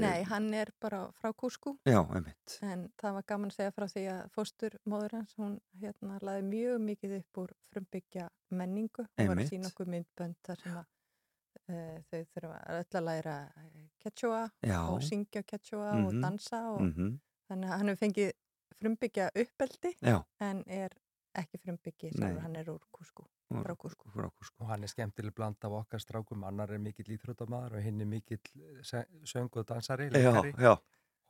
Nei, 0.01 0.23
hann 0.31 0.49
er 0.57 0.71
bara 0.81 1.03
frá 1.21 1.31
Kúsku. 1.37 1.75
Já, 1.87 1.99
einmitt. 2.15 2.57
En 2.65 2.87
það 3.01 3.17
var 3.19 3.27
gaman 3.33 3.51
að 3.53 3.57
segja 3.59 3.75
frá 3.75 3.87
því 3.91 4.05
að 4.15 4.23
fóstur 4.35 4.77
móður 4.89 5.17
hans, 5.19 5.35
hún 5.39 5.57
hérna 5.81 6.19
laði 6.25 6.47
mjög 6.49 6.81
mikið 6.89 7.15
upp 7.21 7.41
úr 7.45 7.53
frumbyggja 7.73 8.29
menningu. 8.55 9.05
Hún 9.19 9.31
var 9.33 9.43
sína 9.49 9.69
okkur 9.71 9.89
myndbönd 9.91 10.37
þar 10.47 10.61
sem 10.63 10.79
að 10.79 10.85
uh, 11.69 11.99
þau 12.09 12.21
þurfa 12.35 12.57
öll 12.79 12.99
að 13.01 13.05
læra 13.09 13.35
quechua 14.05 14.41
Já. 14.63 14.79
og 14.91 15.01
syngja 15.03 15.43
quechua 15.43 15.93
Mhm. 15.95 16.05
og 16.07 16.19
dansa 16.23 16.59
og 16.71 16.81
Mhm. 16.81 17.13
þannig 17.49 17.69
að 17.69 17.77
hann 17.77 17.87
hefur 17.91 18.03
fengið 18.05 18.31
frumbyggja 18.81 19.29
uppeldi 19.35 19.93
Já. 20.01 20.19
en 20.41 20.63
er 20.67 20.89
ekki 21.35 21.59
frumbyggi 21.63 22.11
Nei. 22.13 22.19
sjálfur, 22.19 22.41
hann 22.45 22.55
er 22.55 22.69
úr 22.71 22.83
Kúsku. 22.95 23.25
Úr- 23.53 23.63
Frá 23.65 23.75
Kúsku. 23.75 24.09
Frá 24.13 24.29
Kúsku. 24.31 24.55
og 24.63 24.67
hann 24.71 24.83
er 24.83 24.87
skemmtileg 24.91 25.33
bland 25.35 25.57
af 25.63 25.71
okkar 25.81 25.99
strákum 26.01 26.43
annar 26.47 26.71
er 26.71 26.79
mikill 26.79 27.11
íþrótamaður 27.17 27.75
og 27.77 27.83
hinn 27.83 28.01
er 28.01 28.05
mikill 28.05 28.39
se- 28.83 29.05
söng 29.25 29.49
og 29.55 29.65
dansari 29.67 30.09
Já, 30.09 30.31
leikari. 30.31 30.53
já. 30.57 30.77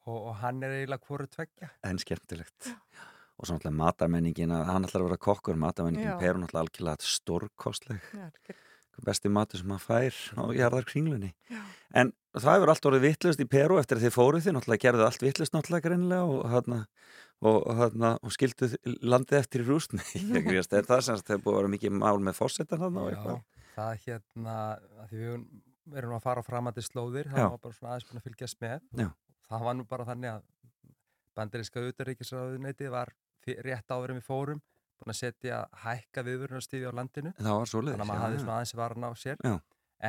Og, 0.08 0.28
og 0.28 0.36
hann 0.36 0.62
er 0.64 0.70
eiginlega 0.70 1.02
hvoru 1.08 1.26
tveggja 1.28 1.70
En 1.84 1.98
skemmtilegt. 1.98 2.76
Og 3.38 3.48
svo 3.48 3.58
náttúrulega 3.58 3.76
matarmenningin, 3.76 4.52
að 4.54 4.66
hann 4.70 4.86
ætlar 4.86 5.02
að 5.02 5.08
vera 5.10 5.18
kokkur, 5.18 5.56
matarmenningin 5.60 6.08
Já. 6.14 6.20
Peru 6.20 6.40
náttúrulega 6.40 6.68
algjörlega 6.70 7.02
stórkostleg. 7.02 8.00
Já, 8.14 8.30
Besti 9.04 9.28
matur 9.28 9.60
sem 9.60 9.68
maður 9.68 9.84
fær 9.90 10.16
á 10.40 10.44
jarðarkringlunni. 10.56 11.34
En 11.94 12.14
það 12.32 12.54
hefur 12.56 12.70
allt 12.72 12.86
orðið 12.88 13.02
vittlust 13.10 13.42
í 13.44 13.48
Peru 13.50 13.76
eftir 13.82 13.98
að 14.00 14.06
þið 14.06 14.14
fóruð 14.16 14.46
þið, 14.46 14.54
náttúrulega 14.56 14.84
gerðu 14.86 15.04
allt 15.10 15.26
vittlust 15.26 15.52
náttúrulega 15.58 16.22
og, 16.24 16.46
hana, 16.54 16.78
og, 17.42 17.68
hana, 17.76 18.14
og 18.24 18.32
skilduð 18.32 18.76
landið 19.02 19.38
eftir 19.40 19.64
í. 19.68 20.00
Ég 20.16 20.46
grýast, 20.48 20.74
er 20.74 20.84
það 20.88 21.02
sem 21.02 21.18
það 21.22 21.36
er 21.38 21.44
búið 21.44 21.54
að 21.56 21.60
vera 21.62 21.74
mikið 21.76 21.92
mál 22.00 22.18
með 22.24 22.38
fórsetan 22.40 22.80
það 23.76 23.98
hérna 24.06 24.56
að 25.04 25.10
því 25.10 25.18
við 25.20 25.30
erum- 26.00 26.16
að 26.16 26.24
fara 26.24 26.42
á 26.42 26.48
framandi 26.48 26.82
slóðir 26.82 27.28
Já. 27.28 27.36
það 27.36 27.50
var 27.52 27.60
bara 27.66 27.74
svona 27.80 27.92
aðeins 27.96 28.08
búin 28.10 28.22
að 28.22 28.28
fylgjast 28.30 28.62
með 28.62 28.80
Já. 29.04 29.10
það 29.50 29.66
var 29.68 29.76
nú 29.76 29.84
bara 29.90 30.06
þannig 30.08 30.32
að 30.32 30.42
bandaríska 31.36 31.84
utaríkisraðuneti 31.90 32.88
var 32.94 33.12
rétt 33.46 33.92
en 33.92 34.18
við 34.22 34.26
fórum 34.26 34.62
búin 34.96 35.12
að 35.12 35.20
setja 35.20 35.58
hækka 35.84 36.24
viðvörunastífi 36.26 36.88
á 36.88 36.94
landinu 36.96 37.34
Það 37.36 37.50
þannig 37.92 37.94
að 37.94 38.00
já, 38.00 38.10
maður 38.10 38.24
hafði 38.26 38.38
já. 38.38 38.44
svona 38.46 38.56
aðeins 38.56 38.76
varan 38.80 39.06
á 39.06 39.12
sér 39.20 39.38
Já. 39.44 39.56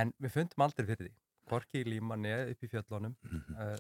en 0.01 0.13
við 0.23 0.35
fundum 0.37 0.65
aldrei 0.69 0.87
fyrir 0.87 1.03
því 1.11 1.13
hvorki 1.51 1.83
í 1.83 1.89
límanni 1.91 2.33
upp 2.55 2.63
í 2.63 2.71
fjöllunum 2.71 3.17
Mhm. 3.27 3.57
uh, 3.59 3.77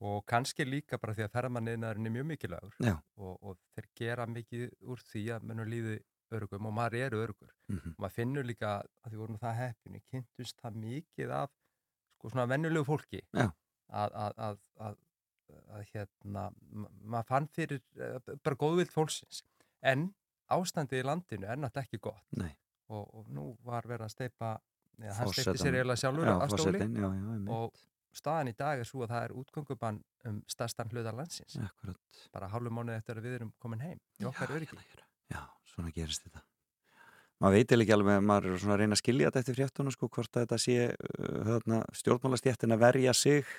og 0.00 0.20
kannski 0.30 0.64
líka 0.68 0.98
bara 1.02 1.14
því 1.16 1.24
að 1.26 1.32
ferðamanniðnaðurinn 1.34 2.06
er 2.06 2.14
mjög 2.14 2.26
mikilvægur 2.32 2.74
og, 3.16 3.34
og 3.42 3.56
þeir 3.74 3.88
gera 3.98 4.26
mikið 4.30 4.68
úr 4.86 5.00
því 5.02 5.22
að 5.34 5.42
mennur 5.50 5.66
líði 5.72 5.96
örugum 6.36 6.66
og 6.68 6.74
maður 6.76 6.94
er 7.06 7.16
örugur 7.18 7.54
Mhm. 7.68 7.94
og 7.96 7.98
maður 8.04 8.14
finnur 8.14 8.44
líka 8.46 8.70
að 9.04 9.10
því 9.12 9.16
vorum 9.22 9.38
það 9.42 9.56
heppinu 9.62 10.00
kynntust 10.10 10.60
það 10.62 10.76
mikið 10.84 11.30
af 11.42 11.50
sko 12.18 12.30
svona 12.30 12.46
vennulegu 12.50 12.84
fólki 12.84 13.20
að, 13.88 14.12
að, 14.14 14.32
að, 14.46 14.58
að, 14.86 14.96
að 15.72 15.84
hérna 15.94 16.44
ma- 16.72 16.88
maður 17.02 17.28
fann 17.32 17.48
fyrir 17.48 17.80
uh, 17.98 18.18
bara 18.44 18.56
góðvild 18.56 18.90
fólksins. 18.92 19.42
En 19.82 20.10
ástandið 20.50 21.00
í 21.02 21.06
landinu 21.06 21.46
er 21.46 21.56
náttúrulega 21.60 21.86
ekki 21.86 21.98
gott. 22.00 22.24
Og, 22.88 23.04
og 23.14 23.28
nú 23.28 23.56
var 23.64 23.84
verið 23.86 24.06
að 24.08 24.14
steipa 24.14 24.54
eða 24.98 25.14
hann 25.18 25.32
steipti 25.32 25.60
sér 25.62 25.76
eiginlega 25.78 26.00
sjálfur 26.00 26.26
Já, 26.26 26.34
að 26.40 26.54
stóli 26.56 26.78
já, 26.80 27.08
já, 27.12 27.50
og 27.52 27.82
staðan 28.18 28.52
í 28.52 28.56
dag 28.58 28.82
er 28.82 28.88
svo 28.88 29.04
að 29.06 29.14
það 29.14 29.26
er 29.26 29.34
útgöngubann 29.42 30.02
um 30.28 30.42
stærstan 30.50 30.90
hluta 30.92 31.14
landsins 31.14 31.58
Akkurat. 31.62 32.22
bara 32.34 32.50
hálfu 32.52 32.74
mánuð 32.74 32.98
eftir 32.98 33.20
að 33.20 33.28
við 33.28 33.40
erum 33.40 33.52
komin 33.62 33.84
heim 33.84 34.00
í 34.18 34.28
okkar 34.28 34.54
öryggi 34.58 34.78
Já, 35.28 35.42
svona 35.68 35.92
gerist 35.92 36.24
þetta. 36.24 36.42
Maður 37.38 37.54
veit 37.54 37.64
eiginlega 37.68 37.84
ekki 37.84 37.94
alveg, 37.94 38.22
maður 38.26 38.46
er 38.50 38.60
svona 38.62 38.74
að 38.74 38.80
reyna 38.82 38.96
að 38.96 39.00
skilja 39.02 39.28
þetta 39.28 39.40
eftir 39.44 39.56
fréttunum 39.58 39.94
sko, 39.94 40.08
hvort 40.10 40.36
að 40.36 40.44
þetta 40.44 40.58
sé 40.62 40.76
uh, 40.88 41.36
þarna, 41.46 41.80
stjórnmálastjættin 42.00 42.74
að 42.74 42.82
verja 42.82 43.14
sig 43.14 43.52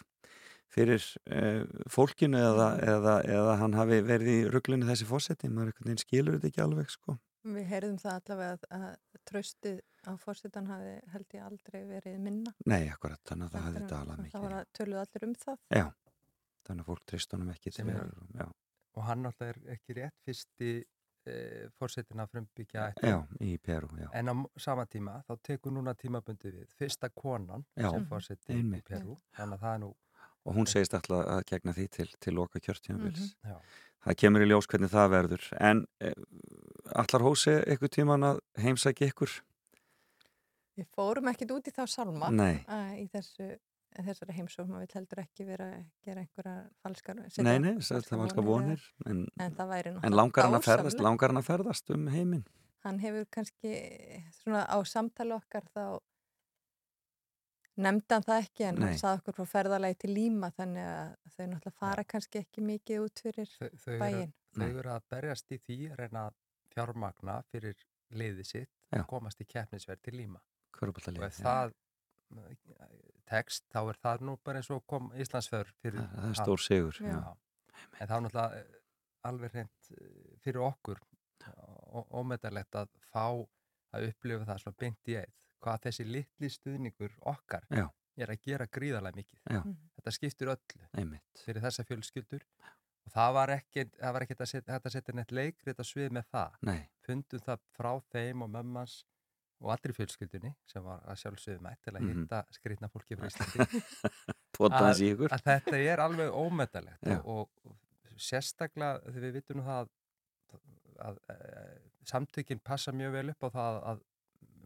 fyrir 0.73 1.05
uh, 1.31 1.61
fólkinu 1.89 2.41
eða, 2.41 2.67
eða, 2.83 3.15
eða 3.37 3.55
hann 3.61 3.77
hafi 3.79 4.01
verið 4.09 4.33
í 4.33 4.41
rugglunni 4.51 4.89
þessi 4.89 5.07
fósetti, 5.07 5.51
maður 5.53 6.01
skilur 6.01 6.35
þetta 6.35 6.51
ekki 6.51 6.65
alveg 6.65 6.91
sko. 6.91 7.15
Við 7.43 7.65
heyrðum 7.71 7.97
það 8.01 8.15
allavega 8.19 8.51
að, 8.53 8.65
að 8.75 9.21
tröstið 9.29 9.79
á 10.07 10.11
fórsetan 10.19 10.67
hafi 10.67 10.93
held 11.13 11.33
ég 11.37 11.43
aldrei 11.45 11.79
verið 11.87 12.17
minna. 12.19 12.51
Nei, 12.67 12.89
akkurat, 12.91 13.21
þannig 13.27 13.47
að 13.47 13.55
það 13.55 13.65
hefði 13.69 13.83
dalað 13.93 14.15
Það 14.15 14.23
mikið. 14.25 14.41
var 14.43 14.55
að 14.59 14.69
töluðu 14.79 15.01
allir 15.05 15.25
um 15.29 15.35
það. 15.43 15.57
Já, 15.79 15.85
þannig 16.67 16.83
að 16.83 16.89
fólk 16.91 17.03
trist 17.13 17.35
honum 17.35 17.51
ekki 17.55 17.71
Sem 17.75 17.87
til 17.87 17.95
er- 17.95 18.13
já. 18.41 18.47
og 18.95 19.03
hann 19.07 19.23
náttúrulega 19.23 19.55
er 19.69 19.75
ekki 19.77 19.95
rétt 19.99 20.17
fyrsti 20.27 20.71
e, 21.29 21.35
fórsetin 21.79 22.19
að 22.23 22.29
frumbyggja 22.33 22.85
já, 23.03 23.17
í 23.39 23.57
Peru, 23.63 23.87
já. 23.99 24.09
en 24.13 24.31
á 24.31 24.35
sama 24.57 24.85
tíma 24.85 25.19
þá 25.27 25.33
tekur 25.43 25.71
núna 25.75 25.93
tímabundi 25.95 26.51
við 26.51 26.71
fyrsta 26.79 27.09
konan 27.15 27.63
Já, 27.77 27.89
sem 27.91 28.05
fórseti 28.09 28.59
í. 28.59 28.81
Peru 28.81 29.15
þannig 29.37 29.55
að 29.59 29.63
það 29.63 29.73
er 29.75 29.79
nú 29.85 29.91
Og 30.47 30.55
hún 30.55 30.69
segist 30.69 30.95
alltaf 30.95 31.25
að 31.25 31.43
gegna 31.49 31.75
því 31.75 31.85
til, 31.97 32.07
til 32.23 32.33
loka 32.37 32.61
kjörtjónabils. 32.63 33.33
Mhm. 33.43 33.53
Já. 33.53 33.85
Það 34.07 34.15
kemur 34.21 34.43
í 34.45 34.47
ljós 34.47 34.67
hvernig 34.71 34.91
það 34.93 35.09
verður. 35.11 35.47
En 35.59 35.81
eh, 35.99 36.13
allar 36.95 37.25
hósi 37.25 37.55
eitthvað 37.59 37.95
tíman 37.97 38.27
að 38.29 38.37
heimsækja 38.63 39.09
ykkur? 39.11 39.33
Við 40.79 40.87
fórum 40.95 41.27
ekkit 41.33 41.51
út 41.51 41.67
í 41.67 41.73
þá 41.75 41.81
salma 41.91 42.29
Nei. 42.31 42.61
uh, 42.71 42.93
í 42.95 43.09
þessu, 43.11 43.49
þessari 43.97 44.35
heimsókn 44.37 44.77
og 44.77 44.85
við 44.85 44.95
heldur 44.95 45.19
ekki 45.25 45.47
vera 45.49 45.67
að 45.73 45.81
gera 46.07 46.23
einhverja 46.23 46.53
falskar 46.85 47.19
Nei, 47.19 47.57
nei, 47.59 47.73
það 47.83 48.13
var 48.13 48.23
alltaf 48.29 48.47
vonir. 48.47 48.85
En, 49.03 49.25
En 49.43 49.59
en 49.59 50.15
langar 50.15 50.47
hann 50.47 50.55
að 50.55 50.69
ferðast, 50.69 51.03
langar 51.03 51.33
hann 51.33 51.41
að 51.41 51.49
ferðast 51.49 51.91
um 51.91 52.07
heiminn? 52.13 52.45
Hann 52.85 53.01
hefur 53.03 53.27
kannski 53.27 53.73
svona 54.39 54.63
á 54.71 54.79
samtali 54.87 55.35
okkar 55.35 55.67
þá 55.75 55.99
nefndi 57.85 58.15
hann 58.15 58.25
það 58.27 58.41
ekki 58.43 58.65
en 58.69 58.75
Nei. 58.79 58.83
hann 58.89 58.97
saði 59.01 59.21
okkur 59.21 59.35
frá 59.39 59.45
ferðalagi 59.53 59.97
til 60.03 60.11
Líma 60.15 60.49
þannig 60.57 60.87
að 60.89 61.11
þau 61.35 61.45
náttúrulega 61.53 61.75
fara 61.79 62.03
kannski 62.13 62.41
ekki 62.43 62.63
mikið 62.67 63.05
út 63.05 63.21
fyrir 63.25 63.49
þau, 63.55 63.69
þau, 63.83 63.93
eru, 63.93 63.99
bæinn. 64.03 64.33
þau 64.59 64.67
eru 64.81 64.93
að 64.95 65.05
berjast 65.13 65.51
í 65.55 65.59
því 65.65 65.77
að 65.91 65.99
reyna 66.03 66.23
að 66.29 66.39
fjármagna 66.73 67.37
fyrir 67.51 67.85
liðið 68.19 68.49
sitt 68.49 68.69
Já. 68.89 68.99
að 69.01 69.05
komast 69.11 69.41
í 69.41 69.47
keppnisverð 69.49 70.01
til 70.05 70.15
Líma 70.19 70.41
Köruboltalið, 70.79 71.21
og 71.21 71.27
ef 71.29 71.39
já. 71.39 71.43
það 71.45 71.73
eh, 72.39 72.97
tekst 73.29 73.65
þá 73.73 73.79
er 73.93 73.99
það 74.03 74.25
nú 74.29 74.35
bara 74.43 74.61
eins 74.61 74.69
og 74.73 74.83
kom 74.89 75.11
Íslandsfjör 75.15 75.71
fyrir 75.81 75.99
Það- 76.01 76.15
það 76.19 76.29
er 76.33 76.39
stór 76.43 76.63
sigur, 76.65 76.99
já. 77.03 77.19
en 77.99 78.07
það 78.07 78.15
er 78.17 78.23
náttúrulega 78.25 78.59
eh, 78.59 78.75
alveg 79.29 79.53
reynd 79.53 79.91
fyrir 80.43 80.61
okkur 80.69 80.99
ómetalegt 82.19 82.75
að 82.75 82.89
fá 83.11 83.25
að 83.95 84.09
upplifa 84.11 84.45
það 84.45 84.61
svona 84.63 84.77
beint 84.83 85.09
í 85.09 85.15
eitt 85.19 85.48
hvað 85.63 85.81
þessi 85.87 86.05
litli 86.07 86.49
stuðningur 86.49 87.15
okkar 87.33 87.65
Já. 87.69 87.85
er 88.19 88.33
að 88.33 88.41
gera 88.47 88.67
gríðarlega 88.67 89.15
mikið 89.21 89.39
Já. 89.55 89.61
þetta 89.99 90.11
skiptir 90.17 90.51
öllu 90.55 90.87
Einmitt. 90.97 91.43
fyrir 91.45 91.61
þessa 91.65 91.85
fjölskyldur 91.87 92.43
og 93.05 93.13
það 93.15 93.33
var 93.39 93.53
ekkert 93.57 93.93
það 93.99 94.13
var 94.17 94.25
ekkert 94.27 94.41
að 94.45 94.51
setja, 94.53 94.73
neitt 95.19 95.31
leikrið 95.31 95.79
að 95.83 95.89
svið 95.91 96.11
með 96.19 96.27
það 96.33 96.57
Nei. 96.69 96.81
fundum 97.05 97.45
það 97.47 97.63
frá 97.77 97.91
þeim 98.13 98.43
og 98.45 98.51
mömmans 98.57 98.97
og 99.59 99.73
allri 99.73 99.91
fjölskyldunni 99.91 100.53
sem 100.71 100.83
var 100.85 101.01
að 101.03 101.17
sjálfsögðu 101.19 101.61
mætt 101.65 101.81
til 101.83 101.91
að 101.93 102.01
Mhm. 102.05 102.21
hitta 102.21 102.43
skrýtna 102.55 102.87
fólki 102.93 103.17
frá 103.19 103.27
Íslandi 103.27 103.59
að, 104.59 105.01
ykkur. 105.13 105.33
að 105.35 105.43
þetta 105.49 105.79
er 105.83 105.99
alveg 105.99 106.31
ómetalegt 106.31 107.07
og, 107.25 107.49
og, 107.65 107.75
sérstaklega 108.19 109.01
þegar 109.05 109.25
við 109.25 109.33
vitum 109.39 109.61
það 109.63 109.81
að, 109.81 109.89
að, 110.99 111.19
að 111.29 111.75
samtökin 112.09 112.59
passa 112.63 112.91
mjög 112.95 113.11
vel 113.17 113.29
upp 113.33 113.43
á 113.43 113.49
það 113.55 113.77
að 113.91 114.01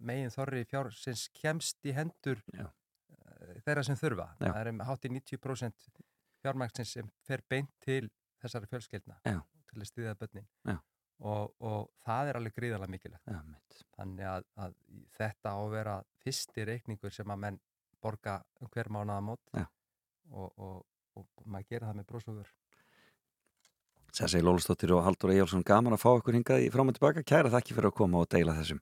megin 0.06 0.34
þorri 0.34 0.64
fjársins 0.70 1.28
kemst 1.38 1.84
í 1.88 1.94
hendur 1.96 2.42
Já. 2.54 2.68
eh, 2.68 3.60
þeirra 3.66 3.84
sem 3.88 4.00
þurfa. 4.00 4.30
Já. 4.40 4.48
Það 4.50 4.62
er 4.62 4.72
um 4.74 4.82
hátt 4.88 5.08
í 5.08 5.14
90% 5.16 5.92
fjármagnsins 6.44 6.96
sem 6.98 7.12
fer 7.28 7.44
beint 7.50 7.72
til 7.84 8.08
þessara 8.44 8.70
fjölskyldna 8.72 9.20
Já. 9.26 9.40
til 9.72 9.80
að 9.82 9.90
stýða 9.90 10.16
börnin 10.20 10.48
Já. 10.68 10.78
og, 11.20 11.54
og 11.64 11.92
það 12.06 12.32
er 12.32 12.40
alveg 12.40 12.58
gríðarlega 12.58 12.96
mikilvægt. 12.96 13.84
Þannig 13.98 14.32
að, 14.34 14.50
að 14.66 14.76
þetta 15.20 15.56
á 15.56 15.60
að 15.60 15.76
vera 15.78 16.00
fyrsti 16.24 16.68
reikningur 16.68 17.16
sem 17.16 17.32
að 17.32 17.46
menn 17.46 17.62
borga 18.04 18.42
um 18.60 18.68
hver 18.74 18.92
mánuða 18.92 19.22
mót 19.24 19.54
og, 19.56 20.52
og, 20.58 20.84
og 21.16 21.48
maður 21.48 21.70
gera 21.72 21.90
það 21.90 22.00
með 22.02 22.10
brósúfur. 22.12 22.52
Sessi 24.14 24.44
Lólustóttir 24.44 24.92
og 24.94 25.02
Haldur 25.08 25.32
Eyjálsson 25.34 25.64
gaman 25.66 25.96
að 25.96 26.04
fá 26.04 26.12
ykkur 26.20 26.36
hingað 26.38 26.68
í 26.68 26.70
og 26.70 26.92
tilbaka. 26.94 27.24
Kæra 27.26 27.50
þakki 27.50 27.74
fyrir 27.74 27.90
að 27.90 27.96
koma 27.98 28.20
og 28.22 28.28
deila 28.30 28.54
þessum, 28.60 28.82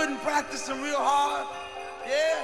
good 0.00 0.08
and 0.08 0.20
practicing 0.20 0.80
real 0.80 0.96
hard? 0.96 1.46
Yeah? 2.08 2.40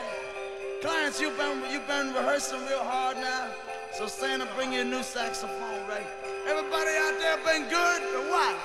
Clarence, 0.82 1.18
you've 1.20 1.38
been 1.38 1.62
you've 1.72 1.86
been 1.86 2.12
rehearsing 2.12 2.60
real 2.68 2.84
hard 2.84 3.16
now. 3.16 3.48
So 3.94 4.06
Santa, 4.06 4.46
bring 4.54 4.74
you 4.74 4.82
a 4.82 4.84
new 4.84 5.02
saxophone, 5.02 5.88
right? 5.88 6.06
Everybody 6.46 6.90
out 7.04 7.16
there 7.18 7.38
been 7.48 7.66
good 7.70 8.02
or 8.14 8.30
what? 8.30 8.56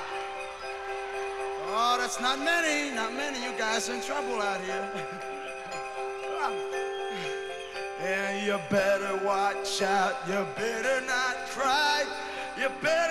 Oh, 1.73 1.95
that's 1.99 2.19
not 2.19 2.39
many, 2.39 2.93
not 2.93 3.13
many. 3.13 3.41
You 3.41 3.57
guys 3.57 3.87
in 3.87 4.01
trouble 4.01 4.41
out 4.41 4.59
here. 4.59 4.89
and 8.01 8.45
you 8.45 8.59
better 8.69 9.25
watch 9.25 9.81
out. 9.81 10.15
You 10.27 10.45
better 10.57 10.99
not 11.05 11.47
cry. 11.47 12.03
You 12.59 12.67
better 12.81 13.10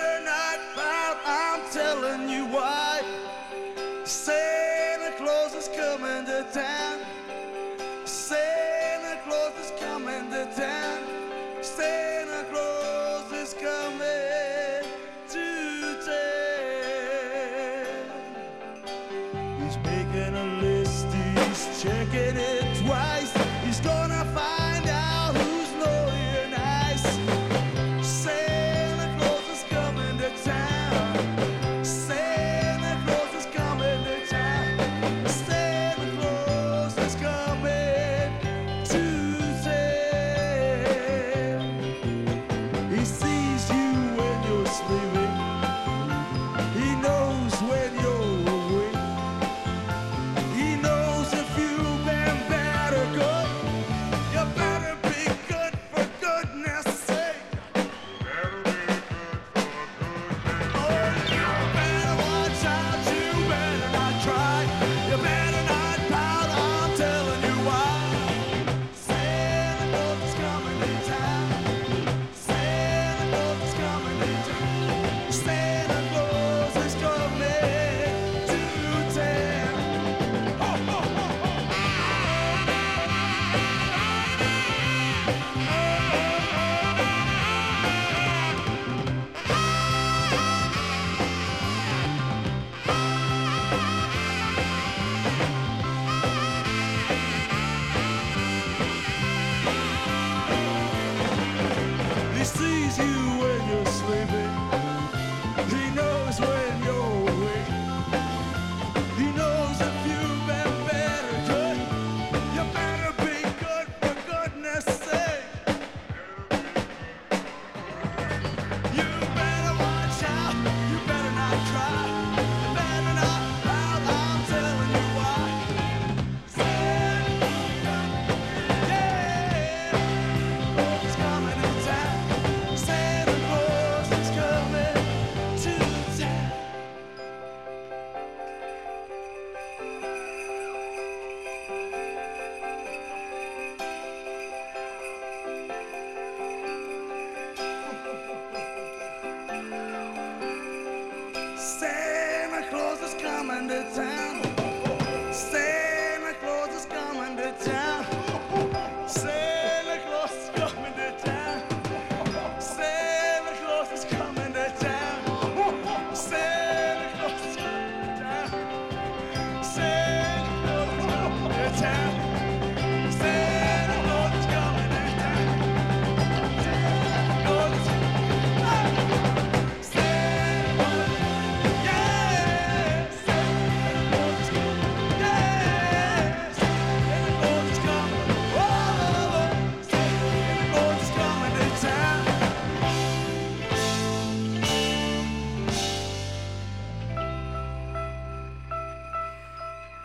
Santa 151.81 152.61
Claus 152.69 153.01
is 153.01 153.15
coming 153.15 153.67
to 153.67 153.83
town. 153.95 154.50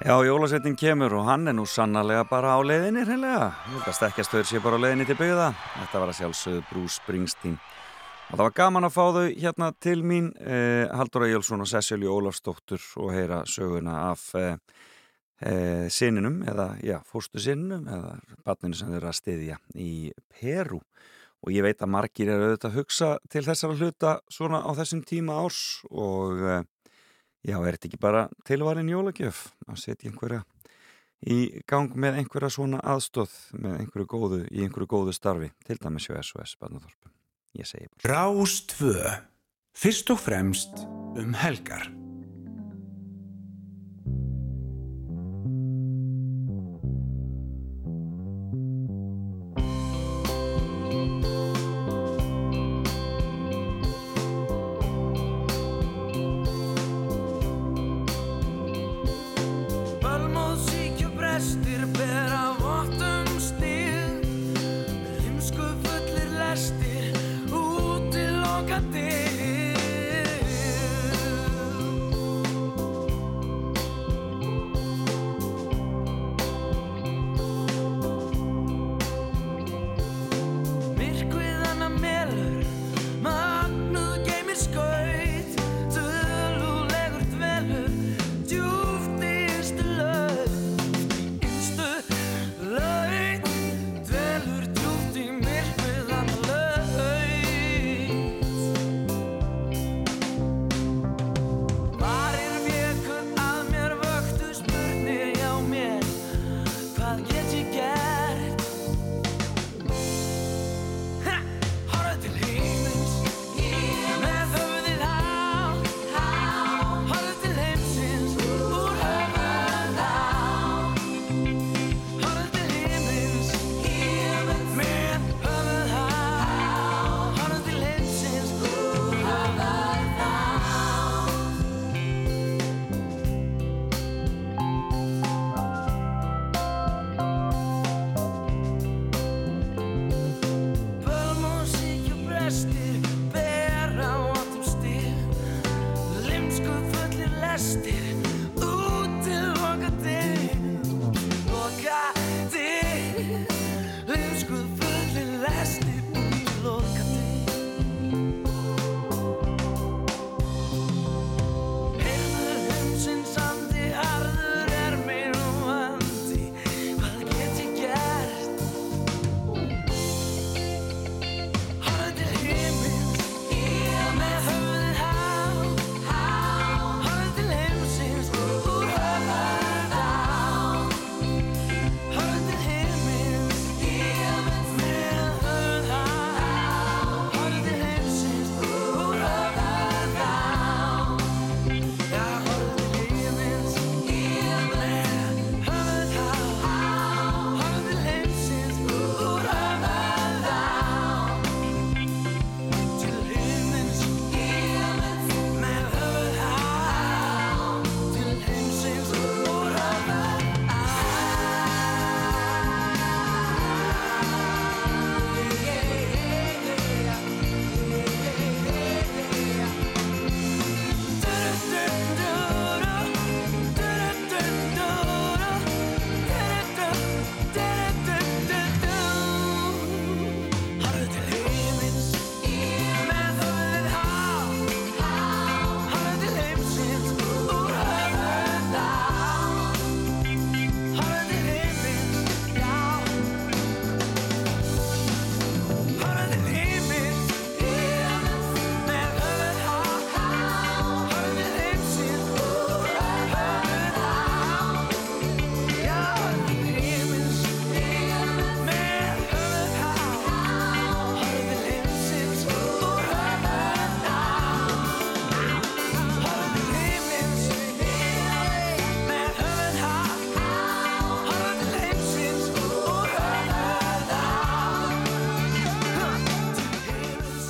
Já, 0.06 0.14
jólasettin 0.22 0.76
kemur 0.78 1.16
og 1.18 1.24
hann 1.26 1.48
er 1.50 1.54
nú 1.58 1.64
sannarlega 1.66 2.22
bara 2.30 2.52
á 2.54 2.62
leiðinni 2.62 3.02
hreinlega. 3.02 3.46
Ég 3.66 3.72
held 3.74 3.88
að 3.90 3.94
stekkjastöður 3.96 4.44
sé 4.46 4.60
bara 4.62 4.78
á 4.78 4.82
leiðinni 4.84 5.06
til 5.08 5.16
byggða. 5.18 5.46
Þetta 5.80 5.98
var 5.98 6.12
að 6.12 6.18
sjálfsögðu 6.20 6.60
Bruce 6.68 7.00
Springsteen. 7.00 7.56
Og 8.30 8.36
það 8.36 8.42
var 8.44 8.54
gaman 8.60 8.86
að 8.86 8.94
fá 8.94 9.02
þau 9.16 9.24
hérna 9.32 9.70
til 9.82 10.04
mín, 10.06 10.28
eh, 10.38 10.86
Halldóra 10.94 11.26
Jölsson 11.26 11.64
og 11.64 11.66
Cecilju 11.66 12.12
Ólafsdóttur 12.14 12.84
og 13.02 13.10
heyra 13.16 13.40
söguna 13.50 13.96
af 14.12 14.22
eh, 14.38 14.56
eh, 15.42 15.88
sininum, 15.90 16.38
eða 16.46 16.68
já, 16.86 17.00
fórstu 17.02 17.42
sininum, 17.42 17.90
eða 17.90 18.14
barninu 18.46 18.78
sem 18.78 18.94
þeir 18.94 19.00
eru 19.00 19.10
að 19.10 19.18
styðja 19.18 19.58
í 19.74 20.12
Peru. 20.38 20.80
Og 21.42 21.50
ég 21.50 21.66
veit 21.66 21.82
að 21.82 21.90
margir 21.90 22.30
eru 22.30 22.52
auðvitað 22.52 22.70
að 22.70 22.78
hugsa 22.78 23.18
til 23.28 23.42
þessara 23.42 23.74
hluta 23.74 24.20
svona 24.30 24.62
á 24.62 24.70
þessum 24.70 25.02
tíma 25.02 25.42
árs 25.42 25.82
og 25.90 26.46
eh, 26.46 26.62
Já, 27.44 27.58
er 27.60 27.76
þetta 27.76 27.90
ekki 27.90 28.00
bara 28.02 28.26
tilvarin 28.46 28.88
jólagjöf 28.90 29.46
að 29.68 29.82
setja 29.82 30.10
einhverja 30.10 30.42
í 31.26 31.62
gang 31.68 31.94
með 31.96 32.20
einhverja 32.22 32.50
svona 32.52 32.80
aðstóð 32.84 33.34
með 33.56 33.78
einhverju 33.80 34.08
góðu, 34.10 34.40
í 34.50 34.64
einhverju 34.64 34.90
góðu 34.90 35.14
starfi 35.16 35.50
til 35.66 35.78
dæmis 35.80 36.08
hjá 36.08 36.18
SOS 36.20 36.56
Barnaþorpum. 36.60 37.12
Ég 37.56 37.68
segi 37.68 37.88
bara. 37.88 38.12
Rás 38.12 38.58
2. 38.76 38.92
Fyrst 39.76 40.12
og 40.12 40.20
fremst 40.20 40.82
um 41.16 41.36
helgar. 41.36 41.88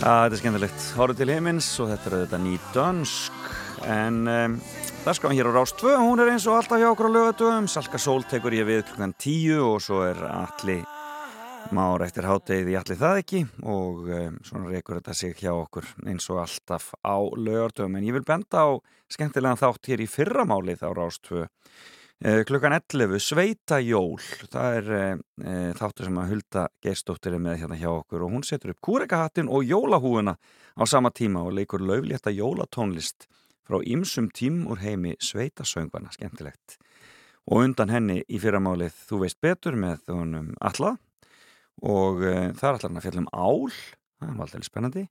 Þetta 0.06 0.36
er 0.36 0.40
skemmtilegt. 0.40 0.82
Horfðu 0.94 1.18
til 1.18 1.32
heimins 1.34 1.68
og 1.82 1.88
þetta 1.90 2.10
er 2.10 2.14
þetta 2.20 2.38
ný 2.38 2.52
dönsk. 2.74 3.46
En 3.90 4.20
um, 4.30 4.54
það 5.02 5.16
skáum 5.18 5.34
hér 5.34 5.48
á 5.50 5.56
Rás 5.56 5.72
2 5.80 5.94
hún 5.98 6.22
er 6.22 6.30
eins 6.30 6.46
og 6.46 6.58
alltaf 6.60 6.78
hjá 6.78 6.86
okkur 6.92 7.08
á 7.10 7.16
lögatöfum 7.16 7.66
Salka 7.70 7.98
Sól 7.98 8.22
tekur 8.30 8.54
ég 8.54 8.68
við 8.68 8.84
klukkan 8.86 9.16
10 9.18 9.58
og 9.66 9.82
svo 9.82 10.04
er 10.06 10.22
allir 10.30 10.84
már 11.74 12.04
eftir 12.06 12.28
háttegið 12.28 12.70
í 12.70 12.78
allir 12.78 13.00
það 13.00 13.20
ekki 13.24 13.42
og 13.66 14.06
um, 14.06 14.38
svona 14.46 14.70
reykur 14.70 15.00
þetta 15.00 15.18
sig 15.18 15.34
hjá 15.42 15.50
okkur 15.56 15.90
eins 16.06 16.30
og 16.30 16.40
alltaf 16.44 16.92
á 17.02 17.18
lögatöfum 17.34 17.98
en 17.98 18.06
ég 18.06 18.14
vil 18.14 18.26
benda 18.26 18.62
á 18.62 18.68
skemmtilegan 19.10 19.58
þátt 19.58 19.90
hér 19.90 20.06
í 20.06 20.10
fyrramálið 20.10 20.86
á 20.86 20.90
Rás 20.94 21.18
2 21.26 21.42
Eh, 21.42 21.95
klukkan 22.24 22.72
11, 22.72 23.18
Sveita 23.20 23.76
Jól 23.84 24.16
það 24.48 24.76
er 24.78 24.86
e, 24.96 25.00
þáttur 25.76 26.06
sem 26.08 26.16
að 26.16 26.30
Hulda 26.30 26.62
Geistóttir 26.80 27.34
er 27.36 27.42
með 27.44 27.58
hérna 27.60 27.76
hjá 27.76 27.90
okkur 27.90 28.24
og 28.24 28.32
hún 28.32 28.44
setur 28.46 28.72
upp 28.72 28.80
kúrekahattin 28.80 29.50
og 29.52 29.66
jólahúuna 29.68 30.32
á 30.80 30.82
sama 30.88 31.10
tíma 31.12 31.42
og 31.44 31.52
leikur 31.58 31.84
löflétta 31.84 32.32
jólatónlist 32.32 33.28
frá 33.68 33.82
ymsum 33.84 34.30
tím 34.32 34.64
úr 34.64 34.80
heimi 34.80 35.12
Sveita 35.20 35.64
söngvana, 35.68 36.08
skemmtilegt. 36.08 36.78
Og 37.52 37.66
undan 37.66 37.92
henni 37.92 38.22
í 38.24 38.40
fyrramálið 38.40 38.96
Þú 39.10 39.20
veist 39.26 39.40
betur 39.44 39.76
með 39.76 40.08
honum 40.08 40.54
Alla 40.64 40.96
og 41.84 42.24
e, 42.24 42.34
það 42.56 42.68
er 42.70 42.72
allar 42.72 42.88
hann 42.88 42.96
að 42.96 43.08
fjalla 43.10 43.24
um 43.26 43.32
ál. 43.36 43.72
Það 44.16 44.32
var 44.32 44.46
alltaf 44.48 44.64
spennandi. 44.64 45.08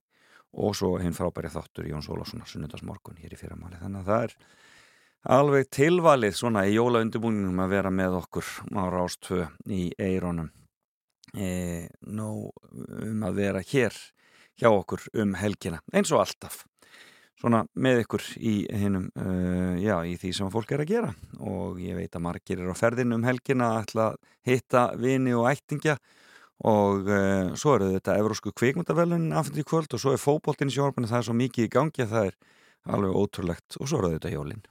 Og 0.58 0.74
svo 0.74 0.96
hinn 0.98 1.14
frábæri 1.14 1.54
þáttur 1.54 1.86
Jón 1.86 2.02
Sólássonar 2.02 2.50
sunnundasmorgun 2.50 3.22
hér 3.22 3.36
í 3.36 3.38
fyrramálið. 3.38 3.84
Þannig 3.84 4.02
að 4.02 4.10
það 4.10 4.26
er 4.26 4.40
alveg 5.32 5.70
tilvalið 5.74 6.36
svona 6.38 6.64
í 6.68 6.76
jólaundibúningnum 6.76 7.64
að 7.64 7.72
vera 7.74 7.90
með 7.94 8.20
okkur 8.20 8.50
á 8.78 8.82
Rástvö 8.92 9.46
í 9.72 9.88
Eironum 9.98 10.50
e, 11.34 11.88
Nó 12.06 12.28
um 12.46 13.26
að 13.26 13.40
vera 13.40 13.62
hér 13.66 13.96
hjá 14.56 14.70
okkur 14.70 15.08
um 15.20 15.34
helgina 15.38 15.82
eins 15.92 16.12
og 16.14 16.22
alltaf. 16.22 16.64
Svona 17.36 17.66
með 17.76 18.06
ykkur 18.06 18.22
í 18.40 18.54
hinnum 18.72 19.10
uh, 19.12 19.74
já, 19.76 19.98
í 20.08 20.14
því 20.16 20.30
sem 20.38 20.52
fólk 20.54 20.70
er 20.72 20.86
að 20.86 20.92
gera. 20.94 21.10
Og 21.44 21.82
ég 21.84 21.98
veit 21.98 22.16
að 22.16 22.24
margir 22.24 22.62
er 22.62 22.72
á 22.72 22.76
ferðinu 22.78 23.18
um 23.18 23.26
helgina 23.28 23.74
að 23.74 23.82
ætla 23.82 24.06
að 24.06 24.16
hitta 24.48 24.86
vini 24.96 25.36
og 25.36 25.50
ættingja. 25.50 25.98
Og 26.64 27.04
uh, 27.12 27.52
svo 27.52 27.76
eru 27.76 27.92
þetta 27.92 28.16
Evrósku 28.22 28.56
kvikmyndavelun 28.56 29.28
afhengt 29.36 29.60
í 29.60 29.68
kvöld 29.68 29.92
og 29.92 30.00
svo 30.00 30.16
er 30.16 30.24
fókbóltinn 30.24 30.72
í 30.72 30.78
sjórfinu 30.78 31.12
það 31.12 31.20
er 31.20 31.28
svo 31.28 31.36
mikið 31.44 31.68
í 31.68 31.74
gangi 31.76 32.06
að 32.06 32.14
það 32.16 32.32
er 32.32 32.42
alveg 32.96 33.20
ótrúlegt. 33.20 33.82
Og 33.82 33.84
svo 33.84 34.00
eru 34.00 34.16
þetta 34.16 34.32
jólinn 34.32 34.64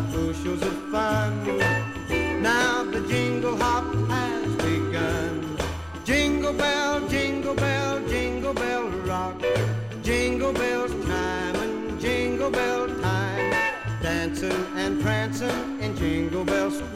blowing 0.00 0.32
bushels 0.32 0.62
of 0.62 0.90
fun. 0.90 1.58
Now 2.42 2.84
the 2.84 3.00
jingle 3.08 3.56
hop 3.56 3.94
has 4.08 4.54
begun. 4.56 5.58
Jingle 6.04 6.52
bell, 6.52 7.06
jingle 7.08 7.54
bell, 7.54 8.06
jingle 8.08 8.54
bell 8.54 8.88
rock. 9.06 9.42
Jingle 10.02 10.52
bells 10.52 10.92
chime 11.06 11.56
and 11.56 12.00
jingle 12.00 12.50
bell 12.50 12.86
time. 13.00 13.52
Dancing 14.02 14.66
and 14.76 15.00
prancing 15.02 15.80
in 15.80 15.96
Jingle 15.96 16.44
Bell 16.44 16.70
Square 16.70 16.95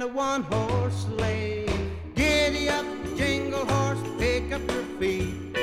In 0.00 0.08
the 0.08 0.14
one 0.14 0.42
horse 0.44 1.06
sleigh. 1.06 1.66
Giddy 2.14 2.68
up, 2.70 2.86
jingle 3.16 3.66
horse, 3.66 3.98
pick 4.18 4.52
up 4.52 4.62
your 4.70 4.84
feet. 4.98 5.56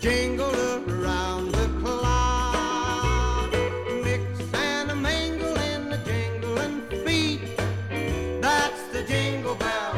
Jingle 0.00 0.54
around 0.86 1.52
the 1.52 1.68
clock. 1.80 3.50
Mix 4.04 4.24
and 4.54 4.90
a 4.90 4.94
mingle 4.94 5.56
in 5.72 5.90
the 5.90 5.98
jingling 6.08 6.82
feet. 7.04 7.40
That's 8.40 8.82
the 8.92 9.02
jingle 9.02 9.56
bell. 9.56 9.94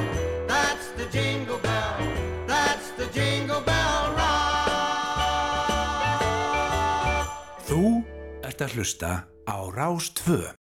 That's 0.46 0.88
the 0.98 1.06
jingle 1.06 1.58
bell. 1.58 1.98
That's 2.46 2.90
the 2.92 3.06
jingle 3.12 3.60
bell 3.60 4.14
rock. 4.16 5.34
Þú 7.68 8.04
ert 8.48 8.60
að 8.64 8.70
hlusta 8.78 9.24
á 9.44 9.56
Rás 9.76 10.08
2. 10.24 10.63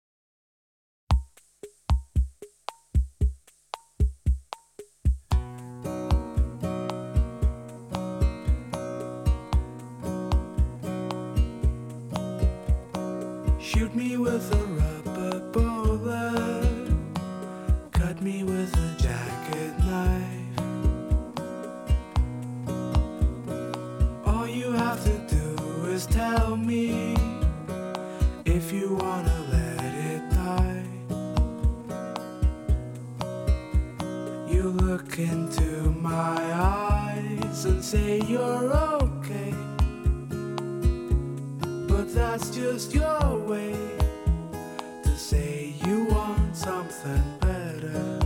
Have 24.91 25.05
to 25.05 25.37
do 25.37 25.87
is 25.87 26.05
tell 26.07 26.57
me 26.57 27.15
if 28.45 28.73
you 28.73 28.97
wanna 28.97 29.39
let 29.53 29.95
it 30.11 30.23
die. 30.31 30.85
You 34.49 34.65
look 34.87 35.17
into 35.21 35.93
my 35.93 36.43
eyes 36.53 37.65
and 37.67 37.85
say 37.85 38.21
you're 38.27 38.73
okay. 39.01 39.55
But 41.87 42.13
that's 42.13 42.51
just 42.51 42.93
your 42.93 43.39
way 43.47 43.77
to 45.05 45.17
say 45.17 45.73
you 45.87 46.07
want 46.07 46.57
something 46.57 47.23
better. 47.39 48.19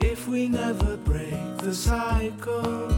If 0.00 0.26
we 0.26 0.48
never 0.48 0.96
break 0.96 1.58
the 1.58 1.74
cycle, 1.74 2.88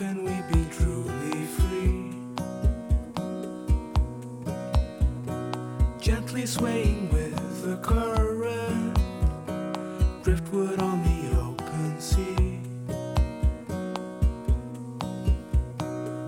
can 0.00 0.24
we 0.24 0.32
be 0.50 0.64
truly 0.70 1.44
free? 1.58 2.10
Gently 6.00 6.46
swaying 6.46 7.10
with 7.12 7.62
the 7.62 7.76
current, 7.82 8.98
driftwood 10.24 10.80
on 10.80 11.02
the 11.08 11.20
open 11.42 12.00
sea. 12.00 12.60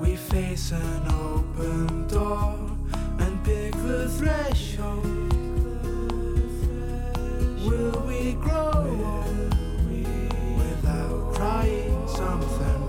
We 0.02 0.16
face 0.16 0.72
an 0.72 1.02
open 1.08 2.08
door 2.08 2.58
and 3.20 3.42
pick 3.42 3.72
the 3.72 4.06
threshold. 4.18 5.32
Will 7.64 8.02
we 8.06 8.34
grow 8.34 8.70
old 9.14 9.54
without 10.58 11.34
trying 11.34 12.06
something 12.06 12.81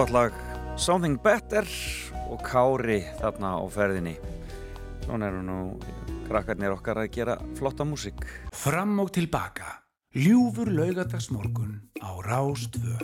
flott 0.00 0.12
lag 0.16 0.32
Something 0.80 1.18
Better 1.20 1.66
og 2.32 2.40
Kári 2.40 3.02
þarna 3.18 3.50
á 3.60 3.64
ferðinni. 3.68 4.14
Svona 5.04 5.28
eru 5.28 5.42
nú 5.44 5.56
krakkarnir 6.24 6.72
okkar 6.72 7.02
að 7.02 7.10
gera 7.18 7.34
flotta 7.58 7.84
músík. 7.84 8.24
Fram 8.56 8.96
og 9.02 9.10
tilbaka 9.12 9.82
Ljúfur 10.16 10.72
laugadagsmorgun 10.72 11.74
á 12.00 12.16
Rástvö 12.24 12.96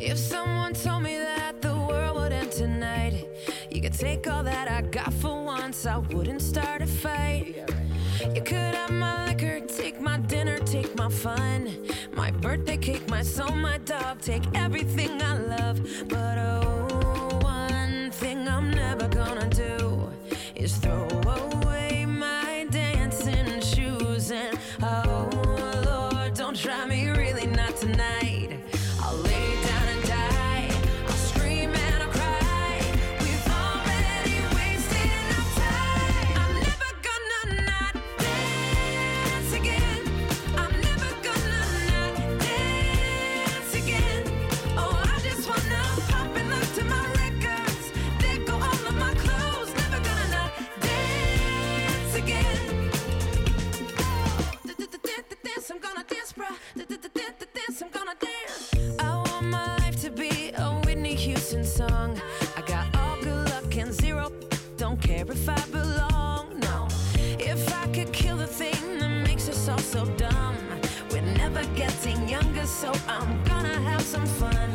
If 0.00 0.16
someone 0.16 0.72
told 0.72 1.02
me 1.02 1.18
that 1.20 1.60
the 1.60 1.74
world 1.76 2.16
would 2.16 2.32
end 2.32 2.52
tonight 2.52 3.28
You 3.68 3.82
could 3.82 3.98
take 3.98 4.24
all 4.26 4.42
that 4.44 4.68
I 4.72 4.88
got 4.88 5.12
for 5.20 5.36
once 5.44 5.84
I 5.84 5.98
wouldn't 5.98 6.40
start 6.40 6.80
a 6.80 6.86
fight. 6.86 7.79
You 8.20 8.42
could 8.42 8.74
have 8.74 8.90
my 8.90 9.26
liquor, 9.26 9.60
take 9.60 9.98
my 10.00 10.18
dinner, 10.18 10.58
take 10.58 10.94
my 10.94 11.08
fun, 11.08 11.74
my 12.12 12.30
birthday 12.30 12.76
cake, 12.76 13.08
my 13.08 13.22
soul, 13.22 13.54
my 13.56 13.78
dog, 13.78 14.20
take 14.20 14.42
everything 14.54 15.22
I 15.22 15.38
love. 15.38 15.80
But 16.06 16.36
oh, 16.38 17.38
one 17.40 18.10
thing 18.10 18.46
I'm 18.46 18.70
never 18.70 19.08
gonna 19.08 19.48
do. 19.48 19.79
so 72.80 72.90
I'm 73.06 73.44
gonna 73.44 73.78
have 73.82 74.00
some 74.00 74.24
fun. 74.24 74.69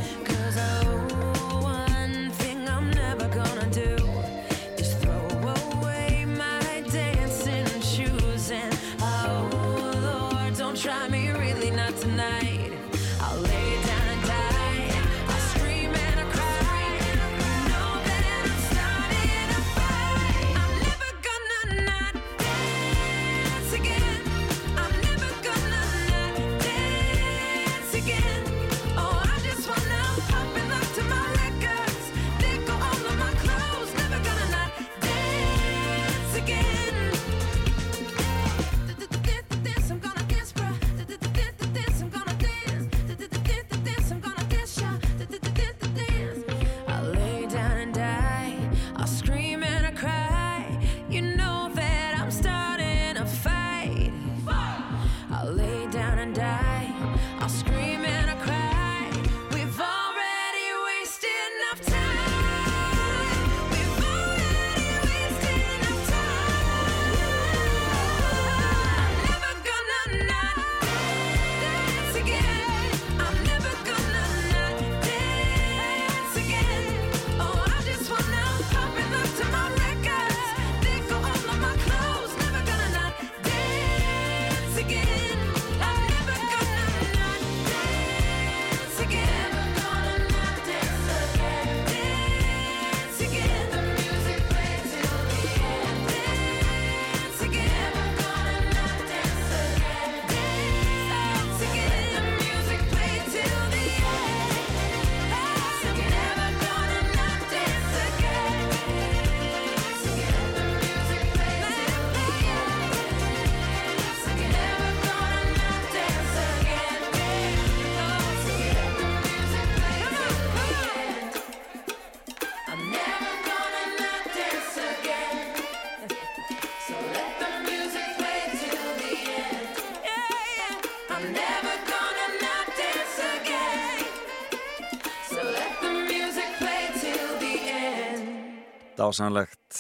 Dásanlegt 139.05 139.77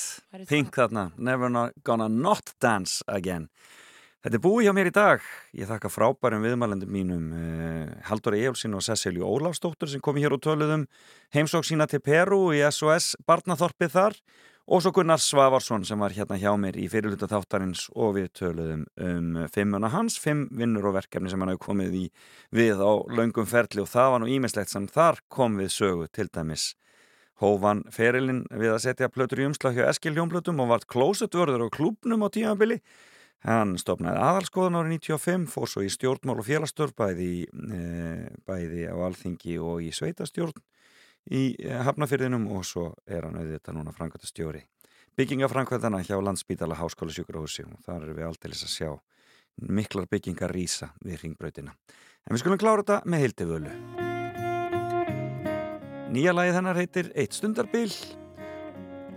Pink 0.49 0.75
þarna, 0.75 1.09
Never 1.17 1.49
gonna 1.83 2.07
not 2.09 2.53
dance 2.61 3.01
again. 3.07 3.47
Þetta 4.25 4.37
er 4.37 4.41
búið 4.41 4.65
hjá 4.65 4.73
mér 4.73 4.89
í 4.89 4.93
dag. 4.93 5.25
Ég 5.53 5.69
þakka 5.69 5.89
frábærum 5.93 6.45
viðmælendum 6.45 6.89
mínum 6.89 7.25
uh, 7.33 7.93
Haldur 8.07 8.37
Ejálsson 8.37 8.77
og 8.77 8.83
Cecilju 8.85 9.25
Ólafsdóttur 9.25 9.89
sem 9.89 10.01
komi 10.01 10.21
hér 10.21 10.33
og 10.37 10.43
töluðum 10.45 10.87
heimsók 11.33 11.65
sína 11.65 11.87
til 11.89 12.01
Peru 12.05 12.49
í 12.53 12.61
SOS 12.69 13.13
Barnaþorpið 13.25 13.93
þar 13.95 14.17
og 14.65 14.81
svo 14.81 14.93
Gunnar 14.97 15.21
Svavarsson 15.21 15.85
sem 15.85 16.01
var 16.01 16.13
hérna 16.13 16.39
hjá 16.41 16.51
mér 16.57 16.77
í 16.81 16.87
fyrirluta 16.89 17.29
þáttarins 17.29 17.85
og 17.93 18.15
við 18.17 18.31
töluðum 18.41 18.87
um 18.97 19.43
fimmuna 19.53 19.93
hans, 19.93 20.17
fimm 20.21 20.47
vinnur 20.53 20.89
og 20.89 20.97
verkefni 20.99 21.29
sem 21.29 21.41
hann 21.41 21.53
hafi 21.53 21.65
komið 21.65 21.99
í 22.01 22.07
við 22.57 22.81
á 22.81 22.93
löngum 23.13 23.49
ferli 23.49 23.85
og 23.85 23.93
það 23.93 24.15
var 24.15 24.25
nú 24.25 24.33
ímislegt 24.37 24.73
sem 24.73 24.89
þar 24.89 25.21
kom 25.29 25.61
við 25.61 25.73
sögu 25.77 26.09
til 26.09 26.29
dæmis 26.33 26.73
hófan 27.41 27.83
ferilinn 27.91 28.45
við 28.51 28.75
að 28.75 28.83
setja 28.85 29.11
plötur 29.11 29.41
í 29.43 29.49
umslag 29.49 29.75
hjá 29.75 29.89
Eskil 29.89 30.15
Hjónplötum 30.15 30.61
og 30.63 30.71
vart 30.71 30.87
klósetvörður 30.91 31.67
á 31.67 31.73
klúbnum 31.73 32.23
á 32.23 32.29
tímabili. 32.31 32.79
Hann 33.45 33.75
stopnaði 33.77 34.21
aðalskoðan 34.25 34.79
árið 34.79 34.95
95, 35.05 35.49
fór 35.51 35.69
svo 35.69 35.83
í 35.85 35.91
stjórnmál 35.93 36.39
og 36.39 36.47
félagstörf 36.47 36.95
bæði, 36.97 37.45
e, 37.45 37.81
bæði 38.47 38.87
á 38.89 38.95
alþingi 39.05 39.59
og 39.61 39.83
í 39.85 39.91
sveitastjórn 39.93 40.63
í 41.29 41.43
e, 41.59 41.75
hafnafyrðinum 41.85 42.47
og 42.55 42.65
svo 42.65 42.87
er 43.05 43.27
hann 43.27 43.37
auðvitað 43.37 43.77
núna 43.77 43.93
framkvæmta 43.93 44.31
stjóri. 44.31 44.63
Byggingaframkvæmtana 45.15 46.01
hjá 46.07 46.17
Landsbítala 46.17 46.79
Háskóla 46.79 47.13
Sjúkrahúsi 47.13 47.67
og 47.67 47.77
þar 47.85 48.07
erum 48.07 48.17
við 48.17 48.29
aldeilis 48.31 48.65
að 48.65 48.73
sjá 48.73 48.89
miklar 49.61 50.09
byggingar 50.11 50.51
rísa 50.51 50.91
við 51.03 51.21
ringbrautina. 51.23 51.77
En 52.25 52.33
við 52.33 52.43
skulum 52.43 52.59
klára 52.59 52.83
þetta 52.83 53.03
með 53.05 53.23
heildivölu. 53.27 54.04
Nýja 56.05 56.35
lagið 56.35 56.55
hennar 56.59 56.77
heitir 56.77 57.07
Eitt 57.17 57.33
stundarbil 57.33 57.89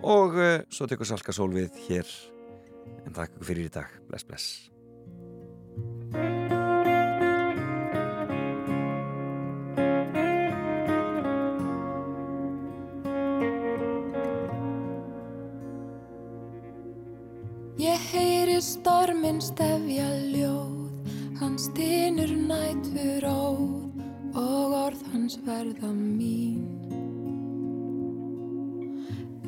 og 0.01 0.37
uh, 0.39 0.65
svo 0.73 0.87
tekur 0.89 1.09
Salka 1.09 1.35
Sól 1.37 1.53
við 1.53 1.77
hér 1.85 2.09
en 3.05 3.15
takk 3.17 3.37
fyrir 3.45 3.69
í 3.69 3.73
dag. 3.73 3.93
Bless, 4.09 4.25
bless. 4.25 4.49
Ég 17.79 18.09
heyri 18.11 18.57
storminn 18.65 19.39
stefja 19.45 20.09
ljóð, 20.33 21.13
hann 21.39 21.61
stynur 21.61 22.33
nætur 22.49 23.29
óð 23.29 24.35
og 24.35 24.77
orð 24.83 25.07
hans 25.13 25.39
verða 25.47 25.93
mín. 25.95 26.78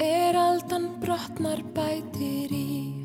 Er 0.01 0.33
aldan 0.33 0.87
brotnar 1.03 1.61
bætir 1.77 2.49
í, 2.57 3.05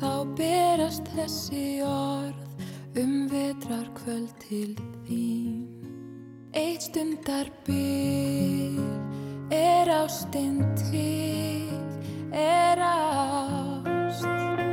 þá 0.00 0.26
berast 0.34 1.06
þessi 1.14 1.84
orð 1.86 2.98
um 2.98 3.12
vetrar 3.30 3.86
kvöld 4.00 4.34
til 4.42 4.74
þín. 5.06 5.62
Eitt 6.50 6.88
stundar 6.88 7.46
bil 7.62 8.82
er 9.54 9.94
ástinn 10.02 10.66
til, 10.82 11.70
er 12.34 12.82
ást. 12.90 14.71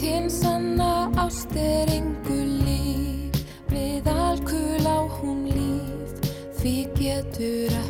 Hinn 0.00 0.30
sanna 0.32 1.10
ást 1.20 1.52
er 1.60 1.92
engu 1.98 2.40
líf, 2.64 3.42
við 3.72 4.08
alkul 4.12 4.88
á 4.88 4.98
hún 5.18 5.44
líf, 5.52 6.16
því 6.60 6.76
getur 6.96 7.70
ekkert 7.70 7.85